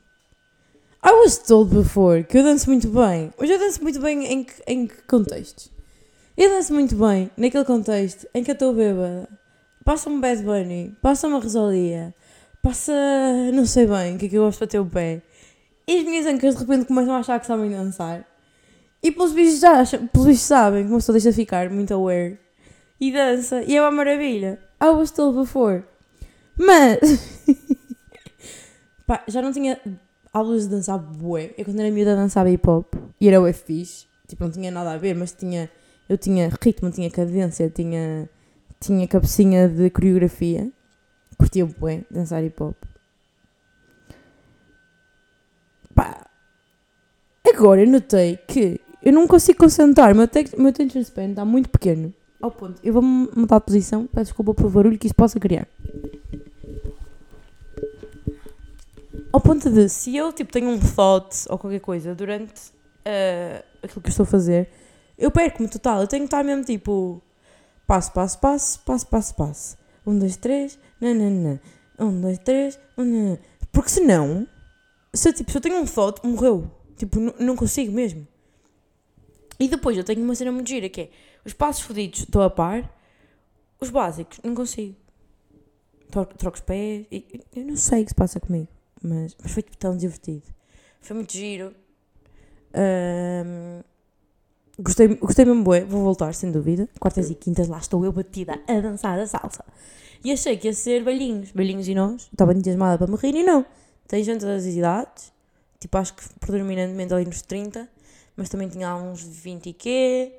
I 1.04 1.12
was 1.12 1.38
told 1.38 1.72
before 1.72 2.24
que 2.24 2.38
eu 2.38 2.42
danço 2.42 2.68
muito 2.68 2.88
bem. 2.88 3.30
Mas 3.38 3.50
eu 3.50 3.58
danço 3.58 3.82
muito 3.82 4.00
bem 4.00 4.26
em 4.26 4.44
que, 4.44 4.54
em 4.66 4.86
que 4.86 5.02
contextos? 5.02 5.70
Eu 6.36 6.50
danço 6.50 6.74
muito 6.74 6.96
bem 6.96 7.30
naquele 7.36 7.64
contexto 7.64 8.26
em 8.34 8.42
que 8.42 8.50
eu 8.50 8.54
estou 8.54 8.74
bêbada. 8.74 9.28
Passa 9.84 10.10
um 10.10 10.20
Bad 10.20 10.42
Bunny, 10.42 10.96
passa 11.00 11.28
uma 11.28 11.38
Rosalia, 11.38 12.12
passa. 12.60 12.92
não 13.52 13.64
sei 13.64 13.86
bem 13.86 14.16
o 14.16 14.18
que 14.18 14.26
é 14.26 14.28
que 14.28 14.34
eu 14.34 14.44
gosto 14.44 14.58
para 14.58 14.66
ter 14.66 14.80
o 14.80 14.86
pé. 14.86 15.22
E 15.86 15.98
as 15.98 16.04
minhas 16.04 16.26
ancas 16.26 16.56
de 16.56 16.60
repente 16.62 16.86
começam 16.86 17.14
a 17.14 17.18
achar 17.18 17.38
que 17.38 17.46
sabem 17.46 17.70
dançar. 17.70 18.26
E 19.02 19.12
pelos 19.12 19.32
bichos 19.32 19.60
já 19.60 19.84
pelos 20.12 20.26
bichos 20.26 20.42
sabem, 20.42 20.82
como 20.82 20.96
a 20.96 20.98
pessoa 20.98 21.14
deixa 21.14 21.30
de 21.30 21.36
ficar 21.36 21.70
muito 21.70 21.94
aware 21.94 22.45
e 23.00 23.12
dança 23.12 23.62
e 23.62 23.76
é 23.76 23.80
uma 23.80 23.90
maravilha. 23.90 24.58
I 24.82 24.88
was 24.88 25.10
told 25.10 25.38
before. 25.38 25.84
Mas 26.56 26.98
pá, 29.06 29.22
já 29.28 29.42
não 29.42 29.52
tinha 29.52 29.80
aulas 30.32 30.64
de 30.64 30.70
dançar 30.70 30.98
bué. 30.98 31.54
Eu 31.56 31.64
quando 31.64 31.80
era 31.80 31.90
miúda 31.90 32.16
dançava 32.16 32.50
hip 32.50 32.68
hop 32.68 32.94
e 33.20 33.28
era 33.28 33.40
o 33.40 33.52
fixe. 33.52 34.06
Tipo, 34.26 34.44
não 34.44 34.50
tinha 34.50 34.70
nada 34.70 34.92
a 34.92 34.98
ver, 34.98 35.14
mas 35.14 35.32
tinha 35.32 35.70
eu 36.08 36.16
tinha 36.16 36.50
ritmo, 36.62 36.90
tinha 36.90 37.10
cadência, 37.10 37.68
tinha 37.70 38.28
tinha 38.80 39.06
cabecinha 39.06 39.68
de 39.68 39.90
coreografia. 39.90 40.70
Curtia 41.38 41.66
bué 41.66 42.04
dançar 42.10 42.42
hip 42.44 42.62
hop. 42.62 42.76
Pá. 45.94 46.26
Agora 47.46 47.82
eu 47.82 47.88
notei 47.88 48.38
que 48.48 48.80
eu 49.02 49.12
não 49.12 49.26
consigo 49.28 49.58
concentrar, 49.58 50.12
o 50.12 50.16
meu, 50.16 50.28
meu 50.58 50.68
attention 50.68 51.00
span 51.00 51.30
está 51.30 51.44
muito 51.44 51.68
pequeno 51.68 52.12
ao 52.40 52.50
ponto. 52.50 52.80
Eu 52.82 52.92
vou 52.92 53.02
mudar 53.02 53.58
de 53.58 53.64
posição, 53.64 54.06
peço 54.06 54.26
desculpa 54.26 54.54
pelo 54.54 54.70
barulho 54.70 54.98
que 54.98 55.06
isso 55.06 55.14
possa 55.14 55.38
criar. 55.40 55.66
Ao 59.32 59.40
ponto 59.40 59.70
de, 59.70 59.88
se 59.88 60.16
eu 60.16 60.32
tipo, 60.32 60.52
tenho 60.52 60.68
um 60.68 60.78
thought 60.78 61.46
ou 61.50 61.58
qualquer 61.58 61.80
coisa 61.80 62.14
durante 62.14 62.70
uh, 63.06 63.62
aquilo 63.82 64.00
que 64.00 64.08
eu 64.08 64.10
estou 64.10 64.24
a 64.24 64.26
fazer, 64.26 64.68
eu 65.18 65.30
perco-me 65.30 65.68
total. 65.68 66.00
Eu 66.00 66.06
tenho 66.06 66.22
que 66.22 66.28
estar 66.28 66.42
mesmo 66.42 66.64
tipo 66.64 67.20
passo, 67.86 68.12
passo, 68.12 68.38
passo, 68.38 68.80
passo, 68.80 69.06
passo, 69.06 69.34
passo. 69.34 69.78
Um, 70.06 70.18
dois, 70.18 70.36
três, 70.36 70.78
nananã. 71.00 71.60
Um, 71.98 72.20
dois, 72.20 72.38
três, 72.38 72.78
nananã. 72.96 73.38
Porque 73.72 73.90
senão, 73.90 74.46
se 75.12 75.32
tipo, 75.32 75.50
se 75.50 75.56
eu 75.56 75.60
tenho 75.60 75.76
um 75.76 75.84
thought, 75.84 76.26
morreu. 76.26 76.70
Tipo, 76.96 77.20
não 77.38 77.56
consigo 77.56 77.92
mesmo. 77.92 78.26
E 79.58 79.68
depois 79.68 79.96
eu 79.96 80.04
tenho 80.04 80.22
uma 80.22 80.34
cena 80.34 80.52
muito 80.52 80.68
gira 80.68 80.88
que 80.88 81.02
é 81.02 81.10
os 81.46 81.52
passos 81.52 81.82
fodidos 81.82 82.20
estou 82.20 82.42
a 82.42 82.50
par, 82.50 82.92
os 83.80 83.88
básicos 83.88 84.40
não 84.42 84.54
consigo. 84.54 84.96
Troco 86.10 86.56
os 86.56 86.60
pés, 86.60 87.06
e, 87.10 87.40
eu 87.54 87.64
não 87.64 87.76
sei 87.76 88.02
o 88.02 88.04
que 88.04 88.10
se 88.10 88.14
passa 88.14 88.40
comigo, 88.40 88.68
mas, 89.00 89.36
mas 89.40 89.52
foi 89.52 89.62
tão 89.62 89.96
divertido. 89.96 90.42
Foi 91.00 91.14
muito 91.14 91.32
giro. 91.32 91.72
Ahm, 92.74 93.82
gostei, 94.78 95.08
gostei 95.16 95.44
mesmo 95.44 95.62
bué, 95.62 95.84
vou 95.84 96.02
voltar, 96.02 96.34
sem 96.34 96.50
dúvida. 96.50 96.88
Quartas 96.98 97.30
e 97.30 97.34
quintas, 97.34 97.68
lá 97.68 97.78
estou 97.78 98.04
eu 98.04 98.12
batida 98.12 98.60
a 98.66 98.80
dançar 98.80 99.18
a 99.18 99.26
salsa. 99.26 99.64
E 100.24 100.32
achei 100.32 100.56
que 100.56 100.66
ia 100.66 100.72
ser 100.72 101.04
velhinhos, 101.04 101.50
velhinhos 101.52 101.86
e 101.86 101.94
nós. 101.94 102.28
Estava 102.32 102.52
entusiasmada 102.52 102.98
para 102.98 103.06
me 103.06 103.16
rir 103.16 103.36
e 103.36 103.44
não. 103.44 103.64
Tem 104.08 104.22
gente 104.24 104.44
das 104.44 104.64
idades, 104.64 105.32
tipo, 105.78 105.96
acho 105.96 106.14
que 106.14 106.22
predominantemente 106.40 107.12
ali 107.14 107.24
nos 107.24 107.42
30, 107.42 107.88
mas 108.36 108.48
também 108.48 108.68
tinha 108.68 108.96
uns 108.96 109.22
20 109.22 109.66
e 109.66 109.72
quê. 109.72 110.32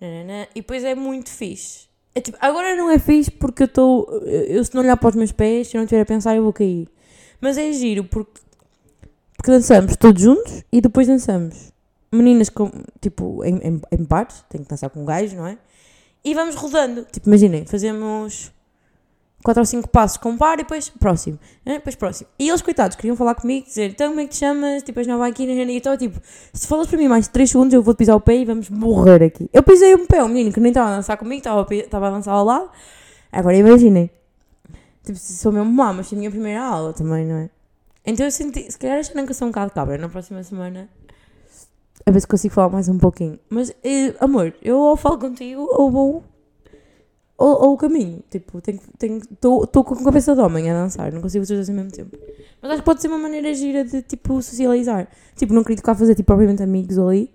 E 0.00 0.60
depois 0.60 0.84
é 0.84 0.94
muito 0.94 1.30
fixe. 1.30 1.88
É 2.14 2.20
tipo, 2.20 2.36
agora 2.40 2.74
não 2.74 2.90
é 2.90 2.98
fixe 2.98 3.30
porque 3.30 3.62
eu 3.62 3.66
estou. 3.66 4.08
Eu, 4.24 4.64
se 4.64 4.74
não 4.74 4.82
olhar 4.82 4.96
para 4.96 5.10
os 5.10 5.14
meus 5.14 5.32
pés, 5.32 5.68
se 5.68 5.76
eu 5.76 5.78
não 5.78 5.84
estiver 5.84 6.02
a 6.02 6.06
pensar, 6.06 6.34
eu 6.34 6.42
vou 6.42 6.52
cair. 6.52 6.88
Mas 7.40 7.56
é 7.56 7.72
giro 7.72 8.04
porque, 8.04 8.40
porque 9.36 9.50
dançamos 9.50 9.96
todos 9.96 10.22
juntos 10.22 10.64
e 10.72 10.80
depois 10.80 11.06
dançamos 11.06 11.70
meninas 12.12 12.48
com, 12.48 12.70
tipo, 13.00 13.44
em, 13.44 13.56
em, 13.58 13.80
em 13.92 14.04
pares, 14.04 14.44
tem 14.48 14.62
que 14.62 14.68
dançar 14.68 14.90
com 14.90 15.02
um 15.02 15.04
gajo, 15.04 15.36
não 15.36 15.46
é? 15.46 15.56
E 16.24 16.34
vamos 16.34 16.54
rodando. 16.54 17.06
Tipo, 17.10 17.28
imaginem, 17.28 17.64
fazemos 17.66 18.52
4 19.42 19.60
ou 19.60 19.64
5 19.64 19.88
passos 19.88 20.16
com 20.18 20.36
par 20.36 20.54
e 20.54 20.62
depois 20.62 20.88
próximo. 20.88 21.38
né? 21.64 21.74
Depois 21.74 21.94
próximo. 21.94 22.28
E 22.38 22.48
eles, 22.48 22.60
coitados, 22.60 22.96
queriam 22.96 23.16
falar 23.16 23.34
comigo, 23.34 23.66
dizer, 23.66 23.90
então 23.90 24.08
como 24.08 24.20
é 24.20 24.24
que 24.24 24.30
te 24.30 24.38
chamas? 24.38 24.82
Tipo, 24.82 25.00
és 25.00 25.06
nova 25.06 25.26
aqui, 25.26 25.46
né? 25.46 25.52
e 25.64 25.76
então, 25.76 25.96
tipo, 25.96 26.20
se 26.52 26.66
falas 26.66 26.86
para 26.86 26.98
mim 26.98 27.08
mais 27.08 27.28
3 27.28 27.50
segundos, 27.50 27.74
eu 27.74 27.82
vou-te 27.82 27.98
pisar 27.98 28.14
o 28.16 28.20
pé 28.20 28.36
e 28.36 28.44
vamos 28.44 28.68
morrer 28.68 29.22
aqui. 29.22 29.48
Eu 29.52 29.62
pisei 29.62 29.94
um 29.94 30.06
pé, 30.06 30.22
um 30.22 30.28
menino 30.28 30.52
que 30.52 30.60
nem 30.60 30.70
estava 30.70 30.90
a 30.90 30.96
dançar 30.96 31.16
comigo, 31.16 31.38
estava 31.38 32.06
a, 32.06 32.08
a 32.08 32.10
dançar 32.10 32.34
ao 32.34 32.44
lado. 32.44 32.70
Agora 33.32 33.56
imaginem. 33.56 34.10
Tipo, 35.04 35.18
sou 35.18 35.52
mesmo 35.52 35.70
má, 35.70 35.92
mas 35.92 36.08
foi 36.08 36.16
a 36.16 36.18
minha 36.18 36.30
primeira 36.30 36.62
aula 36.62 36.92
também, 36.92 37.24
não 37.24 37.36
é? 37.36 37.50
Então 38.04 38.26
eu 38.26 38.30
senti, 38.30 38.70
se 38.70 38.78
calhar 38.78 38.98
achando 38.98 39.24
que 39.24 39.30
eu 39.30 39.34
sou 39.34 39.48
um 39.48 39.50
bocado 39.50 39.72
cabra, 39.72 39.96
na 39.96 40.08
próxima 40.08 40.42
semana 40.42 40.88
a 42.06 42.10
ver 42.10 42.20
se 42.20 42.26
consigo 42.26 42.54
falar 42.54 42.70
mais 42.70 42.88
um 42.88 42.98
pouquinho. 42.98 43.38
Mas, 43.48 43.72
eh, 43.84 44.14
amor, 44.20 44.54
eu 44.62 44.78
ou 44.78 44.96
falo 44.96 45.18
contigo 45.18 45.66
ou 45.70 45.90
vou. 45.90 46.24
Ou, 47.40 47.68
ou 47.68 47.72
o 47.72 47.76
caminho. 47.78 48.22
Tipo, 48.28 48.58
estou 48.58 49.82
com 49.82 50.04
cabeça 50.04 50.34
de 50.34 50.42
homem 50.42 50.70
a 50.70 50.74
dançar, 50.74 51.10
não 51.10 51.22
consigo 51.22 51.42
fazer 51.42 51.54
dois 51.54 51.70
ao 51.70 51.74
mesmo 51.74 51.90
tempo. 51.90 52.14
Mas 52.60 52.72
acho 52.72 52.82
que 52.82 52.84
pode 52.84 53.00
ser 53.00 53.08
uma 53.08 53.16
maneira 53.18 53.54
gira 53.54 53.82
de, 53.82 54.02
tipo, 54.02 54.42
socializar. 54.42 55.08
Tipo, 55.36 55.54
não 55.54 55.64
queria 55.64 55.82
a 55.82 55.94
fazer, 55.94 56.14
tipo, 56.14 56.26
propriamente 56.26 56.62
amigos 56.62 56.98
ali. 56.98 57.34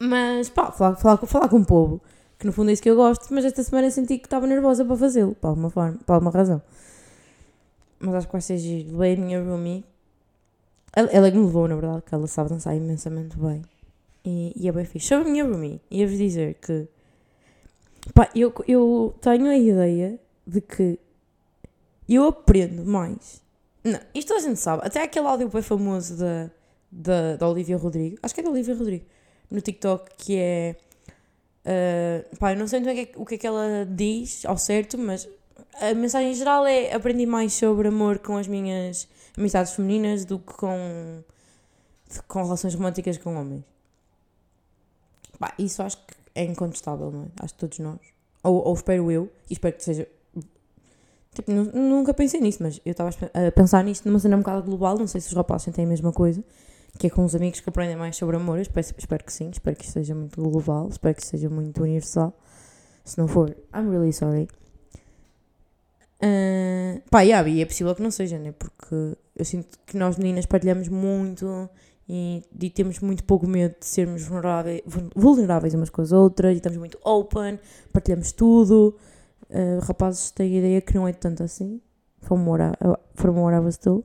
Mas, 0.00 0.48
pá, 0.48 0.72
falar, 0.72 0.96
falar, 0.96 1.18
falar 1.18 1.48
com 1.50 1.58
o 1.58 1.66
povo. 1.66 2.00
Que 2.38 2.46
no 2.46 2.52
fundo 2.52 2.70
é 2.70 2.72
isso 2.72 2.82
que 2.82 2.88
eu 2.88 2.96
gosto. 2.96 3.26
Mas 3.34 3.44
esta 3.44 3.62
semana 3.62 3.90
senti 3.90 4.16
que 4.16 4.26
estava 4.26 4.46
nervosa 4.46 4.86
para 4.86 4.96
fazê-lo. 4.96 5.34
Por 5.34 5.48
alguma 5.48 5.68
forma, 5.68 5.98
por 6.06 6.14
alguma 6.14 6.30
razão. 6.30 6.62
Mas 8.00 8.14
acho 8.14 8.26
que 8.26 8.32
vai 8.32 8.40
ser 8.40 8.56
giro. 8.56 8.92
Levei 8.92 9.16
a 9.16 9.16
minha 9.18 9.44
roomie. 9.44 9.84
Ela, 10.96 11.10
ela 11.10 11.26
é 11.26 11.30
que 11.30 11.36
me 11.36 11.44
levou, 11.44 11.68
na 11.68 11.74
verdade, 11.74 12.02
que 12.06 12.14
ela 12.14 12.26
sabe 12.26 12.48
dançar 12.48 12.74
imensamente 12.74 13.36
bem. 13.36 13.60
E, 14.24 14.54
e 14.56 14.66
é 14.66 14.72
bem 14.72 14.86
fixe. 14.86 15.08
Sobre 15.08 15.28
a 15.28 15.30
minha 15.30 15.44
roomie, 15.44 15.78
ia-vos 15.90 16.16
dizer 16.16 16.54
que. 16.54 16.88
Pá, 18.14 18.28
eu, 18.34 18.52
eu 18.66 19.14
tenho 19.20 19.46
a 19.46 19.56
ideia 19.56 20.18
de 20.46 20.60
que 20.60 20.98
eu 22.08 22.26
aprendo 22.26 22.84
mais. 22.84 23.40
Não, 23.84 24.00
isto 24.14 24.34
a 24.34 24.40
gente 24.40 24.58
sabe. 24.58 24.82
Até 24.84 25.02
aquele 25.02 25.26
áudio 25.26 25.48
bem 25.48 25.62
famoso 25.62 26.16
da, 26.16 26.50
da, 26.90 27.36
da 27.36 27.48
Olivia 27.48 27.76
Rodrigo. 27.76 28.18
Acho 28.22 28.34
que 28.34 28.40
é 28.40 28.44
da 28.44 28.50
Olivia 28.50 28.74
Rodrigo. 28.74 29.04
No 29.50 29.60
TikTok, 29.60 30.10
que 30.16 30.36
é. 30.36 30.76
ah, 31.64 32.36
pá, 32.38 32.52
eu 32.52 32.58
não 32.58 32.66
sei 32.66 32.80
o 32.80 32.82
que, 32.82 33.00
é, 33.00 33.12
o 33.16 33.24
que 33.24 33.34
é 33.36 33.38
que 33.38 33.46
ela 33.46 33.86
diz 33.88 34.44
ao 34.44 34.58
certo, 34.58 34.98
mas 34.98 35.28
a 35.80 35.94
mensagem 35.94 36.32
em 36.32 36.34
geral 36.34 36.66
é 36.66 36.92
aprendi 36.92 37.26
mais 37.26 37.52
sobre 37.52 37.88
amor 37.88 38.18
com 38.18 38.36
as 38.36 38.46
minhas 38.46 39.08
amizades 39.36 39.72
femininas 39.72 40.24
do 40.24 40.38
que 40.38 40.52
com, 40.54 41.22
com 42.28 42.42
relações 42.42 42.74
românticas 42.74 43.16
com 43.16 43.36
homens. 43.36 43.64
Pá, 45.38 45.54
isso 45.58 45.82
acho 45.82 45.96
que 45.98 46.14
é 46.34 46.44
incontestável, 46.44 47.10
não 47.10 47.22
é? 47.24 47.26
Acho 47.40 47.54
que 47.54 47.60
todos 47.60 47.78
nós. 47.78 47.98
Ou, 48.42 48.66
ou 48.66 48.74
espero 48.74 49.10
eu, 49.10 49.30
e 49.48 49.52
espero 49.52 49.76
que 49.76 49.84
seja. 49.84 50.08
Tipo, 51.34 51.50
nu- 51.50 51.70
nunca 51.72 52.12
pensei 52.12 52.40
nisso, 52.40 52.62
mas 52.62 52.80
eu 52.84 52.90
estava 52.92 53.10
a 53.10 53.52
pensar 53.52 53.82
nisto 53.84 54.06
numa 54.06 54.18
cena 54.18 54.36
um 54.36 54.40
bocado 54.40 54.62
global. 54.62 54.98
Não 54.98 55.06
sei 55.06 55.20
se 55.20 55.28
os 55.28 55.34
rapazes 55.34 55.64
sentem 55.64 55.84
a 55.84 55.88
mesma 55.88 56.12
coisa, 56.12 56.42
que 56.98 57.06
é 57.06 57.10
com 57.10 57.24
os 57.24 57.34
amigos 57.34 57.60
que 57.60 57.68
aprendem 57.68 57.96
mais 57.96 58.16
sobre 58.16 58.36
amor. 58.36 58.58
Eu 58.58 58.62
espero, 58.62 58.86
espero 58.98 59.24
que 59.24 59.32
sim, 59.32 59.50
espero 59.50 59.76
que 59.76 59.84
isto 59.84 59.92
seja 59.94 60.14
muito 60.14 60.40
global, 60.42 60.88
espero 60.88 61.14
que 61.14 61.26
seja 61.26 61.48
muito 61.48 61.82
universal. 61.82 62.36
Se 63.04 63.18
não 63.18 63.26
for, 63.28 63.50
I'm 63.74 63.88
really 63.90 64.12
sorry. 64.12 64.48
Ah, 66.20 67.00
pá, 67.10 67.22
yeah, 67.22 67.48
e 67.48 67.62
é 67.62 67.66
possível 67.66 67.94
que 67.94 68.02
não 68.02 68.10
seja, 68.10 68.38
né? 68.38 68.52
Porque 68.52 69.16
eu 69.34 69.44
sinto 69.44 69.78
que 69.86 69.96
nós 69.96 70.16
meninas 70.16 70.46
partilhamos 70.46 70.88
muito 70.88 71.68
e, 72.08 72.42
e 72.60 72.70
temos 72.70 73.00
muito 73.00 73.24
pouco 73.24 73.46
medo 73.46 73.74
de 73.78 73.86
sermos 73.86 74.22
vulneráveis, 74.24 74.82
vulneráveis 75.14 75.74
umas 75.74 75.90
com 75.90 76.02
as 76.02 76.12
outras 76.12 76.54
e 76.54 76.56
estamos 76.56 76.78
muito 76.78 76.98
open, 77.04 77.58
partilhamos 77.92 78.32
tudo. 78.32 78.96
Ah, 79.50 79.84
rapazes 79.84 80.30
têm 80.30 80.54
a 80.54 80.58
ideia 80.58 80.80
que 80.80 80.94
não 80.94 81.06
é 81.06 81.12
tanto 81.12 81.42
assim. 81.42 81.80
From 82.20 82.48
what 82.48 82.62
I, 82.62 82.76
from 83.14 83.42
what 83.42 83.54
I 83.54 83.60
was 83.60 83.76
told. 83.76 84.04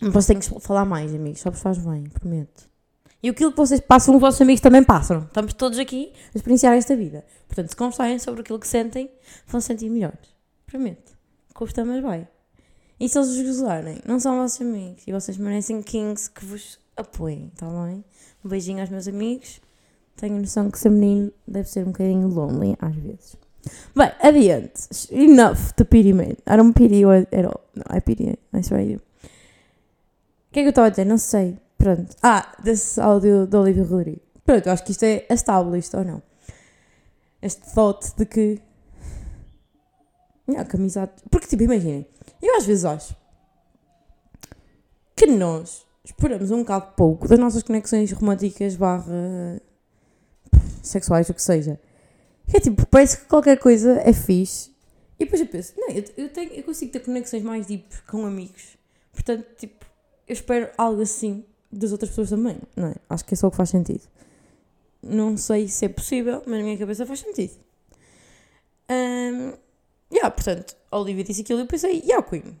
Mas 0.00 0.26
tenho 0.26 0.40
que 0.40 0.60
falar 0.60 0.84
mais, 0.84 1.14
amigos, 1.14 1.40
só 1.40 1.50
vos 1.50 1.60
faz 1.60 1.78
bem, 1.78 2.04
prometo. 2.04 2.68
E 3.22 3.30
aquilo 3.30 3.52
que 3.52 3.56
vocês 3.56 3.80
passam, 3.80 4.14
os 4.14 4.20
vossos 4.20 4.40
amigos 4.42 4.60
também 4.60 4.84
passam. 4.84 5.20
Estamos 5.20 5.54
todos 5.54 5.78
aqui 5.78 6.12
a 6.34 6.36
experienciar 6.36 6.74
esta 6.74 6.94
vida. 6.94 7.24
Portanto, 7.46 7.70
se 7.70 7.76
conversarem 7.76 8.18
sobre 8.18 8.42
aquilo 8.42 8.58
que 8.58 8.68
sentem, 8.68 9.10
vão 9.46 9.60
se 9.62 9.68
sentir 9.68 9.88
melhores. 9.88 10.34
Prometo. 10.66 11.12
Custa, 11.54 11.84
mas 11.86 12.02
vai. 12.02 12.28
E 13.04 13.08
se 13.10 13.18
eles 13.18 13.36
vos 13.36 13.44
gozarem, 13.44 13.98
não 14.06 14.18
são 14.18 14.38
vossos 14.38 14.58
amigos. 14.62 15.02
E 15.06 15.12
vocês 15.12 15.36
merecem 15.36 15.82
kings 15.82 16.30
que 16.30 16.42
vos 16.42 16.78
apoiem, 16.96 17.50
está 17.52 17.66
bem? 17.66 18.02
Um 18.42 18.48
beijinho 18.48 18.80
aos 18.80 18.88
meus 18.88 19.06
amigos. 19.06 19.60
Tenho 20.16 20.38
noção 20.38 20.70
que 20.70 20.78
ser 20.78 20.88
menino 20.88 21.30
deve 21.46 21.68
ser 21.68 21.82
um 21.82 21.92
bocadinho 21.92 22.28
lonely 22.28 22.74
às 22.78 22.96
vezes. 22.96 23.36
Bem, 23.94 24.10
adiante. 24.22 24.88
Enough 25.10 25.72
to 25.76 25.84
pity 25.84 26.14
me. 26.14 26.38
I 26.48 26.56
don't 26.56 26.72
pity 26.72 27.00
you 27.00 27.10
at 27.10 27.44
all. 27.44 27.60
No, 27.74 27.84
I 27.94 28.00
pity 28.00 28.24
you. 28.24 28.38
I 28.54 28.62
swear 28.62 28.80
you. 28.80 28.96
O 28.96 29.00
que 30.52 30.60
é 30.60 30.62
que 30.62 30.68
eu 30.68 30.70
estava 30.70 30.86
a 30.86 30.90
dizer? 30.90 31.04
Não 31.04 31.18
sei. 31.18 31.58
Pronto. 31.76 32.16
Ah, 32.22 32.56
desse 32.64 32.98
áudio 32.98 33.46
da 33.46 33.60
Olivia 33.60 33.84
Rodrigo. 33.84 34.22
Pronto, 34.46 34.66
eu 34.66 34.72
acho 34.72 34.82
que 34.82 34.92
isto 34.92 35.02
é 35.02 35.26
established 35.28 35.94
ou 35.94 36.04
não. 36.06 36.22
Este 37.42 37.70
thought 37.74 38.16
de 38.16 38.24
que. 38.24 38.62
Yeah, 40.48 40.66
que. 40.66 40.78
Porque, 41.28 41.48
tipo, 41.48 41.64
imaginem. 41.64 42.06
Eu 42.44 42.56
às 42.56 42.66
vezes 42.66 42.84
acho 42.84 43.16
que 45.16 45.26
nós 45.26 45.86
esperamos 46.04 46.50
um 46.50 46.58
bocado 46.58 46.92
pouco 46.94 47.26
das 47.26 47.38
nossas 47.38 47.62
conexões 47.62 48.12
românticas 48.12 48.76
barra 48.76 49.60
sexuais, 50.82 51.30
o 51.30 51.34
que 51.34 51.42
seja. 51.42 51.80
Que 52.46 52.58
é 52.58 52.60
tipo, 52.60 52.86
parece 52.86 53.16
que 53.16 53.24
qualquer 53.24 53.58
coisa 53.58 53.98
é 54.04 54.12
fixe. 54.12 54.70
E 55.18 55.24
depois 55.24 55.40
eu 55.40 55.46
penso, 55.46 55.72
não, 55.78 55.88
eu, 55.88 56.04
eu, 56.18 56.28
tenho, 56.28 56.52
eu 56.52 56.62
consigo 56.64 56.92
ter 56.92 57.00
conexões 57.00 57.42
mais 57.42 57.66
deep 57.66 58.02
com 58.02 58.26
amigos. 58.26 58.76
Portanto, 59.10 59.46
tipo, 59.56 59.86
eu 60.28 60.34
espero 60.34 60.68
algo 60.76 61.00
assim 61.00 61.46
das 61.72 61.92
outras 61.92 62.10
pessoas 62.10 62.28
também, 62.28 62.58
não 62.76 62.88
é? 62.88 62.94
Acho 63.08 63.24
que 63.24 63.32
é 63.32 63.36
só 63.38 63.46
o 63.46 63.50
que 63.50 63.56
faz 63.56 63.70
sentido. 63.70 64.02
Não 65.02 65.38
sei 65.38 65.66
se 65.68 65.86
é 65.86 65.88
possível, 65.88 66.42
mas 66.46 66.58
na 66.58 66.64
minha 66.64 66.76
cabeça 66.76 67.06
faz 67.06 67.20
sentido. 67.20 67.54
Um, 68.90 69.63
yeah, 70.14 70.30
portanto, 70.30 70.76
a 70.90 70.98
Olivia 70.98 71.24
disse 71.24 71.40
aquilo 71.42 71.60
e 71.60 71.62
eu 71.62 71.66
pensei, 71.66 72.00
yeah, 72.04 72.22
Queen. 72.26 72.56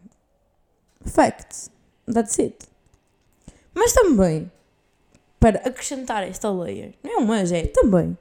Facts. 1.06 1.70
That's 2.12 2.38
it. 2.38 2.56
Mas 3.74 3.92
também, 3.92 4.50
para 5.40 5.58
acrescentar 5.60 6.22
esta 6.22 6.50
layer, 6.50 6.94
não 7.02 7.12
é 7.12 7.16
um 7.18 7.24
mas, 7.26 7.50
é 7.52 7.66
também. 7.66 8.16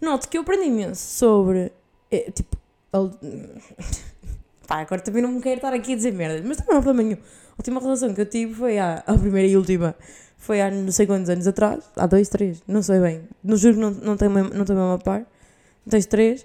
Note 0.00 0.28
que 0.28 0.36
eu 0.36 0.42
aprendi 0.42 0.66
imenso 0.68 1.00
sobre, 1.00 1.72
eh, 2.10 2.30
tipo, 2.30 2.56
a- 2.92 3.10
pá, 4.66 4.80
agora 4.80 5.00
também 5.00 5.22
não 5.22 5.32
me 5.32 5.40
quero 5.40 5.56
estar 5.56 5.72
aqui 5.72 5.92
a 5.92 5.96
dizer 5.96 6.12
merda, 6.12 6.46
mas 6.46 6.58
também 6.58 6.72
não 6.72 6.78
há 6.80 6.82
problema 6.82 7.08
nenhum. 7.08 7.20
A 7.22 7.54
última 7.58 7.80
relação 7.80 8.12
que 8.14 8.20
eu 8.20 8.26
tive 8.26 8.54
foi 8.54 8.78
a, 8.78 9.02
a 9.06 9.16
primeira 9.16 9.48
e 9.48 9.56
última, 9.56 9.94
foi 10.36 10.60
há 10.60 10.70
não 10.70 10.92
sei 10.92 11.06
quantos 11.06 11.30
anos 11.30 11.46
atrás, 11.46 11.84
há 11.96 12.06
dois, 12.06 12.28
três, 12.28 12.62
não 12.68 12.82
sei 12.82 13.00
bem, 13.00 13.22
não 13.42 13.56
juro 13.56 13.74
que 13.74 13.80
não, 13.80 13.90
não 13.90 14.16
tenho 14.16 14.30
não 14.30 14.64
tenho 14.64 14.78
mesmo 14.78 14.92
a 14.92 14.98
par, 14.98 15.24
dois, 15.86 16.04
três, 16.06 16.44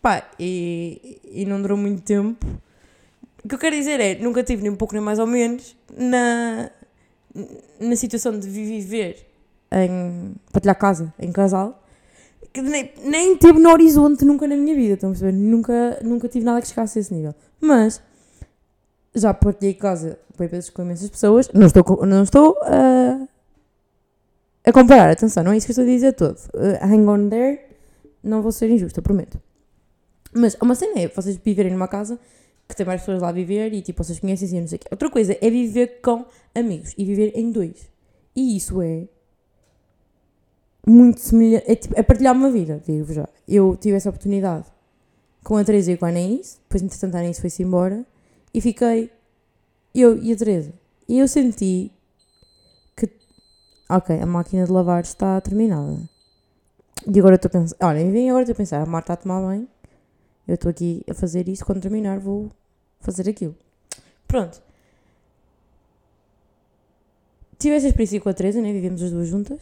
pá, 0.00 0.28
e, 0.38 1.20
e 1.24 1.44
não 1.44 1.60
durou 1.60 1.76
muito 1.76 2.02
tempo. 2.02 2.44
O 3.44 3.48
que 3.48 3.54
eu 3.54 3.58
quero 3.58 3.76
dizer 3.76 4.00
é, 4.00 4.14
nunca 4.16 4.42
tive 4.42 4.62
nem 4.62 4.70
um 4.70 4.76
pouco 4.76 4.94
nem 4.94 5.02
mais 5.02 5.18
ou 5.18 5.26
menos 5.26 5.76
na, 5.96 6.70
na 7.80 7.96
situação 7.96 8.38
de 8.38 8.48
viver 8.48 9.26
em 9.70 10.34
partilhar 10.52 10.78
casa, 10.78 11.12
em 11.18 11.30
casal, 11.30 11.82
que 12.52 12.62
nem, 12.62 12.92
nem 13.04 13.36
tive 13.36 13.58
no 13.58 13.70
horizonte 13.70 14.24
nunca 14.24 14.46
na 14.46 14.56
minha 14.56 14.74
vida, 14.74 14.94
estão 14.94 15.10
a 15.10 15.12
perceber? 15.12 15.32
Nunca, 15.32 15.98
nunca 16.02 16.28
tive 16.28 16.44
nada 16.44 16.60
que 16.60 16.68
chegasse 16.68 16.98
a 16.98 17.00
esse 17.00 17.14
nível. 17.14 17.34
Mas 17.60 18.00
já 19.14 19.34
partilhei 19.34 19.74
casa 19.74 20.18
bem 20.38 20.48
vezes 20.48 20.70
com 20.70 20.82
imensas 20.82 21.10
pessoas, 21.10 21.50
não 21.52 21.66
estou, 21.66 22.06
não 22.06 22.22
estou 22.22 22.56
a, 22.62 23.26
a 24.64 24.72
comparar, 24.72 25.10
atenção, 25.10 25.42
não 25.42 25.52
é 25.52 25.56
isso 25.56 25.66
que 25.66 25.72
estou 25.72 25.84
a 25.84 25.88
dizer 25.88 26.12
todo. 26.12 26.38
Uh, 26.54 26.84
hang 26.84 27.06
on 27.06 27.28
there, 27.28 27.60
não 28.22 28.40
vou 28.40 28.52
ser 28.52 28.70
injusta, 28.70 29.02
prometo. 29.02 29.40
Mas 30.34 30.56
uma 30.60 30.74
cena 30.74 31.00
é 31.00 31.08
vocês 31.08 31.36
viverem 31.36 31.72
numa 31.72 31.88
casa 31.88 32.18
que 32.68 32.76
tem 32.76 32.84
várias 32.84 33.02
pessoas 33.02 33.22
lá 33.22 33.30
a 33.30 33.32
viver 33.32 33.72
e 33.72 33.80
tipo 33.80 34.04
vocês 34.04 34.20
conhecem 34.20 34.48
e 34.48 34.60
não 34.60 34.68
sei 34.68 34.76
o 34.76 34.80
quê. 34.80 34.88
Outra 34.90 35.10
coisa 35.10 35.36
é 35.40 35.50
viver 35.50 36.00
com 36.02 36.26
amigos 36.54 36.94
e 36.98 37.04
viver 37.04 37.32
em 37.34 37.50
dois. 37.50 37.88
E 38.36 38.56
isso 38.56 38.82
é 38.82 39.08
muito 40.86 41.20
semelhante. 41.20 41.70
É, 41.70 41.74
tipo, 41.74 41.94
é 41.98 42.02
partilhar 42.02 42.34
uma 42.34 42.50
vida, 42.50 42.82
digo 42.86 43.12
já. 43.12 43.28
Eu 43.46 43.76
tive 43.76 43.96
essa 43.96 44.10
oportunidade 44.10 44.66
com 45.42 45.56
a 45.56 45.64
Teresa 45.64 45.92
e 45.92 45.96
com 45.96 46.04
a 46.04 46.08
Anaís, 46.08 46.60
depois 46.64 46.82
entretanto 46.82 47.14
a 47.14 47.18
Anaís 47.18 47.40
foi-se 47.40 47.62
embora 47.62 48.04
e 48.52 48.60
fiquei 48.60 49.10
eu 49.94 50.16
e 50.22 50.32
a 50.32 50.36
Teresa. 50.36 50.72
E 51.08 51.18
eu 51.18 51.26
senti 51.26 51.90
que, 52.94 53.10
ok, 53.88 54.20
a 54.20 54.26
máquina 54.26 54.66
de 54.66 54.72
lavar 54.72 55.02
está 55.02 55.40
terminada. 55.40 55.98
E 57.06 57.18
agora 57.18 57.36
estou 57.36 57.48
a 57.48 57.52
pensar, 57.52 57.76
olha, 57.80 58.10
vem 58.10 58.28
agora 58.28 58.42
estou 58.42 58.52
a 58.52 58.56
pensar, 58.56 58.82
a 58.82 58.86
Marta 58.86 59.12
está 59.12 59.14
a 59.14 59.16
tomar 59.16 59.48
bem, 59.48 59.68
eu 60.48 60.54
estou 60.54 60.70
aqui 60.70 61.04
a 61.08 61.12
fazer 61.12 61.46
isto, 61.46 61.64
quando 61.66 61.82
terminar 61.82 62.18
vou 62.18 62.50
fazer 63.00 63.28
aquilo. 63.28 63.54
Pronto. 64.26 64.62
Tive 67.58 67.76
essa 67.76 67.86
experiência 67.88 68.20
com 68.20 68.28
a 68.30 68.34
Teresa, 68.34 68.60
né? 68.60 68.72
Vivemos 68.72 69.02
as 69.02 69.10
duas 69.10 69.28
juntas. 69.28 69.60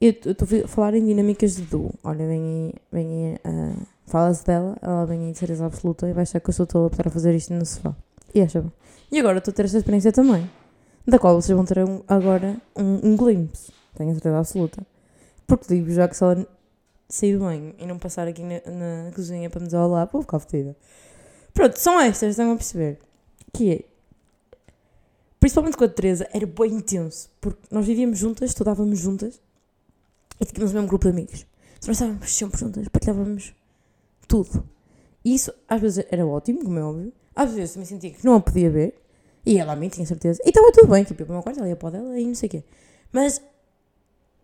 Eu 0.00 0.10
estou 0.10 0.48
a 0.64 0.68
falar 0.68 0.94
em 0.94 1.06
dinâmicas 1.06 1.54
de 1.54 1.62
duo. 1.62 1.94
Olha, 2.02 2.26
vem 2.26 2.42
aí, 2.42 2.74
vem 2.90 3.26
aí 3.26 3.34
uh, 3.52 3.86
fala-se 4.06 4.44
dela, 4.44 4.76
ela 4.82 5.06
vem 5.06 5.26
aí 5.26 5.32
de 5.32 5.38
certeza 5.38 5.64
absoluta 5.64 6.08
e 6.08 6.12
vai 6.12 6.22
achar 6.22 6.40
que 6.40 6.50
eu 6.50 6.66
tola 6.66 6.90
para 6.90 6.96
estar 6.96 7.08
a 7.08 7.10
fazer 7.12 7.34
isto 7.34 7.54
no 7.54 7.64
sofá. 7.64 7.94
E 8.34 8.40
acha 8.40 8.60
bem. 8.60 8.72
E 9.12 9.20
agora 9.20 9.38
estou 9.38 9.52
a 9.52 9.54
ter 9.54 9.66
esta 9.66 9.78
experiência 9.78 10.10
também, 10.10 10.50
da 11.06 11.18
qual 11.18 11.40
vocês 11.40 11.54
vão 11.54 11.64
ter 11.64 11.78
um, 11.84 12.02
agora 12.08 12.56
um, 12.76 13.10
um 13.10 13.16
glimpse, 13.16 13.72
tenho 13.94 14.10
a 14.10 14.14
certeza 14.14 14.38
absoluta. 14.38 14.84
Porque 15.46 15.66
digo 15.68 15.90
já 15.92 16.08
que 16.08 16.16
se 16.16 16.24
ela 16.24 16.46
sair 17.12 17.36
do 17.36 17.44
banho 17.44 17.74
e 17.78 17.84
não 17.84 17.98
passar 17.98 18.26
aqui 18.26 18.42
na, 18.42 18.54
na 19.04 19.12
cozinha 19.12 19.50
para 19.50 19.60
me 19.60 19.66
dizer 19.66 19.76
olá, 19.76 20.06
vou 20.06 20.22
ficar 20.22 20.38
fodida. 20.38 20.74
Pronto, 21.52 21.78
são 21.78 22.00
estas, 22.00 22.30
estão 22.30 22.50
a 22.50 22.56
perceber. 22.56 22.98
Que 23.52 23.72
é, 23.72 23.84
principalmente 25.38 25.76
com 25.76 25.84
a 25.84 25.88
Teresa, 25.88 26.26
era 26.32 26.46
bem 26.46 26.72
intenso, 26.72 27.28
porque 27.38 27.60
nós 27.70 27.84
vivíamos 27.84 28.18
juntas, 28.18 28.48
estudávamos 28.48 28.98
juntas 28.98 29.38
e 30.40 30.46
tínhamos 30.46 30.72
o 30.72 30.74
mesmo 30.74 30.88
grupo 30.88 31.04
de 31.04 31.10
amigos. 31.10 31.46
Nós 31.86 31.96
estávamos 31.96 32.34
sempre 32.34 32.58
juntas, 32.58 32.88
partilhávamos 32.88 33.54
tudo. 34.26 34.66
E 35.22 35.34
isso 35.34 35.52
às 35.68 35.80
vezes 35.82 36.06
era 36.10 36.26
ótimo, 36.26 36.64
como 36.64 36.78
é 36.78 36.82
óbvio. 36.82 37.12
Às 37.36 37.52
vezes 37.52 37.74
também 37.74 37.86
sentia 37.86 38.10
que 38.10 38.24
não 38.24 38.36
a 38.36 38.40
podia 38.40 38.70
ver. 38.70 38.94
E 39.44 39.58
ela 39.58 39.74
a 39.74 39.76
mim 39.76 39.90
tinha 39.90 40.06
certeza. 40.06 40.40
E 40.46 40.48
estava 40.48 40.72
tudo 40.72 40.88
bem, 40.88 41.04
tipo, 41.04 41.20
eu 41.20 41.26
para 41.26 41.32
o 41.32 41.36
meu 41.36 41.42
quarto, 41.42 41.58
ela 41.58 41.68
ia 41.68 41.76
para 41.76 41.88
o 41.88 41.90
dela 41.90 42.18
e 42.18 42.26
não 42.26 42.34
sei 42.34 42.46
o 42.46 42.50
quê. 42.50 42.64
Mas, 43.12 43.42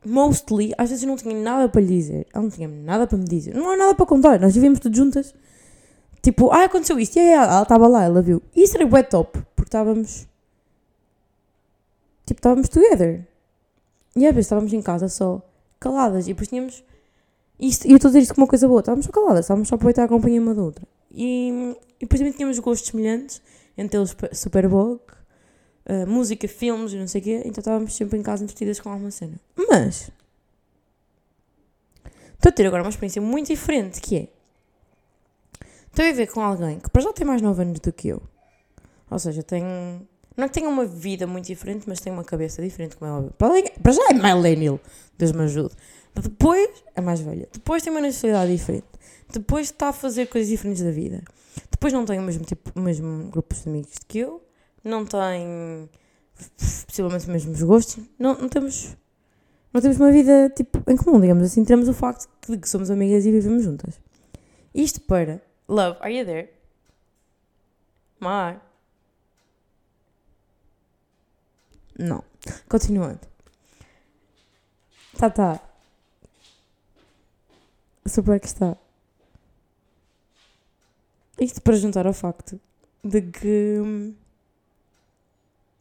mostly, 0.05 0.73
às 0.79 0.91
vezes 0.91 1.05
não 1.05 1.17
tinha 1.17 1.35
nada 1.35 1.69
para 1.69 1.81
lhe 1.81 1.89
dizer. 1.89 2.27
Ela 2.33 2.43
não 2.43 2.51
tinha 2.51 2.69
nada 2.69 3.07
para 3.07 3.19
me 3.19 3.25
dizer. 3.25 3.55
Não 3.55 3.71
há 3.71 3.77
nada 3.77 3.95
para 3.95 4.07
contar. 4.07 4.41
Nós 4.41 4.55
vivíamos 4.55 4.81
tudo 4.81 4.97
juntas. 4.97 5.35
Tipo, 6.23 6.51
ah, 6.51 6.65
aconteceu 6.65 6.99
isto. 6.99 7.17
E 7.17 7.21
aí 7.21 7.29
ela 7.29 7.63
estava 7.63 7.87
lá, 7.87 8.05
ela 8.05 8.23
viu. 8.23 8.43
E 8.55 8.63
isso 8.63 8.77
era 8.77 8.87
bué 8.87 9.03
top, 9.03 9.39
porque 9.55 9.69
estávamos 9.69 10.27
Tipo, 12.29 12.41
estávamos 12.41 12.69
together. 12.69 13.27
E 14.15 14.27
às 14.27 14.35
vezes 14.35 14.45
estávamos 14.47 14.71
em 14.75 14.83
casa 14.83 15.09
só 15.09 15.41
caladas. 15.81 16.27
E 16.27 16.35
depois 16.35 16.49
tínhamos. 16.49 16.85
Isto, 17.59 17.89
e 17.89 17.93
eu 17.93 17.97
estou 17.97 18.09
a 18.09 18.11
dizer 18.11 18.21
isto 18.21 18.35
como 18.35 18.45
uma 18.45 18.51
coisa 18.51 18.69
boa. 18.69 18.81
Estávamos 18.81 19.07
só 19.07 19.13
caladas, 19.13 19.47
estávamos 19.47 19.69
só 19.69 19.75
a 19.75 19.77
aproveitar 19.77 20.05
a 20.05 20.09
companhia 20.09 20.41
uma 20.41 20.55
da 20.55 20.63
outra. 20.63 20.87
E, 21.11 21.75
e 21.99 22.01
depois 22.01 22.21
também 22.21 22.35
tínhamos 22.35 22.59
gostos 22.59 22.91
semelhantes, 22.91 23.41
entre 23.79 23.99
eles 23.99 24.15
Superboc, 24.33 25.01
uh, 25.89 26.07
música, 26.07 26.47
filmes 26.47 26.93
e 26.93 26.97
não 26.97 27.09
sei 27.09 27.21
o 27.21 27.25
quê. 27.25 27.43
Então 27.45 27.61
estávamos 27.61 27.95
sempre 27.95 28.19
em 28.19 28.23
casa 28.23 28.45
entretidas 28.45 28.81
com 28.81 28.91
alguma 28.91 29.11
cena. 29.11 29.39
Mas. 29.57 30.11
Estou 32.35 32.51
a 32.51 32.53
ter 32.53 32.67
agora 32.67 32.83
uma 32.83 32.91
experiência 32.91 33.21
muito 33.21 33.49
diferente 33.49 34.01
que 34.01 34.17
é. 34.17 34.29
Estou 35.87 36.05
a 36.05 36.09
viver 36.09 36.29
com 36.29 36.41
alguém 36.41 36.79
que 36.79 36.89
para 36.91 37.03
já 37.03 37.13
tem 37.13 37.27
mais 37.27 37.43
9 37.43 37.63
anos 37.63 37.81
do 37.81 37.93
que 37.93 38.09
eu. 38.09 38.23
Ou 39.11 39.19
seja, 39.19 39.43
tem 39.43 39.65
não 40.39 40.45
é 40.45 40.49
que 40.49 40.55
tenha 40.55 40.69
uma 40.69 40.87
vida 40.87 41.27
muito 41.27 41.47
diferente, 41.47 41.85
mas 41.89 41.99
tem 41.99 42.13
uma 42.13 42.23
cabeça 42.23 42.63
diferente, 42.63 42.97
como 42.97 43.11
é 43.11 43.15
óbvio. 43.15 43.33
Para 43.33 43.93
já 43.93 44.03
é 44.09 44.15
millennial, 44.15 44.79
Deus 45.19 45.33
me 45.33 45.43
ajude. 45.43 45.75
Depois 46.15 46.71
é 46.95 47.01
mais 47.01 47.19
velha. 47.19 47.49
Depois 47.53 47.83
tem 47.83 47.93
uma 47.93 48.01
nacionalidade 48.01 48.57
diferente. 48.57 48.87
Depois 49.33 49.67
está 49.67 49.89
a 49.89 49.93
fazer 49.93 50.27
coisas 50.27 50.49
diferentes 50.49 50.81
da 50.81 50.93
vida. 50.93 51.25
Depois 51.69 51.93
não 51.93 52.05
tem 52.05 52.21
o 52.21 52.23
mesmo 52.23 52.45
tipo, 52.45 52.71
o 52.79 52.81
mesmo 52.81 53.29
grupo 53.31 53.53
de 53.53 53.69
amigos 53.69 53.95
que 54.07 54.21
eu. 54.21 54.41
Não 54.85 55.05
tem 55.05 55.89
possivelmente 56.87 57.23
os 57.23 57.27
mesmos 57.27 57.63
gostos. 57.63 58.05
Não, 58.19 58.35
não 58.37 58.49
temos 58.49 58.97
não 59.73 59.81
temos 59.81 59.99
uma 59.99 60.11
vida 60.11 60.51
tipo 60.51 60.83
em 60.91 60.97
comum, 60.97 61.21
digamos 61.21 61.45
assim. 61.45 61.65
Temos 61.65 61.89
o 61.89 61.95
facto 61.95 62.29
de 62.49 62.59
que 62.59 62.69
somos 62.69 62.91
amigas 62.91 63.27
e 63.27 63.31
vivemos 63.31 63.65
juntas. 63.65 64.01
Isto 64.75 65.01
para 65.01 65.43
Love, 65.69 65.99
are 66.01 66.17
you 66.17 66.25
there? 66.25 66.49
Mar. 68.21 68.65
Não. 71.99 72.25
Continuando. 72.69 73.21
Tá, 75.19 75.29
tá. 75.29 75.61
Super 78.07 78.41
que 78.41 78.47
está. 78.47 78.77
Isto 81.39 81.61
para 81.61 81.77
juntar 81.77 82.07
ao 82.07 82.15
facto 82.15 82.59
de 83.05 83.21
que. 83.21 84.15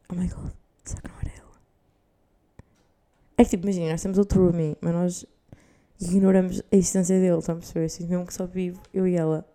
Oh 0.09 0.15
my 0.15 0.27
god, 0.27 0.51
será 0.83 1.01
que 1.01 1.07
não 1.09 1.19
era 1.19 1.31
ela? 1.37 1.51
É 3.37 3.43
que 3.43 3.49
tipo, 3.51 3.65
imagina, 3.65 3.91
nós 3.91 4.01
temos 4.01 4.17
outro 4.17 4.45
roomie, 4.45 4.77
mas 4.81 4.93
nós 4.93 5.25
ignoramos 5.99 6.61
a 6.71 6.75
existência 6.75 7.19
dele, 7.19 7.37
estão 7.37 7.55
a 7.55 7.57
perceber? 7.57 7.85
Assim, 7.85 8.07
mesmo 8.07 8.25
que 8.25 8.33
só 8.33 8.45
vivo 8.45 8.81
eu 8.93 9.07
e 9.07 9.15
ela. 9.15 9.45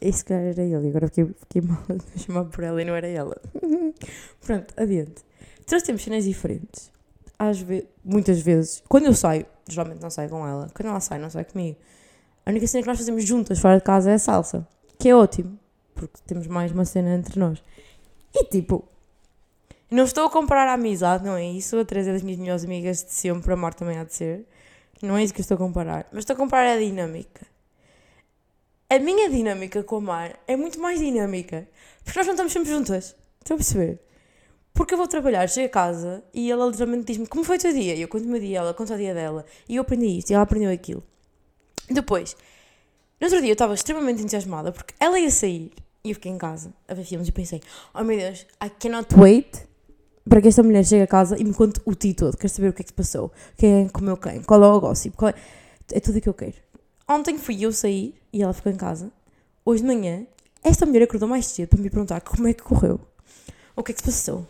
Esse 0.00 0.24
cara 0.24 0.42
era 0.42 0.62
ele, 0.62 0.86
e 0.86 0.90
agora 0.90 1.08
fiquei, 1.08 1.26
fiquei 1.40 1.62
mal 1.62 1.82
a 2.14 2.18
chamar 2.18 2.44
por 2.44 2.62
ela 2.62 2.80
e 2.80 2.84
não 2.84 2.94
era 2.94 3.08
ela. 3.08 3.36
Pronto, 4.40 4.72
adiante. 4.76 5.24
Nós 5.70 5.82
temos 5.82 6.02
cenas 6.02 6.24
diferentes. 6.24 6.92
Às 7.38 7.60
vezes, 7.60 7.88
muitas 8.04 8.40
vezes, 8.40 8.82
quando 8.88 9.06
eu 9.06 9.14
saio, 9.14 9.46
geralmente 9.68 10.00
não 10.00 10.10
saio 10.10 10.30
com 10.30 10.46
ela. 10.46 10.70
Quando 10.74 10.88
ela 10.88 11.00
sai, 11.00 11.18
não 11.18 11.30
sai 11.30 11.44
comigo. 11.44 11.76
A 12.46 12.50
única 12.50 12.66
cena 12.66 12.82
que 12.82 12.88
nós 12.88 12.98
fazemos 12.98 13.24
juntas 13.24 13.58
fora 13.58 13.76
de 13.76 13.84
casa 13.84 14.10
é 14.10 14.14
a 14.14 14.18
salsa. 14.18 14.66
Que 14.98 15.10
é 15.10 15.14
ótimo. 15.14 15.58
Porque 15.94 16.18
temos 16.26 16.46
mais 16.46 16.72
uma 16.72 16.84
cena 16.84 17.14
entre 17.14 17.38
nós. 17.38 17.62
E 18.34 18.44
tipo, 18.44 18.88
não 19.90 20.04
estou 20.04 20.26
a 20.26 20.30
comparar 20.30 20.68
a 20.68 20.74
amizade, 20.74 21.24
não 21.24 21.36
é 21.36 21.44
isso. 21.44 21.78
A 21.78 21.84
Teresa 21.84 22.10
é 22.10 22.12
das 22.12 22.22
minhas 22.22 22.38
melhores 22.38 22.64
amigas 22.64 23.02
de 23.02 23.12
sempre, 23.12 23.52
a 23.52 23.56
Mar 23.56 23.72
também 23.72 23.98
há 23.98 24.04
de 24.04 24.14
ser. 24.14 24.46
Não 25.02 25.16
é 25.16 25.22
isso 25.22 25.32
que 25.32 25.40
eu 25.40 25.42
estou 25.42 25.54
a 25.54 25.58
comparar. 25.58 26.06
Mas 26.12 26.20
estou 26.20 26.34
a 26.34 26.36
comparar 26.36 26.72
a 26.72 26.78
dinâmica. 26.78 27.46
A 28.90 28.98
minha 28.98 29.30
dinâmica 29.30 29.82
com 29.82 29.96
a 29.96 30.00
Mar 30.00 30.40
é 30.46 30.56
muito 30.56 30.80
mais 30.80 30.98
dinâmica. 30.98 31.68
Porque 32.04 32.18
nós 32.18 32.26
não 32.26 32.34
estamos 32.34 32.52
sempre 32.52 32.70
juntas. 32.70 33.16
Estão 33.40 33.54
a 33.54 33.58
perceber? 33.58 34.00
Porque 34.74 34.94
eu 34.94 34.98
vou 34.98 35.08
trabalhar, 35.08 35.48
chego 35.48 35.66
a 35.66 35.70
casa 35.70 36.22
e 36.32 36.50
ela 36.50 36.66
literalmente 36.66 37.04
diz-me 37.04 37.26
como 37.26 37.42
foi 37.42 37.56
o 37.56 37.60
teu 37.60 37.72
dia? 37.72 37.94
E 37.94 38.02
eu 38.02 38.08
conto 38.08 38.24
o 38.24 38.28
meu 38.28 38.40
dia, 38.40 38.58
ela 38.58 38.74
conta 38.74 38.94
o 38.94 38.96
dia 38.96 39.14
dela. 39.14 39.44
E 39.68 39.76
eu 39.76 39.82
aprendi 39.82 40.18
isto 40.18 40.30
e 40.30 40.34
ela 40.34 40.44
aprendeu 40.44 40.70
aquilo. 40.70 41.02
Depois, 41.90 42.36
no 43.20 43.26
outro 43.26 43.40
dia 43.40 43.50
eu 43.50 43.54
estava 43.54 43.74
extremamente 43.74 44.20
entusiasmada 44.20 44.70
porque 44.70 44.94
ela 45.00 45.18
ia 45.18 45.30
sair 45.30 45.72
e 46.04 46.10
eu 46.10 46.14
fiquei 46.14 46.30
em 46.30 46.38
casa 46.38 46.72
a 46.86 46.94
ver 46.94 47.04
filmes 47.04 47.26
e 47.28 47.32
pensei: 47.32 47.60
oh 47.92 48.04
meu 48.04 48.18
Deus, 48.18 48.46
I 48.62 48.70
cannot 48.70 49.12
wait 49.16 49.66
para 50.28 50.40
que 50.42 50.48
esta 50.48 50.62
mulher 50.62 50.84
chegue 50.84 51.02
a 51.02 51.06
casa 51.06 51.38
e 51.38 51.44
me 51.44 51.54
conte 51.54 51.80
o 51.84 51.94
ti 51.94 52.14
todo. 52.14 52.36
Quero 52.36 52.52
saber 52.52 52.68
o 52.68 52.72
que 52.72 52.82
é 52.82 52.84
que 52.84 52.90
se 52.90 52.94
passou, 52.94 53.32
quem 53.56 53.86
é 53.86 53.88
comeu 53.88 54.16
quem, 54.16 54.42
qual 54.42 54.62
é 54.62 54.66
o 54.66 54.80
gossip, 54.80 55.16
qual 55.16 55.30
é... 55.30 55.34
é 55.92 56.00
tudo 56.00 56.18
o 56.18 56.20
que 56.20 56.28
eu 56.28 56.34
quero. 56.34 56.54
Ontem 57.08 57.38
fui 57.38 57.64
eu 57.64 57.72
sair 57.72 58.14
e 58.32 58.42
ela 58.42 58.52
ficou 58.52 58.70
em 58.70 58.76
casa. 58.76 59.10
Hoje 59.64 59.82
de 59.82 59.86
manhã, 59.88 60.26
esta 60.62 60.84
mulher 60.84 61.02
acordou 61.04 61.28
mais 61.28 61.46
cedo 61.46 61.68
para 61.68 61.80
me 61.80 61.88
perguntar 61.90 62.20
como 62.20 62.46
é 62.48 62.54
que 62.54 62.62
correu, 62.62 63.00
o 63.74 63.82
que 63.82 63.92
é 63.92 63.94
que 63.94 64.00
se 64.00 64.06
passou. 64.06 64.46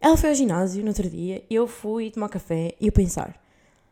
Ela 0.00 0.16
foi 0.16 0.28
ao 0.28 0.34
ginásio 0.34 0.82
no 0.82 0.88
outro 0.88 1.08
dia, 1.08 1.42
eu 1.48 1.66
fui 1.66 2.10
tomar 2.10 2.28
café 2.28 2.74
e 2.80 2.86
eu 2.86 2.92
pensar, 2.92 3.42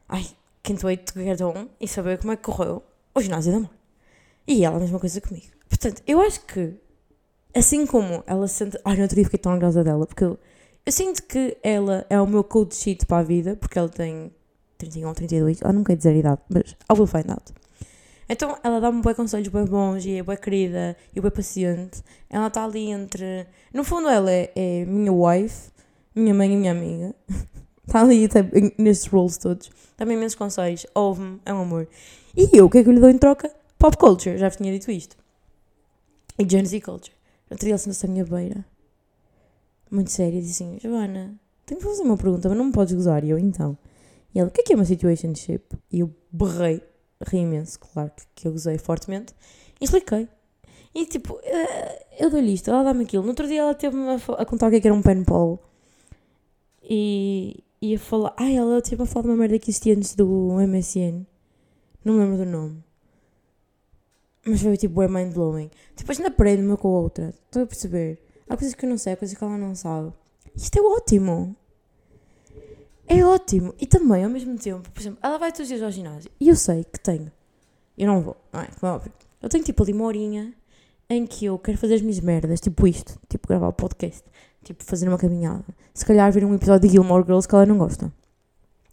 ai, 0.08 0.24
can't 0.62 0.84
wait 0.84 1.10
to 1.10 1.18
get 1.20 1.40
home 1.40 1.68
e 1.80 1.88
saber 1.88 2.18
como 2.18 2.32
é 2.32 2.36
que 2.36 2.42
correu 2.42 2.82
o 3.14 3.20
ginásio 3.20 3.52
da 3.52 3.60
mãe. 3.60 3.70
E 4.46 4.64
ela 4.64 4.76
a 4.76 4.80
mesma 4.80 5.00
coisa 5.00 5.20
comigo. 5.20 5.46
Portanto, 5.68 6.02
eu 6.06 6.20
acho 6.20 6.40
que, 6.44 6.74
assim 7.54 7.86
como 7.86 8.22
ela 8.26 8.48
sente. 8.48 8.78
Ai, 8.84 8.96
no 8.96 9.02
outro 9.02 9.14
dia 9.14 9.24
fiquei 9.24 9.38
tão 9.38 9.52
orgulhosa 9.52 9.84
dela, 9.84 10.06
porque 10.06 10.24
eu, 10.24 10.38
eu 10.84 10.92
sinto 10.92 11.22
que 11.22 11.56
ela 11.62 12.04
é 12.10 12.20
o 12.20 12.26
meu 12.26 12.44
code 12.44 12.74
sheet 12.74 13.06
para 13.06 13.18
a 13.18 13.22
vida, 13.22 13.56
porque 13.56 13.78
ela 13.78 13.88
tem 13.88 14.32
31 14.78 15.08
ou 15.08 15.14
32, 15.14 15.62
ela 15.62 15.72
não 15.72 15.84
quer 15.84 15.96
dizer 15.96 16.16
idade, 16.16 16.40
mas 16.48 16.72
I 16.72 16.92
will 16.92 17.06
find 17.06 17.30
out. 17.30 17.52
Então 18.28 18.56
ela 18.62 18.80
dá-me 18.80 19.02
bons 19.02 19.14
conselhos 19.14 19.48
bem 19.48 19.64
bons 19.64 20.04
e 20.04 20.18
é 20.18 20.22
bem 20.22 20.36
querida 20.36 20.96
e 21.14 21.20
bem 21.20 21.30
paciente. 21.30 22.02
Ela 22.30 22.46
está 22.46 22.64
ali 22.64 22.90
entre. 22.90 23.46
No 23.72 23.84
fundo, 23.84 24.08
ela 24.08 24.30
é, 24.30 24.50
é 24.54 24.84
minha 24.84 25.12
wife, 25.12 25.70
minha 26.14 26.34
mãe 26.34 26.52
e 26.52 26.56
minha 26.56 26.72
amiga. 26.72 27.14
Está 27.86 28.00
ali 28.02 28.26
tá, 28.28 28.40
nestes 28.78 29.06
roles 29.06 29.36
todos. 29.36 29.70
Dá-me 29.96 30.14
imensos 30.14 30.34
conselhos, 30.34 30.86
ouve-me, 30.94 31.40
é 31.44 31.52
um 31.52 31.60
amor. 31.60 31.86
E 32.36 32.48
eu, 32.56 32.66
o 32.66 32.70
que 32.70 32.78
é 32.78 32.82
que 32.82 32.88
eu 32.88 32.92
lhe 32.92 33.00
dou 33.00 33.10
em 33.10 33.18
troca? 33.18 33.50
Pop 33.78 33.96
culture, 33.96 34.38
já 34.38 34.48
vos 34.48 34.56
tinha 34.56 34.72
dito 34.72 34.90
isto. 34.90 35.16
E 36.38 36.48
Gen 36.48 36.64
Z 36.64 36.80
culture. 36.80 37.13
Outro 37.54 37.66
dia 37.66 37.72
ela 37.72 37.78
sentou-se 37.78 38.04
à 38.04 38.08
minha 38.08 38.24
beira, 38.24 38.66
muito 39.90 40.10
séria, 40.10 40.38
e 40.38 40.42
disse 40.42 40.64
assim: 40.64 40.78
Joana, 40.80 41.38
tenho 41.64 41.80
que 41.80 41.86
fazer 41.86 42.02
uma 42.02 42.16
pergunta, 42.16 42.48
mas 42.48 42.58
não 42.58 42.64
me 42.64 42.72
podes 42.72 42.94
gozar. 42.94 43.22
E 43.22 43.30
eu, 43.30 43.38
então. 43.38 43.78
E 44.34 44.40
ela, 44.40 44.48
o 44.48 44.52
que 44.52 44.60
é 44.60 44.64
que 44.64 44.72
é 44.72 44.76
uma 44.76 44.84
situationship? 44.84 45.62
E 45.92 46.00
eu 46.00 46.12
berrei 46.32 46.82
ri 47.24 47.38
imenso, 47.38 47.78
claro 47.78 48.10
que 48.34 48.48
eu 48.48 48.52
gozei 48.52 48.76
fortemente, 48.76 49.32
e 49.80 49.84
expliquei. 49.84 50.28
E 50.94 51.06
tipo, 51.06 51.38
eh, 51.44 52.06
eu 52.18 52.28
dou-lhe 52.28 52.54
isto, 52.54 52.70
ela 52.70 52.82
dá-me 52.82 53.04
aquilo. 53.04 53.22
No 53.22 53.30
outro 53.30 53.46
dia 53.46 53.60
ela 53.60 53.74
teve-me 53.74 54.04
a, 54.38 54.44
contar 54.44 54.66
o 54.66 54.70
que, 54.70 54.76
é 54.76 54.80
que 54.80 54.88
era 54.88 54.94
um 54.94 55.02
penpal. 55.02 55.62
e 56.82 57.62
ia 57.80 57.98
falar. 57.98 58.34
Ai, 58.36 58.56
ela 58.56 58.80
tinha 58.82 59.00
a 59.00 59.06
falar 59.06 59.22
de 59.22 59.28
uma 59.28 59.36
merda 59.36 59.58
que 59.58 59.70
existia 59.70 59.94
antes 59.94 60.14
do 60.14 60.26
MSN. 60.58 61.24
Não 62.04 62.14
me 62.14 62.20
lembro 62.20 62.38
do 62.38 62.46
nome. 62.46 62.82
Mas 64.46 64.60
foi 64.60 64.76
tipo, 64.76 65.00
é 65.02 65.08
mind 65.08 65.32
blowing. 65.32 65.70
Tipo, 65.96 66.10
a 66.10 66.14
gente 66.14 66.26
aprende 66.26 66.62
uma 66.62 66.76
com 66.76 66.88
a 66.88 67.00
outra. 67.00 67.34
Estou 67.46 67.62
a 67.62 67.66
perceber. 67.66 68.18
Há 68.48 68.56
coisas 68.56 68.74
que 68.74 68.84
eu 68.84 68.90
não 68.90 68.98
sei, 68.98 69.14
há 69.14 69.16
coisas 69.16 69.36
que 69.36 69.42
ela 69.42 69.56
não 69.56 69.74
sabe. 69.74 70.12
Isto 70.54 70.78
é 70.78 70.82
ótimo. 70.82 71.56
É 73.06 73.24
ótimo. 73.24 73.74
E 73.80 73.86
também, 73.86 74.24
ao 74.24 74.30
mesmo 74.30 74.58
tempo, 74.58 74.90
por 74.90 75.00
exemplo, 75.00 75.18
ela 75.22 75.38
vai 75.38 75.50
todos 75.50 75.62
os 75.62 75.68
dias 75.68 75.82
ao 75.82 75.90
ginásio. 75.90 76.30
E 76.40 76.48
eu 76.48 76.56
sei 76.56 76.84
que 76.84 77.00
tenho. 77.00 77.30
Eu 77.96 78.06
não 78.06 78.22
vou, 78.22 78.36
não 78.52 78.60
é? 78.60 78.66
Como 78.78 78.92
é 78.92 78.96
óbvio. 78.96 79.12
Eu 79.40 79.48
tenho 79.48 79.64
tipo 79.64 79.82
ali 79.82 79.92
uma 79.92 80.04
horinha 80.04 80.54
em 81.08 81.26
que 81.26 81.44
eu 81.44 81.58
quero 81.58 81.78
fazer 81.78 81.94
as 81.94 82.00
minhas 82.00 82.20
merdas, 82.20 82.60
tipo 82.60 82.86
isto, 82.86 83.18
tipo 83.28 83.46
gravar 83.46 83.68
o 83.68 83.72
podcast, 83.72 84.24
tipo 84.64 84.82
fazer 84.82 85.08
uma 85.08 85.18
caminhada. 85.18 85.64
Se 85.92 86.04
calhar 86.04 86.32
ver 86.32 86.44
um 86.44 86.54
episódio 86.54 86.88
de 86.88 86.94
Gilmore 86.94 87.24
Girls 87.24 87.46
que 87.46 87.54
ela 87.54 87.66
não 87.66 87.78
gosta. 87.78 88.12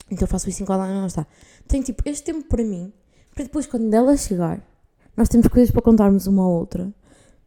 Então 0.09 0.27
faço 0.27 0.49
isso 0.49 0.61
enquanto 0.61 0.81
ela 0.81 0.93
não 0.93 1.07
está. 1.07 1.25
Tenho 1.67 1.83
tipo 1.83 2.03
este 2.05 2.23
tempo 2.25 2.47
para 2.47 2.63
mim, 2.63 2.91
para 3.33 3.45
depois 3.45 3.65
quando 3.65 3.93
ela 3.93 4.15
chegar, 4.17 4.61
nós 5.15 5.29
temos 5.29 5.47
coisas 5.47 5.71
para 5.71 5.81
contarmos 5.81 6.27
uma 6.27 6.43
à 6.43 6.47
outra. 6.47 6.93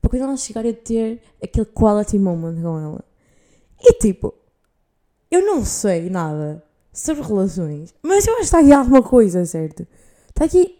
Para 0.00 0.10
quando 0.10 0.22
ela 0.22 0.36
chegar 0.36 0.64
eu 0.64 0.74
ter 0.74 1.20
aquele 1.42 1.66
quality 1.66 2.18
moment 2.18 2.60
com 2.60 2.78
ela. 2.78 3.04
E 3.80 3.92
tipo, 3.94 4.34
eu 5.30 5.44
não 5.44 5.64
sei 5.64 6.08
nada 6.10 6.62
sobre 6.92 7.22
relações, 7.22 7.94
mas 8.02 8.26
eu 8.26 8.34
acho 8.34 8.40
que 8.40 8.44
está 8.44 8.60
aqui 8.60 8.72
alguma 8.72 9.02
coisa, 9.02 9.44
certo? 9.44 9.86
Está 10.28 10.44
aqui 10.44 10.78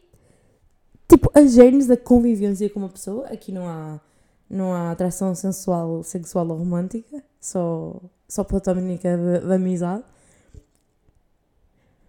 tipo, 1.09 1.30
a 1.35 1.45
genes 1.47 1.87
da 1.87 1.97
convivência 1.97 2.68
com 2.70 2.80
uma 2.80 2.89
pessoa. 2.89 3.26
Aqui 3.26 3.53
não 3.53 3.68
há, 3.68 4.01
não 4.49 4.72
há 4.72 4.91
atração 4.91 5.35
sensual, 5.35 6.03
sexual 6.03 6.49
ou 6.49 6.57
romântica, 6.57 7.22
só, 7.41 8.01
só 8.28 8.45
platônica 8.45 9.16
de, 9.16 9.47
de 9.47 9.53
amizade. 9.53 10.05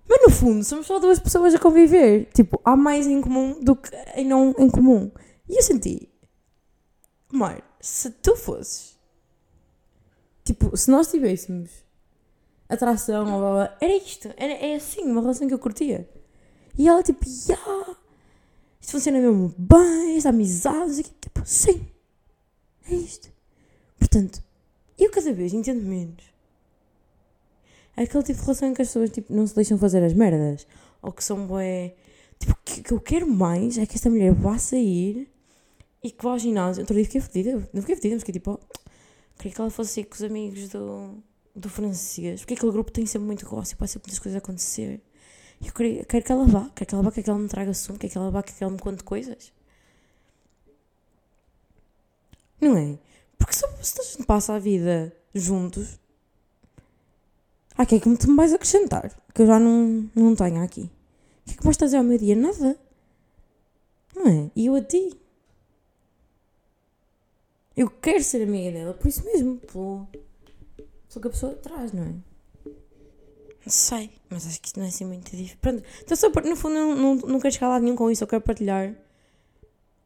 Mas 0.08 0.22
no 0.22 0.30
fundo, 0.30 0.64
somos 0.64 0.86
só 0.86 1.00
duas 1.00 1.20
pessoas 1.20 1.56
a 1.56 1.60
conviver. 1.60 2.30
Tipo, 2.34 2.62
há 2.64 2.76
mais 2.76 3.08
em 3.08 3.22
comum 3.22 3.60
do 3.62 3.76
que 3.76 3.90
em 4.16 4.26
não 4.26 4.54
em 4.58 4.70
comum. 4.70 5.12
E 5.50 5.58
eu 5.58 5.64
senti, 5.64 6.10
Mar, 7.32 7.62
se 7.80 8.10
tu 8.10 8.36
fosses, 8.36 8.98
tipo, 10.44 10.76
se 10.78 10.90
nós 10.90 11.08
tivéssemos 11.10 11.72
atração, 12.70 13.26
blá, 13.26 13.38
blá, 13.38 13.78
era 13.82 13.96
isto, 13.96 14.34
era, 14.38 14.54
é 14.54 14.76
assim, 14.76 15.04
uma 15.04 15.22
relação 15.22 15.48
que 15.48 15.54
eu 15.54 15.60
curtia. 15.60 16.10
E 16.78 16.88
ela, 16.88 17.02
tipo, 17.02 17.26
yeah, 17.48 17.96
isto 18.80 18.92
funciona 18.92 19.20
mesmo 19.20 19.54
bem, 19.58 20.18
esta 20.18 20.30
amizade, 20.30 21.04
tipo, 21.04 21.42
sim, 21.46 21.88
é 22.90 22.96
isto. 22.96 23.30
Portanto, 23.98 24.44
eu 24.98 25.10
cada 25.10 25.34
vez 25.34 25.54
entendo 25.54 25.82
menos. 25.82 26.35
É 27.98 28.04
aquele 28.04 28.24
tipo 28.24 28.40
de 28.40 28.46
relação 28.46 28.70
em 28.70 28.74
que 28.74 28.82
as 28.82 28.90
pessoas 28.90 29.10
tipo, 29.10 29.34
não 29.34 29.48
se 29.48 29.56
deixam 29.56 29.78
fazer 29.78 30.04
as 30.04 30.14
merdas. 30.14 30.68
Ou 31.02 31.12
que 31.12 31.24
são 31.24 31.48
bué. 31.48 31.96
Tipo, 32.40 32.52
o 32.52 32.58
que, 32.64 32.94
eu 32.94 33.00
quero 33.00 33.28
mais 33.28 33.78
é 33.78 33.86
que 33.86 33.96
esta 33.96 34.10
mulher 34.10 34.34
vá 34.34 34.58
sair 34.58 35.30
e 36.04 36.12
que 36.12 36.24
vá 36.24 36.32
ao 36.32 36.40
ginásio. 36.40 36.82
Outro 36.82 36.96
dia 36.96 37.06
fiquei 37.06 37.22
fedida. 37.22 37.70
Não 37.74 37.82
fiquei 37.82 37.96
fedida, 37.96 38.16
mas 38.16 38.24
fiquei 38.24 38.34
tipo, 38.34 38.52
oh, 38.52 38.80
queria 39.38 39.54
que 39.54 39.62
ela 39.62 39.70
fosse 39.70 40.04
com 40.04 40.16
os 40.16 40.24
amigos 40.24 40.70
do, 40.70 41.24
do 41.56 41.70
francês. 41.70 42.42
Porque 42.42 42.56
aquele 42.56 42.72
grupo 42.72 42.92
tem 42.92 43.06
sempre 43.06 43.28
muito 43.28 43.46
gosto 43.46 43.72
e 43.72 43.76
pode 43.76 43.92
sempre 43.92 44.10
muitas 44.10 44.20
coisas 44.20 44.36
a 44.36 44.40
acontecer. 44.40 45.02
Eu 45.66 45.72
quero, 45.72 46.06
quero 46.06 46.26
que 46.26 46.32
ela 46.32 46.46
vá, 46.46 46.70
quero 46.76 46.90
que 46.90 46.96
ela 46.96 47.04
vá, 47.04 47.12
quero 47.12 47.24
que 47.24 47.30
ela 47.30 47.40
me 47.40 47.48
traga 47.48 47.72
assunto, 47.72 48.00
quero 48.00 48.12
que 48.12 48.18
ela 48.18 48.30
vá, 48.30 48.44
quero 48.44 48.58
que 48.58 48.64
ela 48.64 48.74
me 48.74 48.80
conte 48.80 49.04
coisas. 49.04 49.54
Não 52.60 52.78
é? 52.78 52.98
Porque 53.38 53.54
se 53.54 53.66
a 53.66 54.04
gente 54.04 54.26
passa 54.26 54.54
a 54.54 54.60
vida 54.60 55.16
juntos, 55.34 56.00
ah, 57.78 57.86
que 57.86 57.96
é 57.96 58.00
que 58.00 58.08
me 58.08 58.36
vais 58.36 58.54
acrescentar? 58.54 59.12
Que 59.34 59.42
eu 59.42 59.48
já 59.48 59.60
não, 59.60 60.10
não 60.16 60.36
tenho 60.36 60.64
aqui. 60.64 60.90
O 61.42 61.46
que 61.46 61.54
é 61.54 61.58
que 61.58 61.64
vais 61.64 61.78
trazer 61.78 61.98
ao 61.98 62.04
meu 62.04 62.18
dia? 62.18 62.36
Nada. 62.36 62.78
Não 64.16 64.28
é? 64.28 64.52
E 64.56 64.68
eu 64.68 64.76
a 64.76 64.82
ti. 64.82 65.14
Eu 67.76 67.90
quero 67.90 68.24
ser 68.24 68.42
amiga 68.44 68.72
dela, 68.72 68.94
por 68.94 69.08
isso 69.08 69.26
mesmo, 69.26 69.58
pelo, 69.58 70.08
pelo 70.08 71.22
que 71.22 71.28
a 71.28 71.30
pessoa 71.30 71.54
traz, 71.56 71.92
não 71.92 72.04
é? 72.04 72.14
Não 73.66 73.72
sei, 73.72 74.12
mas 74.30 74.48
acho 74.48 74.62
que 74.62 74.68
isto 74.68 74.80
não 74.80 74.86
é 74.86 74.90
assim 74.90 75.04
muito 75.04 75.30
difícil. 75.30 75.58
Pronto, 75.62 75.84
então 76.02 76.16
só, 76.16 76.30
no 76.30 76.56
fundo 76.56 76.76
não, 76.76 76.96
não, 76.96 77.16
não 77.16 77.40
quero 77.40 77.54
chegar 77.54 77.68
lá 77.68 77.80
nenhum 77.80 77.96
com 77.96 78.10
isso, 78.10 78.24
eu 78.24 78.28
quero 78.28 78.42
partilhar. 78.42 78.96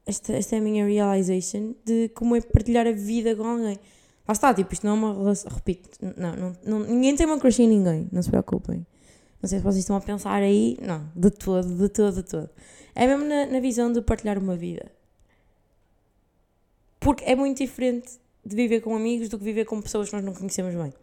Esta, 0.06 0.34
esta 0.34 0.56
é 0.56 0.60
a 0.60 0.62
minha 0.62 0.84
realization 0.88 1.76
de 1.86 2.10
como 2.16 2.36
é 2.36 2.42
partilhar 2.42 2.88
a 2.88 2.92
vida 2.92 3.36
com 3.36 3.46
alguém. 3.46 3.78
Lá 4.30 4.34
está, 4.34 4.54
tipo, 4.54 4.72
isto 4.72 4.86
não 4.86 4.94
é 4.94 4.96
uma 4.96 5.12
relação. 5.12 5.52
Repito, 5.52 5.90
não, 6.16 6.36
não, 6.36 6.56
não, 6.64 6.80
ninguém 6.82 7.16
tem 7.16 7.26
uma 7.26 7.40
crush 7.40 7.64
em 7.64 7.68
ninguém, 7.68 8.08
não 8.12 8.22
se 8.22 8.30
preocupem. 8.30 8.86
Não 9.42 9.50
sei 9.50 9.58
se 9.58 9.64
vocês 9.64 9.80
estão 9.80 9.96
a 9.96 10.02
pensar 10.02 10.44
aí, 10.44 10.78
não, 10.80 11.04
de 11.16 11.32
todo, 11.32 11.68
de 11.68 11.90
todo, 11.90 12.14
de 12.14 12.22
todo. 12.22 12.48
É 12.94 13.08
mesmo 13.08 13.26
na, 13.26 13.48
na 13.48 13.60
visão 13.60 13.92
de 13.92 14.04
partilhar 14.04 14.38
uma 14.38 14.56
vida. 14.56 14.92
Porque 17.00 17.24
é 17.24 17.36
muito 17.36 17.58
diferente 17.58 18.20
de 18.46 18.56
viver 18.56 18.82
com 18.82 18.96
amigos 18.96 19.30
do 19.30 19.40
que 19.40 19.44
viver 19.44 19.66
com 19.66 19.82
pessoas 19.82 20.10
que 20.10 20.16
nós 20.16 20.24
não 20.24 20.36
conhecemos 20.36 20.76
bem. 20.76 20.94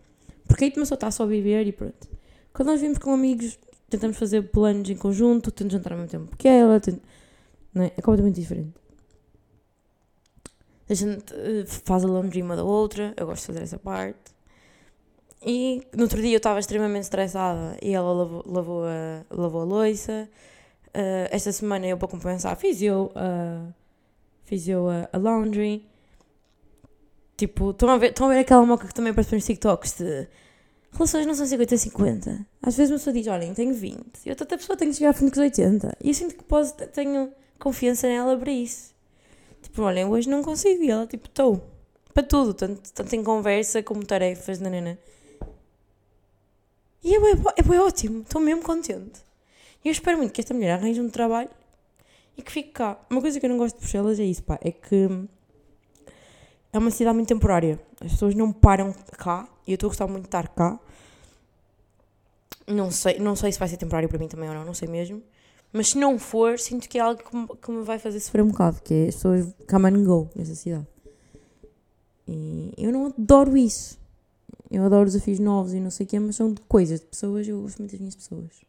Porque 0.47 0.67
aí 0.67 0.71
uma 0.71 0.83
pessoa 0.83 0.95
está 0.95 1.11
só 1.11 1.25
a 1.25 1.27
viver 1.27 1.67
e 1.67 1.73
pronto. 1.73 2.09
Quando 2.53 2.69
nós 2.69 2.81
vivemos 2.81 2.99
com 2.99 3.13
amigos, 3.13 3.59
tentamos 3.91 4.17
fazer 4.19 4.43
planos 4.53 4.89
em 4.89 4.97
conjunto, 4.97 5.51
tentamos 5.51 5.73
jantar 5.73 5.95
ao 5.95 5.99
mesmo 5.99 6.13
tempo 6.13 6.37
que 6.37 6.47
ela, 6.47 6.77
é? 6.77 7.87
é 7.87 8.01
completamente 8.01 8.41
diferente. 8.41 8.86
A 10.89 10.95
gente 10.95 11.33
uh, 11.33 11.67
faz 11.85 12.05
a 12.05 12.09
laundry 12.09 12.43
uma 12.43 12.57
da 12.57 12.65
outra, 12.65 13.13
eu 13.17 13.27
gosto 13.27 13.43
de 13.43 13.47
fazer 13.47 13.63
essa 13.63 13.79
parte. 13.79 14.37
E 15.45 15.87
no 15.95 16.05
outro 16.05 16.21
dia 16.21 16.33
eu 16.33 16.39
estava 16.39 16.59
extremamente 16.59 17.05
estressada 17.05 17.77
e 17.83 17.93
ela 17.93 18.13
lavou, 18.13 18.43
lavou, 18.47 18.85
a, 18.85 19.25
lavou 19.31 19.61
a 19.63 19.65
louça. 19.65 20.29
Uh, 20.89 21.29
esta 21.31 21.53
semana 21.53 21.87
eu, 21.87 21.99
para 21.99 22.09
compensar, 22.09 22.57
fiz 22.57 22.81
eu, 22.81 23.13
uh, 23.15 23.73
fiz 24.45 24.67
eu 24.67 24.89
a, 24.89 25.09
a 25.13 25.19
laundry. 25.19 25.87
Tipo, 27.37 27.71
estão 27.71 27.91
a, 27.91 27.99
ver, 27.99 28.11
estão 28.11 28.27
a 28.27 28.31
ver 28.31 28.41
aquela 28.41 28.65
moca 28.65 28.87
que 28.87 28.95
também 28.95 29.11
aparece 29.11 29.35
nos 29.35 29.45
TikToks 29.45 29.99
de 29.99 30.27
relações 30.97 31.27
não 31.27 31.35
são 31.35 31.47
50-50. 31.47 32.47
Às 32.63 32.77
vezes 32.77 32.91
uma 32.91 32.99
pessoa 32.99 33.15
diz, 33.15 33.27
olhem, 33.27 33.53
tenho 33.53 33.75
20 33.75 34.25
e 34.25 34.31
outra 34.31 34.47
pessoa 34.47 34.77
tem 34.77 34.89
que 34.89 34.95
chegar 34.95 35.11
a 35.11 35.13
frente 35.13 35.33
com 35.33 35.41
os 35.41 35.45
80. 35.45 35.97
E 36.03 36.09
eu 36.09 36.15
sinto 36.15 36.35
que 36.35 36.45
posso, 36.45 36.75
tenho 36.75 37.31
confiança 37.59 38.07
nela 38.09 38.37
para 38.37 38.51
isso. 38.51 38.96
Tipo, 39.67 39.83
olhem, 39.83 40.05
hoje 40.05 40.29
não 40.29 40.43
consigo. 40.45 40.83
E 40.85 40.91
ela, 40.91 41.07
tipo, 41.07 41.27
estou. 41.27 41.61
Para 42.15 42.23
tudo, 42.23 42.55
tanto, 42.55 42.93
tanto 42.93 43.15
em 43.17 43.23
conversa 43.23 43.83
como 43.83 44.05
tarefas, 44.05 44.61
nanana. 44.61 44.97
E 47.03 47.15
é, 47.15 47.19
é, 47.19 47.75
é 47.75 47.81
ótimo, 47.81 48.23
estou 48.23 48.41
mesmo 48.41 48.63
contente. 48.63 49.21
E 49.85 49.89
eu 49.89 49.93
espero 49.93 50.17
muito 50.17 50.33
que 50.33 50.41
esta 50.41 50.55
mulher 50.55 50.73
arranje 50.73 51.01
um 51.01 51.11
trabalho 51.11 51.51
e 52.37 52.43
que 52.43 52.51
fique 52.51 52.71
cá. 52.71 52.99
Uma 53.11 53.21
coisa 53.21 53.39
que 53.39 53.45
eu 53.45 53.51
não 53.51 53.59
gosto 53.59 53.75
de 53.75 53.81
Bruxelas 53.81 54.21
é 54.21 54.25
isso, 54.25 54.43
pá, 54.45 54.59
é 54.63 54.71
que 54.71 55.09
é 56.73 56.79
uma 56.79 56.91
cidade 56.91 57.17
muito 57.17 57.29
temporária. 57.29 57.79
As 58.01 58.13
pessoas 58.13 58.35
não 58.35 58.53
param 58.53 58.95
cá 59.19 59.49
e 59.67 59.73
eu 59.73 59.75
estou 59.75 59.89
a 59.89 59.91
gostar 59.91 60.07
muito 60.07 60.23
de 60.23 60.29
estar 60.29 60.49
cá. 60.49 60.79
Não 62.69 62.91
sei, 62.91 63.19
não 63.19 63.37
sei 63.37 63.53
se 63.53 63.59
vai 63.59 63.69
ser 63.69 63.77
temporário 63.77 64.09
para 64.09 64.19
mim 64.19 64.29
também 64.29 64.49
ou 64.49 64.55
não, 64.55 64.65
não 64.65 64.75
sei 64.75 64.89
mesmo. 64.89 65.23
Mas 65.77 65.91
se 65.91 65.99
não 65.99 66.19
for, 66.19 66.59
sinto 66.59 66.89
que 66.89 66.97
é 66.97 67.03
algo 67.03 67.23
que 67.23 67.37
me, 67.37 67.47
que 67.49 67.71
me 67.71 67.83
vai 67.83 67.99
fazer 67.99 68.19
sofrer 68.19 68.43
um 68.43 68.49
bocado, 68.49 68.81
que 68.83 68.95
é 68.95 69.09
as 69.09 69.15
pessoas 69.17 69.55
come 69.69 69.91
and 69.91 70.05
go 70.05 70.31
nessa 70.35 70.55
cidade. 70.55 70.87
E 72.27 72.73
eu 72.79 72.91
não 72.91 73.07
adoro 73.07 73.55
isso. 73.55 73.99
Eu 74.71 74.85
adoro 74.85 75.05
desafios 75.05 75.39
novos 75.39 75.75
e 75.75 75.81
não 75.81 75.91
sei 75.91 76.07
o 76.07 76.09
quê, 76.09 76.19
mas 76.19 76.35
são 76.37 76.51
de 76.51 76.63
coisas, 76.63 77.01
de 77.01 77.07
pessoas, 77.07 77.47
eu 77.47 77.61
gosto 77.61 77.79
muito 77.79 77.91
das 77.91 78.01
minhas 78.01 78.17
pessoas. 78.17 78.65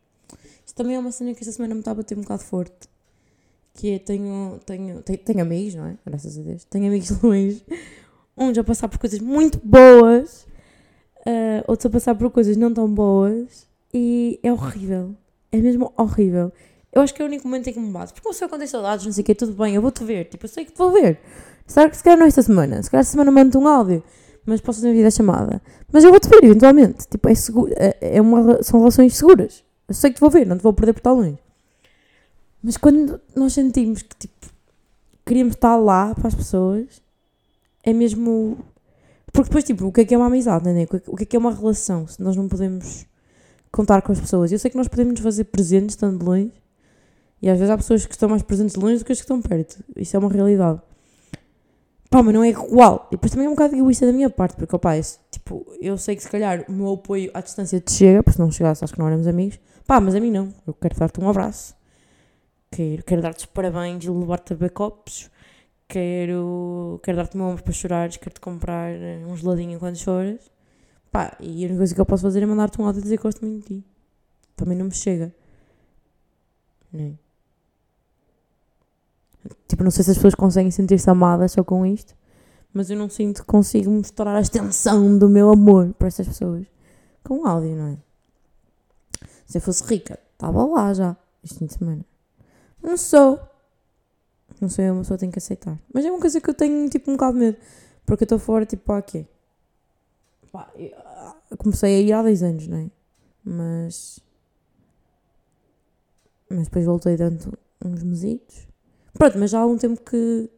Isto 0.65 0.75
também 0.75 0.97
é 0.97 0.99
uma 0.99 1.13
cena 1.13 1.33
que 1.33 1.39
esta 1.39 1.53
semana 1.53 1.73
me 1.73 1.79
está 1.79 1.91
a 1.91 1.95
bater 1.95 2.17
um 2.17 2.21
bocado 2.23 2.43
forte. 2.43 2.89
Que 3.73 3.91
é, 3.91 3.99
tenho, 3.99 4.59
tenho, 4.65 5.01
tenho, 5.01 5.19
tenho 5.19 5.41
amigos, 5.41 5.75
não 5.75 5.85
é? 5.85 5.97
Graças 6.05 6.37
a 6.37 6.41
Deus. 6.41 6.65
Tenho 6.65 6.87
amigos 6.87 7.09
longe. 7.23 7.63
Uns 8.35 8.57
a 8.57 8.63
passar 8.65 8.89
por 8.89 8.99
coisas 8.99 9.19
muito 9.19 9.61
boas, 9.63 10.45
uh, 11.19 11.63
outros 11.67 11.85
a 11.85 11.89
passar 11.89 12.15
por 12.15 12.29
coisas 12.31 12.57
não 12.57 12.73
tão 12.73 12.93
boas. 12.93 13.65
E 13.93 14.41
é 14.43 14.51
horrível. 14.51 15.15
É 15.53 15.57
mesmo 15.57 15.93
horrível. 15.95 16.51
Eu 16.97 17.03
acho 17.03 17.13
que 17.13 17.21
é 17.21 17.25
o 17.25 17.27
único 17.27 17.47
momento 17.47 17.67
em 17.67 17.73
que 17.73 17.79
me 17.79 17.91
bate. 17.91 18.11
Porque 18.11 18.33
se 18.33 18.43
eu 18.43 18.49
tem 18.49 18.65
saudades, 18.65 19.05
não 19.05 19.13
sei 19.13 19.21
o 19.21 19.25
quê, 19.25 19.35
tudo 19.35 19.53
bem, 19.53 19.75
eu 19.75 19.81
vou-te 19.83 20.03
ver. 20.03 20.25
Tipo, 20.25 20.45
eu 20.45 20.49
sei 20.49 20.65
que 20.65 20.71
te 20.71 20.77
vou 20.79 20.91
ver. 20.91 21.19
Será 21.67 21.87
que 21.87 21.95
se 21.95 22.03
calhar 22.03 22.17
não 22.17 22.25
esta 22.25 22.41
semana? 22.41 22.81
Se 22.81 22.89
calhar 22.89 23.01
esta 23.01 23.11
semana 23.11 23.29
mando 23.29 23.59
um 23.59 23.67
áudio. 23.67 24.03
Mas 24.43 24.61
posso 24.61 24.79
fazer 24.79 24.93
vida 24.93 25.11
chamada. 25.11 25.61
Mas 25.91 26.03
eu 26.03 26.09
vou-te 26.09 26.27
ver, 26.27 26.43
eventualmente. 26.43 27.07
Tipo, 27.07 27.29
é 27.29 27.35
seguro, 27.35 27.71
é, 27.75 28.17
é 28.17 28.19
uma, 28.19 28.63
são 28.63 28.79
relações 28.79 29.15
seguras. 29.15 29.63
Eu 29.87 29.93
sei 29.93 30.09
que 30.09 30.15
te 30.15 30.21
vou 30.21 30.31
ver, 30.31 30.47
não 30.47 30.57
te 30.57 30.63
vou 30.63 30.73
perder 30.73 30.93
por 30.93 30.99
estar 30.99 31.11
longe. 31.11 31.37
Mas 32.63 32.77
quando 32.77 33.21
nós 33.35 33.53
sentimos 33.53 34.01
que, 34.01 34.15
tipo, 34.15 34.47
queríamos 35.23 35.53
estar 35.53 35.75
lá 35.75 36.15
para 36.15 36.29
as 36.29 36.35
pessoas, 36.35 36.99
é 37.83 37.93
mesmo... 37.93 38.57
Porque 39.31 39.49
depois, 39.49 39.63
tipo, 39.63 39.85
o 39.85 39.91
que 39.91 40.01
é 40.01 40.05
que 40.05 40.15
é 40.15 40.17
uma 40.17 40.27
amizade, 40.27 40.65
não 40.65 40.75
é? 40.75 40.87
O 41.05 41.15
que 41.15 41.23
é 41.23 41.25
que 41.27 41.35
é 41.35 41.39
uma 41.39 41.53
relação, 41.53 42.07
se 42.07 42.19
nós 42.19 42.35
não 42.35 42.47
podemos 42.47 43.05
contar 43.71 44.01
com 44.01 44.11
as 44.11 44.19
pessoas? 44.19 44.51
Eu 44.51 44.57
sei 44.57 44.71
que 44.71 44.77
nós 44.77 44.87
podemos 44.87 45.19
fazer 45.19 45.43
presentes 45.43 45.93
estando 45.93 46.23
longe, 46.23 46.51
e 47.41 47.49
às 47.49 47.57
vezes 47.57 47.71
há 47.71 47.77
pessoas 47.77 48.05
que 48.05 48.13
estão 48.13 48.29
mais 48.29 48.41
presentes 48.41 48.75
longe 48.75 48.99
do 48.99 49.05
que 49.05 49.11
as 49.11 49.19
que 49.19 49.23
estão 49.23 49.41
perto. 49.41 49.83
Isso 49.95 50.15
é 50.15 50.19
uma 50.19 50.29
realidade. 50.29 50.81
Pá, 52.09 52.23
mas 52.23 52.33
não 52.33 52.43
é 52.43 52.49
igual. 52.49 53.07
E 53.09 53.15
depois 53.15 53.31
também 53.31 53.47
é 53.47 53.49
um 53.49 53.53
bocado 53.53 53.75
egoísta 53.75 54.05
da 54.05 54.13
minha 54.13 54.29
parte, 54.29 54.55
porque, 54.55 54.75
opá, 54.75 54.95
é, 54.95 55.01
tipo, 55.29 55.65
eu 55.81 55.97
sei 55.97 56.15
que 56.15 56.23
se 56.23 56.29
calhar 56.29 56.63
o 56.67 56.71
meu 56.71 56.93
apoio 56.93 57.29
à 57.33 57.41
distância 57.41 57.79
te 57.79 57.91
chega, 57.91 58.23
porque 58.23 58.37
se 58.37 58.39
não 58.39 58.49
chegasse 58.51 58.83
acho 58.83 58.93
que 58.93 58.99
não 58.99 59.07
éramos 59.07 59.27
amigos. 59.27 59.59
Pá, 59.85 59.99
mas 59.99 60.15
a 60.15 60.19
mim 60.19 60.31
não. 60.31 60.53
Eu 60.65 60.73
quero 60.73 60.97
dar-te 60.97 61.19
um 61.19 61.29
abraço. 61.29 61.75
Quero, 62.71 63.03
quero 63.03 63.21
dar-te 63.21 63.47
parabéns 63.47 64.03
e 64.03 64.09
levar-te 64.09 64.53
a 64.53 64.69
copos. 64.69 65.29
Quero, 65.87 66.99
quero 67.03 67.17
dar-te 67.17 67.37
meu 67.37 67.47
ombro 67.47 67.63
para 67.63 67.73
chorares. 67.73 68.17
Quero-te 68.17 68.41
comprar 68.41 68.91
um 69.27 69.35
geladinho 69.35 69.79
quando 69.79 69.95
choras. 69.97 70.51
Pá, 71.11 71.35
e 71.39 71.63
a 71.63 71.67
única 71.67 71.77
coisa 71.77 71.95
que 71.95 72.01
eu 72.01 72.05
posso 72.05 72.23
fazer 72.23 72.43
é 72.43 72.45
mandar-te 72.45 72.81
um 72.81 72.85
áudio 72.85 72.99
e 72.99 73.03
dizer 73.03 73.17
que 73.17 73.23
gosto 73.23 73.45
muito 73.45 73.61
de 73.61 73.81
ti. 73.81 73.85
Também 74.55 74.77
não 74.77 74.85
me 74.85 74.93
chega. 74.93 75.33
Nem. 76.91 77.17
Tipo, 79.67 79.83
não 79.83 79.91
sei 79.91 80.03
se 80.03 80.11
as 80.11 80.17
pessoas 80.17 80.35
conseguem 80.35 80.71
sentir-se 80.71 81.09
amadas 81.09 81.51
só 81.51 81.63
com 81.63 81.85
isto, 81.85 82.15
mas 82.73 82.89
eu 82.89 82.97
não 82.97 83.09
sinto 83.09 83.41
que 83.41 83.47
consigo 83.47 83.89
mostrar 83.89 84.35
a 84.35 84.41
extensão 84.41 85.17
do 85.17 85.29
meu 85.29 85.49
amor 85.49 85.93
para 85.93 86.07
essas 86.07 86.27
pessoas 86.27 86.65
com 87.23 87.45
áudio, 87.45 87.75
não 87.75 87.87
é? 87.87 87.97
Se 89.45 89.57
eu 89.57 89.61
fosse 89.61 89.83
rica, 89.83 90.19
estava 90.33 90.65
lá 90.65 90.93
já, 90.93 91.15
este 91.43 91.59
fim 91.59 91.65
de 91.65 91.73
semana. 91.73 92.05
Não 92.81 92.97
sou. 92.97 93.39
Não 94.61 94.69
sou 94.69 94.83
eu, 94.83 94.93
uma 94.93 95.01
pessoa 95.01 95.17
tem 95.17 95.29
que 95.29 95.39
aceitar. 95.39 95.77
Mas 95.93 96.05
é 96.05 96.11
uma 96.11 96.19
coisa 96.19 96.39
que 96.39 96.49
eu 96.49 96.53
tenho, 96.53 96.89
tipo, 96.89 97.11
um 97.11 97.15
bocado 97.15 97.33
de 97.33 97.39
medo. 97.39 97.57
Porque 98.05 98.23
eu 98.23 98.25
estou 98.25 98.39
fora, 98.39 98.65
tipo, 98.65 98.83
pá, 98.83 99.01
quê? 99.01 99.25
Pá, 100.51 100.71
eu 100.75 101.57
comecei 101.57 101.95
a 101.95 101.99
ir 101.99 102.13
há 102.13 102.23
10 102.23 102.43
anos, 102.43 102.67
não 102.67 102.77
é? 102.77 102.89
Mas. 103.43 104.19
Mas 106.49 106.63
depois 106.63 106.85
voltei 106.85 107.17
dando 107.17 107.57
uns 107.83 108.03
mesitos. 108.03 108.67
Pronto, 109.17 109.37
mas 109.39 109.51
já 109.51 109.59
há 109.59 109.61
algum 109.61 109.77
tempo 109.77 110.01
que. 110.01 110.49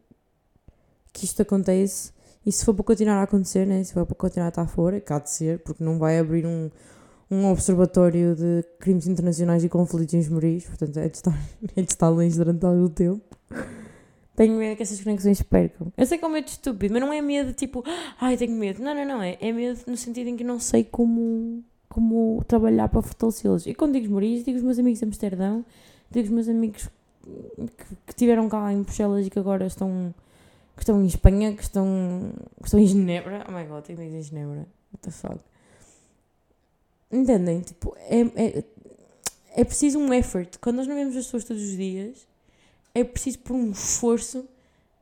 que 1.12 1.24
isto 1.24 1.42
acontece. 1.42 2.12
E 2.44 2.52
se 2.52 2.64
for 2.64 2.74
para 2.74 2.84
continuar 2.84 3.16
a 3.16 3.22
acontecer, 3.22 3.66
né? 3.66 3.82
Se 3.84 3.92
for 3.92 4.06
para 4.06 4.16
continuar 4.16 4.46
a 4.46 4.48
estar 4.48 4.66
fora, 4.66 5.02
há 5.06 5.18
de 5.18 5.30
ser, 5.30 5.58
porque 5.60 5.84
não 5.84 5.98
vai 5.98 6.18
abrir 6.18 6.46
um, 6.46 6.70
um 7.30 7.46
observatório 7.50 8.34
de 8.34 8.64
crimes 8.78 9.06
internacionais 9.06 9.62
e 9.62 9.68
conflitos 9.68 10.14
em 10.14 10.18
esmoris, 10.18 10.64
portanto 10.64 10.96
é 10.98 11.08
de 11.08 11.16
estar, 11.16 11.38
é 11.76 11.82
de 11.82 11.90
estar 11.90 12.08
longe 12.08 12.36
durante 12.36 12.64
algum 12.64 12.88
tempo. 12.88 13.22
Tenho 14.36 14.56
medo 14.56 14.76
que 14.76 14.82
essas 14.82 15.00
conexões 15.02 15.42
percam. 15.42 15.92
Eu 15.96 16.06
sei 16.06 16.16
que 16.16 16.24
é 16.24 16.28
um 16.28 16.30
medo 16.30 16.48
estúpido, 16.48 16.94
mas 16.94 17.02
não 17.02 17.12
é 17.12 17.20
medo 17.20 17.52
tipo, 17.52 17.84
ai, 18.18 18.38
tenho 18.38 18.52
medo. 18.52 18.82
Não, 18.82 18.94
não, 18.94 19.04
não. 19.04 19.22
É, 19.22 19.36
é 19.38 19.52
medo 19.52 19.80
no 19.86 19.96
sentido 19.98 20.28
em 20.28 20.36
que 20.36 20.42
não 20.42 20.58
sei 20.58 20.82
como, 20.82 21.62
como 21.90 22.42
trabalhar 22.48 22.88
para 22.88 23.02
fortalecê-los. 23.02 23.66
E 23.66 23.74
quando 23.74 23.92
digo 23.92 24.06
esmoris, 24.06 24.42
digo 24.42 24.56
os 24.56 24.64
meus 24.64 24.78
amigos 24.78 24.98
de 24.98 25.04
Amsterdão, 25.04 25.64
digo 26.10 26.26
os 26.26 26.32
meus 26.32 26.48
amigos 26.48 26.88
que, 28.06 28.14
tiveram 28.14 28.48
cá 28.48 28.72
em 28.72 28.82
Bruxelas 28.82 29.26
e 29.26 29.30
que 29.30 29.38
agora 29.38 29.66
estão, 29.66 30.14
que 30.76 30.82
estão 30.82 31.02
em 31.02 31.06
Espanha, 31.06 31.54
que 31.54 31.62
estão, 31.62 32.32
que 32.58 32.66
estão 32.66 32.80
em 32.80 32.86
Genebra. 32.86 33.44
Oh 33.48 33.52
my 33.52 33.64
god, 33.64 33.84
tenho 33.84 33.98
amigos 33.98 34.16
em 34.16 34.22
Genebra. 34.22 34.66
What 34.92 35.02
the 35.02 35.10
fuck. 35.10 35.40
Entendem? 37.10 37.60
Tipo, 37.60 37.94
é, 37.98 38.20
é, 38.20 38.64
é 39.56 39.64
preciso 39.64 39.98
um 39.98 40.12
effort. 40.14 40.58
Quando 40.60 40.76
nós 40.76 40.86
não 40.86 40.94
vemos 40.94 41.16
as 41.16 41.24
pessoas 41.24 41.44
todos 41.44 41.62
os 41.62 41.76
dias, 41.76 42.26
é 42.94 43.04
preciso 43.04 43.40
por 43.40 43.54
um 43.54 43.70
esforço 43.70 44.46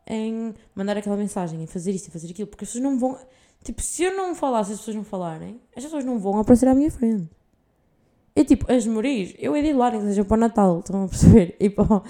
em 0.06 0.54
mandar 0.74 0.96
aquela 0.96 1.16
mensagem, 1.16 1.62
em 1.62 1.66
fazer 1.66 1.92
isto, 1.92 2.08
em 2.08 2.10
fazer 2.10 2.30
aquilo, 2.30 2.48
porque 2.48 2.64
as 2.64 2.70
pessoas 2.70 2.84
não 2.84 2.98
vão. 2.98 3.18
Tipo, 3.62 3.82
se 3.82 4.04
eu 4.04 4.16
não 4.16 4.34
falar, 4.34 4.64
se 4.64 4.72
as 4.72 4.78
pessoas 4.78 4.96
não 4.96 5.04
falarem, 5.04 5.60
as 5.76 5.84
pessoas 5.84 6.04
não 6.04 6.18
vão 6.18 6.38
aparecer 6.38 6.66
à 6.66 6.74
minha 6.74 6.90
frente. 6.90 7.28
É 8.38 8.44
tipo, 8.44 8.72
as 8.72 8.86
morir, 8.86 9.34
eu 9.36 9.56
hei 9.56 9.62
de 9.62 9.70
ir 9.70 9.72
lá, 9.72 9.90
que 9.90 10.00
seja 10.00 10.24
para 10.24 10.36
o 10.36 10.40
Natal, 10.40 10.78
estão 10.78 11.02
a 11.02 11.08
perceber? 11.08 11.56
E 11.58 11.68
para, 11.68 12.02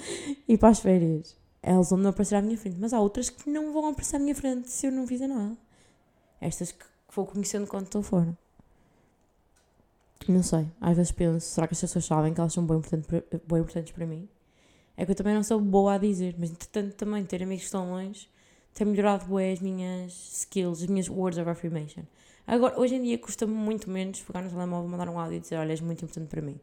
e 0.47 0.57
para 0.59 0.69
as 0.69 0.79
férias. 0.79 1.35
Elas 1.59 1.89
vão 1.89 2.05
aparecer 2.07 2.35
à 2.35 2.41
minha 2.43 2.55
frente, 2.55 2.77
mas 2.79 2.93
há 2.93 2.99
outras 2.99 3.31
que 3.31 3.49
não 3.49 3.73
vão 3.73 3.87
aparecer 3.87 4.17
à 4.17 4.19
minha 4.19 4.35
frente 4.35 4.69
se 4.69 4.85
eu 4.85 4.91
não 4.91 5.07
fizer 5.07 5.25
nada. 5.25 5.57
Estas 6.39 6.71
que 6.71 6.85
vou 7.15 7.25
conhecendo 7.25 7.65
quando 7.65 7.85
estou 7.85 8.03
fora. 8.03 8.37
Não 10.27 10.43
sei, 10.43 10.67
às 10.79 10.95
vezes 10.95 11.11
penso, 11.11 11.47
será 11.47 11.67
que 11.67 11.73
as 11.73 11.81
pessoas 11.81 12.05
sabem 12.05 12.31
que 12.31 12.39
elas 12.39 12.53
são 12.53 12.63
bem 12.63 12.77
importantes 12.77 13.07
para, 13.07 13.23
bem 13.47 13.61
importantes 13.61 13.91
para 13.91 14.05
mim? 14.05 14.29
É 14.95 15.05
que 15.07 15.11
eu 15.11 15.15
também 15.15 15.33
não 15.33 15.41
sou 15.41 15.59
boa 15.59 15.95
a 15.95 15.97
dizer, 15.97 16.35
mas 16.37 16.51
entretanto 16.51 16.93
também 16.93 17.25
ter 17.25 17.41
amigos 17.41 17.63
que 17.63 17.69
estão 17.69 17.89
longe 17.89 18.29
tem 18.75 18.85
melhorado 18.85 19.25
bem 19.25 19.51
as 19.51 19.59
minhas 19.59 20.13
skills, 20.41 20.83
as 20.83 20.87
minhas 20.87 21.09
words 21.09 21.39
of 21.39 21.49
affirmation. 21.49 22.03
Agora, 22.49 22.79
hoje 22.79 22.95
em 22.95 23.03
dia 23.03 23.15
custa-me 23.19 23.53
muito 23.53 23.87
menos 23.91 24.21
pegar 24.21 24.41
no 24.41 24.49
telemóvel, 24.49 24.89
mandar 24.89 25.07
um 25.07 25.19
áudio 25.19 25.37
e 25.37 25.39
dizer, 25.39 25.57
olha, 25.57 25.71
és 25.71 25.81
muito 25.81 26.03
importante 26.03 26.27
para 26.27 26.41
mim. 26.41 26.59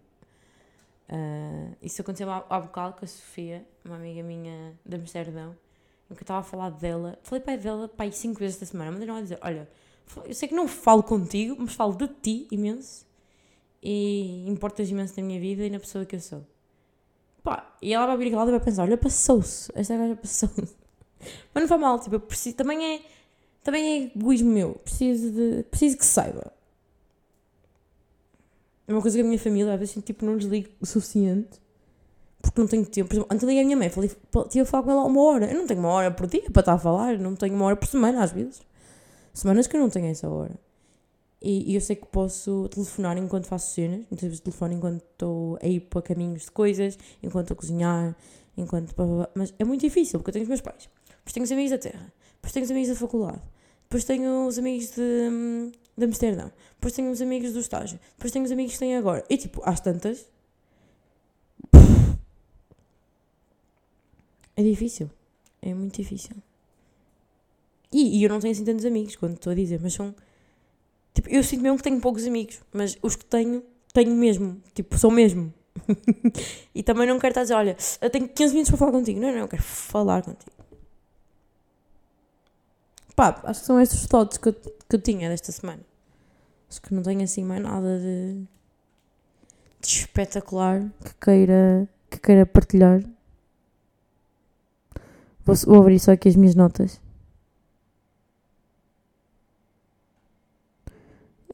Uh, 1.09 1.77
isso 1.81 2.03
aconteceu 2.03 2.29
há, 2.29 2.61
bocado 2.61 2.95
com 2.95 3.05
a 3.05 3.09
Sofia, 3.09 3.65
uma 3.85 3.95
amiga 3.95 4.21
minha 4.21 4.77
de 4.85 4.97
Amsterdão, 4.97 5.57
em 6.11 6.15
que 6.17 6.21
eu 6.21 6.25
estava 6.25 6.41
a 6.41 6.43
falar 6.43 6.71
dela. 6.71 7.17
Falei 7.23 7.41
para 7.41 7.57
dela, 7.57 7.87
pai, 7.87 8.11
cinco 8.11 8.41
vezes 8.41 8.57
esta 8.57 8.67
semana. 8.67 8.91
Mandei-lhe 8.91 9.23
dizer, 9.23 9.39
olha, 9.41 9.69
eu 10.25 10.35
sei 10.35 10.49
que 10.49 10.57
não 10.57 10.67
falo 10.67 11.05
contigo, 11.05 11.55
mas 11.57 11.73
falo 11.75 11.95
de 11.95 12.09
ti 12.09 12.49
imenso 12.51 13.07
e 13.81 14.45
importas 14.49 14.91
imenso 14.91 15.15
na 15.21 15.25
minha 15.25 15.39
vida 15.39 15.65
e 15.65 15.71
na 15.71 15.79
pessoa 15.79 16.05
que 16.05 16.17
eu 16.17 16.21
sou. 16.21 16.45
Pá, 17.45 17.77
e 17.81 17.95
ela 17.95 18.07
vai 18.07 18.17
vir 18.17 18.35
aqui 18.35 18.35
e 18.35 18.51
vai 18.51 18.59
pensar: 18.59 18.83
olha, 18.83 18.99
passou-se, 18.99 19.71
esta 19.73 19.97
gaja 19.97 20.17
passou-se. 20.17 20.75
Mas 21.55 21.63
não 21.63 21.69
foi 21.69 21.79
mal, 21.79 22.01
tipo, 22.01 22.17
eu 22.17 22.21
preciso, 22.21 22.57
também 22.57 22.85
é, 22.85 23.01
também 23.67 23.85
é 23.85 24.17
egoísmo 24.17 24.51
meu, 24.51 24.75
preciso, 24.77 25.31
de, 25.33 25.65
preciso 25.65 25.99
que 25.99 26.07
saiba. 26.07 26.53
É 28.87 28.93
uma 28.93 29.03
coisa 29.03 29.19
que 29.19 29.23
a 29.23 29.27
minha 29.27 29.39
família, 29.39 29.73
às 29.73 29.79
vezes, 29.79 30.03
tipo, 30.05 30.25
não 30.25 30.37
desligo 30.37 30.69
o 30.81 30.87
suficiente 30.87 31.61
porque 32.41 32.61
não 32.61 32.69
tenho 32.69 32.87
tempo. 32.87 33.09
Por 33.09 33.17
exemplo, 33.17 33.49
liguei 33.49 33.63
a 33.63 33.65
minha 33.65 33.77
mãe, 33.77 33.89
falei, 33.89 34.11
tinha 34.49 34.63
a 34.63 34.67
falar 34.67 34.85
com 34.85 34.91
ela 34.93 35.05
uma 35.05 35.23
hora. 35.23 35.51
Eu 35.51 35.59
não 35.59 35.67
tenho 35.67 35.81
uma 35.81 35.89
hora 35.89 36.11
por 36.13 36.29
dia 36.29 36.49
para 36.51 36.61
estar 36.61 36.75
a 36.75 36.79
falar, 36.79 37.19
não 37.19 37.35
tenho 37.35 37.55
uma 37.55 37.65
hora 37.65 37.77
por 37.77 37.89
semana, 37.89 38.23
às 38.23 38.33
vezes. 38.33 38.63
Semanas 39.33 39.67
que 39.67 39.77
eu 39.77 39.81
não 39.81 39.91
tenho 39.91 40.07
essa 40.07 40.29
hora. 40.29 40.55
E, 41.43 41.73
e, 41.73 41.75
eu 41.75 41.81
sei 41.81 41.97
que 41.97 42.07
posso 42.07 42.69
telefonar 42.69 43.19
enquanto 43.19 43.47
faço 43.47 43.75
cenas, 43.75 44.07
muitas 44.11 44.23
vezes 44.23 44.41
telefono 44.41 44.75
enquanto 44.75 45.03
estou 45.03 45.59
a 45.61 45.67
ir 45.67 45.81
para 45.81 46.03
caminhos 46.03 46.43
de 46.43 46.51
coisas, 46.51 46.99
enquanto 47.23 47.47
estou 47.47 47.55
a 47.55 47.59
cozinhar, 47.59 48.17
enquanto. 48.57 48.95
Mas 49.35 49.53
é 49.59 49.65
muito 49.65 49.81
difícil, 49.81 50.19
porque 50.19 50.31
eu 50.31 50.33
tenho 50.33 50.45
os 50.45 50.49
meus 50.49 50.61
pais, 50.61 50.89
depois 51.09 51.33
tenho 51.33 51.45
os 51.45 51.53
amigos 51.53 51.71
da 51.73 51.79
terra, 51.79 52.13
depois 52.37 52.53
tenho 52.53 52.65
os 52.65 52.71
amigos 52.71 52.89
da 52.89 52.95
faculdade, 52.95 53.43
depois 53.97 54.05
tenho 54.05 54.47
os 54.47 54.59
amigos 54.59 54.91
de, 54.91 55.73
de 55.97 56.05
Amsterdão, 56.05 56.53
depois 56.75 56.93
tenho 56.93 57.11
os 57.11 57.23
amigos 57.23 57.55
do 57.55 57.61
estágio, 57.61 57.99
depois 58.17 58.31
tenho 58.31 58.45
os 58.45 58.53
amigos 58.53 58.75
que 58.75 58.79
tenho 58.79 58.99
agora. 58.99 59.25
E 59.31 59.39
tipo, 59.39 59.63
às 59.65 59.81
tantas. 59.81 60.27
É 64.55 64.63
difícil. 64.63 65.11
É 65.63 65.73
muito 65.73 65.97
difícil. 65.97 66.37
E, 67.91 68.19
e 68.19 68.23
eu 68.23 68.29
não 68.29 68.39
tenho 68.39 68.53
assim 68.53 68.65
tantos 68.65 68.85
amigos, 68.85 69.17
quando 69.17 69.35
estou 69.35 69.51
a 69.53 69.55
dizer, 69.55 69.81
mas 69.81 69.95
são 69.95 70.15
Tipo, 71.15 71.31
eu 71.31 71.43
sinto 71.43 71.63
mesmo 71.63 71.79
que 71.79 71.85
tenho 71.85 71.99
poucos 71.99 72.27
amigos, 72.27 72.61
mas 72.75 72.99
os 73.01 73.17
que 73.17 73.25
tenho, 73.25 73.63
tenho 73.95 74.15
mesmo. 74.15 74.61
Tipo, 74.75 74.99
são 74.99 75.11
mesmo. 75.11 75.55
e 76.75 76.83
também 76.83 77.07
não 77.07 77.19
quero 77.19 77.31
estar 77.31 77.41
a 77.41 77.45
dizer, 77.45 77.55
olha, 77.55 77.77
eu 78.03 78.11
tenho 78.11 78.29
15 78.29 78.53
minutos 78.53 78.71
para 78.71 78.79
falar 78.79 78.93
contigo. 78.93 79.19
Não, 79.19 79.33
não, 79.33 79.39
eu 79.39 79.49
quero 79.49 79.63
falar 79.63 80.23
contigo. 80.23 80.56
Pá, 83.17 83.41
acho 83.45 83.61
que 83.61 83.67
são 83.67 83.81
estes 83.81 84.03
os 84.03 84.07
thoughts 84.07 84.37
que 84.37 84.51
eu, 84.51 84.53
que 84.53 84.97
eu 84.97 85.01
tinha 85.01 85.31
desta 85.31 85.51
semana. 85.51 85.81
Acho 86.69 86.83
que 86.83 86.95
não 86.95 87.03
tenho 87.03 87.23
assim 87.23 87.43
mais 87.43 87.63
nada 87.63 87.99
de, 87.99 88.45
de 89.81 89.89
espetacular 89.89 90.83
que 91.03 91.15
queira, 91.15 91.89
que 92.11 92.19
queira 92.19 92.45
partilhar. 92.45 93.03
Vou, 95.47 95.57
vou 95.65 95.81
abrir 95.81 95.99
só 95.99 96.13
aqui 96.13 96.29
as 96.29 96.37
minhas 96.37 96.55
notas. 96.55 97.01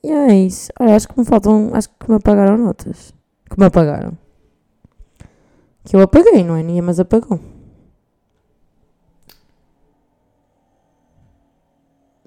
E 0.02 0.10
é 0.10 0.34
isso. 0.34 0.72
Olha, 0.80 0.96
acho 0.96 1.06
que 1.08 1.18
me 1.18 1.24
faltam. 1.24 1.70
Acho 1.74 1.88
que 1.90 2.10
me 2.10 2.16
apagaram 2.16 2.58
notas. 2.58 3.14
Que 3.48 3.58
me 3.58 3.66
apagaram. 3.66 4.18
Que 5.84 5.94
eu 5.94 6.00
apaguei, 6.00 6.42
não 6.42 6.56
é? 6.56 6.62
Ninguém 6.62 6.82
mais 6.82 6.98
apagou. 6.98 7.38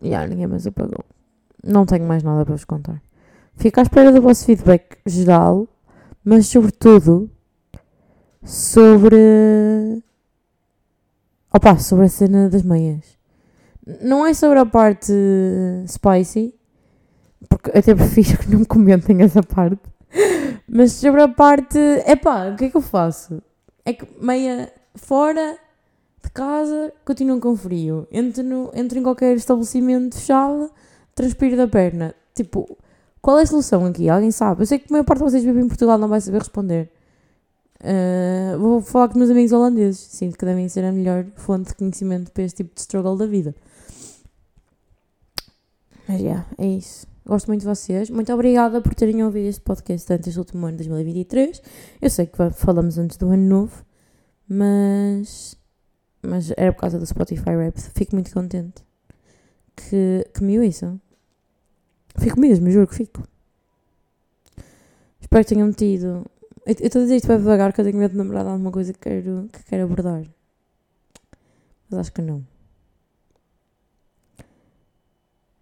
E 0.06 0.10
yeah, 0.10 0.28
ninguém 0.28 0.46
mais 0.46 0.68
apagou. 0.68 1.04
Não 1.64 1.84
tenho 1.84 2.06
mais 2.06 2.22
nada 2.22 2.46
para 2.46 2.54
vos 2.54 2.64
contar. 2.64 3.02
Fico 3.56 3.80
à 3.80 3.84
espera 3.84 4.12
do 4.12 4.22
vosso 4.22 4.46
feedback 4.46 4.98
geral, 5.04 5.68
mas 6.24 6.46
sobretudo 6.46 7.28
sobre. 8.44 10.04
Opa, 11.52 11.80
sobre 11.80 12.06
a 12.06 12.10
cena 12.10 12.50
das 12.50 12.62
meias. 12.62 13.18
Não 14.00 14.28
é 14.28 14.36
sobre 14.36 14.60
a 14.60 14.66
parte 14.66 15.12
spicy, 15.88 16.54
porque 17.50 17.76
até 17.76 17.96
prefiro 17.96 18.38
que 18.46 18.52
não 18.52 18.64
comentem 18.64 19.24
essa 19.24 19.42
parte. 19.42 19.82
Mas 20.68 20.92
sobre 20.92 21.22
a 21.22 21.28
parte, 21.28 21.80
é 21.80 22.16
pá, 22.16 22.50
o 22.50 22.56
que 22.56 22.66
é 22.66 22.70
que 22.70 22.78
eu 22.78 22.82
faço? 22.82 23.42
É 23.84 23.92
que 23.92 24.06
meia 24.24 24.72
fora 24.94 25.58
de 26.26 26.32
casa 26.32 26.94
continuam 27.04 27.40
com 27.40 27.56
frio. 27.56 28.08
Entro, 28.12 28.44
no, 28.44 28.72
entro 28.74 29.00
em 29.00 29.04
qualquer 29.04 29.36
estabelecimento 29.36 30.16
fechado, 30.16 30.72
transpiro 31.14 31.58
da 31.58 31.68
perna. 31.68 32.14
Tipo, 32.34 32.78
qual 33.22 33.40
é 33.40 33.44
a 33.44 33.46
solução 33.46 33.86
aqui? 33.86 34.10
Alguém 34.10 34.32
sabe? 34.32 34.62
Eu 34.62 34.66
sei 34.66 34.80
que 34.80 34.86
a 34.90 34.92
maior 34.92 35.04
parte 35.04 35.20
de 35.20 35.32
vocês 35.32 35.44
vivem 35.44 35.64
em 35.64 35.68
Portugal 35.68 35.98
não 35.98 36.08
vai 36.08 36.22
saber 36.22 36.40
responder. 36.40 36.92
Uh, 37.82 38.58
vou 38.60 38.82
falar 38.82 39.10
com 39.10 39.18
meus 39.18 39.30
amigos 39.30 39.52
holandeses. 39.52 40.00
Sinto 40.00 40.38
que 40.38 40.46
devem 40.46 40.68
ser 40.70 40.84
a 40.84 40.92
melhor 40.92 41.26
fonte 41.36 41.70
de 41.70 41.76
conhecimento 41.76 42.32
para 42.32 42.44
este 42.44 42.58
tipo 42.58 42.76
de 42.76 42.82
struggle 42.82 43.18
da 43.18 43.26
vida. 43.26 43.56
Mas 46.08 46.20
já, 46.20 46.24
yeah, 46.24 46.46
é 46.58 46.68
isso. 46.68 47.08
Gosto 47.26 47.48
muito 47.48 47.62
de 47.62 47.68
vocês. 47.68 48.10
Muito 48.12 48.32
obrigada 48.32 48.80
por 48.82 48.94
terem 48.94 49.24
ouvido 49.24 49.48
este 49.48 49.62
podcast 49.62 50.08
durante 50.08 50.30
este 50.30 50.38
último 50.38 50.68
ano 50.68 50.78
de 50.78 50.88
2023. 50.88 51.62
Eu 52.00 52.10
sei 52.12 52.28
que 52.28 52.38
falamos 52.52 53.00
antes 53.00 53.18
do 53.18 53.30
ano 53.30 53.44
novo, 53.44 53.84
mas, 54.48 55.58
mas 56.26 56.52
era 56.58 56.74
por 56.74 56.82
causa 56.82 57.00
do 57.00 57.06
Spotify 57.06 57.52
Rap. 57.52 57.80
Fico 57.80 58.16
muito 58.16 58.32
contente 58.32 58.84
que, 59.76 60.28
que 60.34 60.44
me 60.44 60.60
ouçam. 60.60 61.00
Fico 62.18 62.40
mesmo, 62.40 62.70
juro 62.72 62.88
que 62.88 62.96
fico. 62.96 63.24
Espero 65.20 65.44
que 65.44 65.54
tenham 65.54 65.72
tido. 65.72 66.26
Eu 66.66 66.74
estou 66.80 67.02
a 67.02 67.04
dizer 67.04 67.18
isto 67.18 67.28
bem 67.28 67.38
devagar 67.38 67.74
que 67.74 67.82
eu 67.82 67.86
tenho 67.86 67.98
medo 67.98 68.12
de 68.12 68.18
lembrar 68.18 68.44
de 68.44 68.50
alguma 68.50 68.72
coisa 68.72 68.94
que 68.94 69.00
quero, 69.00 69.50
que 69.52 69.64
quero 69.66 69.84
abordar. 69.84 70.24
Mas 71.90 72.00
acho 72.00 72.12
que 72.12 72.22
não. 72.22 72.46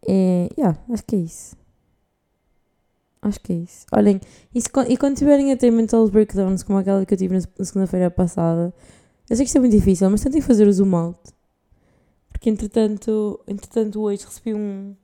É, 0.08 0.50
yeah, 0.58 0.78
acho 0.90 1.04
que 1.04 1.16
é 1.16 1.20
isso. 1.20 1.56
Acho 3.22 3.40
que 3.40 3.54
é 3.54 3.56
isso. 3.56 3.86
Olhem, 3.94 4.20
e, 4.54 4.62
se, 4.62 4.70
e 4.90 4.98
quando 4.98 5.18
tiverem 5.18 5.52
a 5.52 5.58
ter 5.58 5.72
mental 5.72 6.08
breakdowns 6.10 6.62
como 6.62 6.80
aquela 6.80 7.06
que 7.06 7.14
eu 7.14 7.18
tive 7.18 7.36
na 7.36 7.66
segunda-feira 7.66 8.12
passada, 8.12 8.74
eu 9.30 9.36
sei 9.36 9.46
que 9.46 9.50
isto 9.50 9.58
é 9.58 9.60
muito 9.60 9.76
difícil, 9.76 10.10
mas 10.10 10.22
tentem 10.22 10.42
fazer 10.42 10.68
o 10.68 10.74
zoom 10.74 10.96
out. 10.96 11.20
Porque 12.32 12.50
entretanto, 12.50 13.40
entretanto 13.48 14.02
hoje 14.02 14.26
recebi 14.26 14.54
um, 14.54 14.96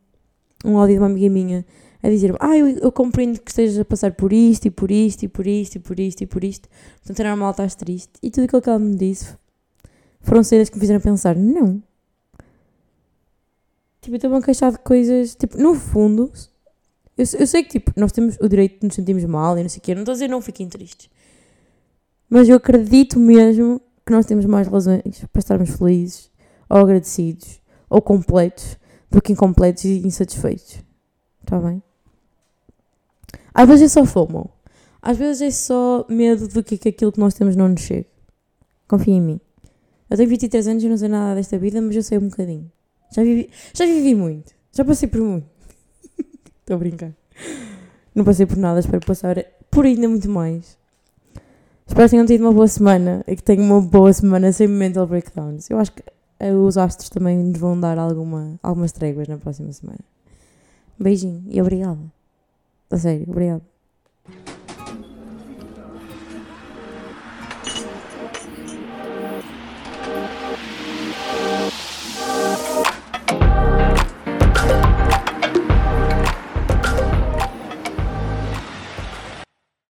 um 0.65 0.77
áudio 0.77 0.95
de 0.95 0.99
uma 0.99 1.07
amiga 1.07 1.29
minha 1.29 1.65
a 2.03 2.09
dizer-me: 2.09 2.37
Ah, 2.39 2.57
eu, 2.57 2.67
eu 2.67 2.91
compreendo 2.91 3.39
que 3.39 3.51
estejas 3.51 3.77
a 3.79 3.85
passar 3.85 4.13
por 4.13 4.33
isto 4.33 4.65
e 4.65 4.71
por 4.71 4.91
isto 4.91 5.23
e 5.23 5.27
por 5.27 5.47
isto 5.47 5.75
e 5.75 5.79
por 5.79 5.99
isto 5.99 6.21
e 6.21 6.25
por 6.25 6.43
isto. 6.43 6.69
Portanto, 6.97 7.19
é 7.19 7.23
normal, 7.29 7.51
estás 7.51 7.75
triste. 7.75 8.11
E 8.21 8.29
tudo 8.29 8.45
aquilo 8.45 8.61
que 8.61 8.69
ela 8.69 8.79
me 8.79 8.95
disse 8.95 9.35
foram 10.21 10.43
cenas 10.43 10.69
que 10.69 10.75
me 10.75 10.81
fizeram 10.81 10.99
pensar: 10.99 11.35
Não, 11.35 11.81
Tipo, 14.01 14.15
eu 14.15 14.17
estou 14.17 14.35
a 14.35 14.41
queixar 14.41 14.71
de 14.71 14.79
coisas. 14.79 15.35
Tipo, 15.35 15.57
no 15.57 15.75
fundo, 15.75 16.31
eu, 17.17 17.25
eu 17.37 17.47
sei 17.47 17.63
que 17.63 17.79
tipo, 17.79 17.91
nós 17.95 18.11
temos 18.11 18.37
o 18.41 18.47
direito 18.47 18.79
de 18.79 18.87
nos 18.87 18.95
sentirmos 18.95 19.23
mal 19.25 19.57
e 19.57 19.61
não 19.61 19.69
sei 19.69 19.79
o 19.79 19.81
quê. 19.81 19.93
Não 19.93 20.01
estou 20.01 20.13
a 20.13 20.15
dizer 20.15 20.27
não 20.27 20.41
fiquem 20.41 20.67
tristes. 20.67 21.09
Mas 22.29 22.47
eu 22.47 22.55
acredito 22.55 23.19
mesmo 23.19 23.81
que 24.09 24.13
nós 24.13 24.25
temos 24.25 24.45
mais 24.45 24.67
razões 24.67 25.23
para 25.31 25.39
estarmos 25.39 25.69
felizes, 25.69 26.31
ou 26.67 26.77
agradecidos, 26.77 27.61
ou 27.87 28.01
completos, 28.01 28.75
do 29.11 29.21
que 29.21 29.33
incompletos 29.33 29.85
e 29.85 29.99
insatisfeitos. 29.99 30.83
Está 31.43 31.59
bem? 31.59 31.83
Às 33.53 33.67
vezes 33.67 33.83
é 33.83 33.87
só 33.87 34.05
fomo. 34.07 34.49
Às 34.99 35.15
vezes 35.15 35.41
é 35.43 35.51
só 35.51 36.07
medo 36.09 36.47
de 36.47 36.63
que 36.63 36.89
aquilo 36.89 37.11
que 37.11 37.19
nós 37.19 37.35
temos 37.35 37.55
não 37.55 37.69
nos 37.69 37.81
chegue. 37.81 38.07
Confia 38.87 39.13
em 39.13 39.21
mim. 39.21 39.39
Eu 40.09 40.17
tenho 40.17 40.27
23 40.27 40.67
anos 40.67 40.83
e 40.83 40.89
não 40.89 40.97
sei 40.97 41.07
nada 41.07 41.35
desta 41.35 41.59
vida, 41.59 41.79
mas 41.79 41.95
eu 41.95 42.01
sei 42.01 42.17
um 42.17 42.29
bocadinho. 42.29 42.71
Já 43.15 43.21
vivi, 43.21 43.51
já 43.75 43.85
vivi 43.85 44.15
muito. 44.15 44.55
Já 44.71 44.83
passei 44.83 45.07
por 45.07 45.21
muito. 45.21 45.47
Estou 46.61 46.77
a 46.77 46.79
brincar. 46.79 47.13
Não 48.15 48.25
passei 48.25 48.47
por 48.47 48.57
nada, 48.57 48.79
espero 48.79 49.05
passar 49.05 49.35
por 49.69 49.85
ainda 49.85 50.09
muito 50.09 50.27
mais. 50.27 50.78
Espero 51.89 52.05
que 52.05 52.11
tenham 52.11 52.25
tido 52.27 52.41
uma 52.41 52.53
boa 52.53 52.67
semana 52.67 53.23
e 53.27 53.35
que 53.35 53.41
tenham 53.41 53.65
uma 53.65 53.81
boa 53.81 54.13
semana 54.13 54.51
sem 54.51 54.67
mental 54.67 55.07
breakdowns. 55.07 55.71
Eu 55.71 55.79
acho 55.79 55.91
que 55.91 56.03
eh, 56.39 56.53
os 56.53 56.77
astros 56.77 57.09
também 57.09 57.35
nos 57.35 57.59
vão 57.59 57.77
dar 57.77 57.97
alguma, 57.97 58.59
algumas 58.61 58.91
tréguas 58.91 59.27
na 59.27 59.37
próxima 59.37 59.73
semana. 59.73 59.99
Beijinho 60.99 61.43
e 61.49 61.59
obrigada. 61.59 61.99
A 62.91 62.97
sério, 62.97 63.25
obrigada. 63.27 63.63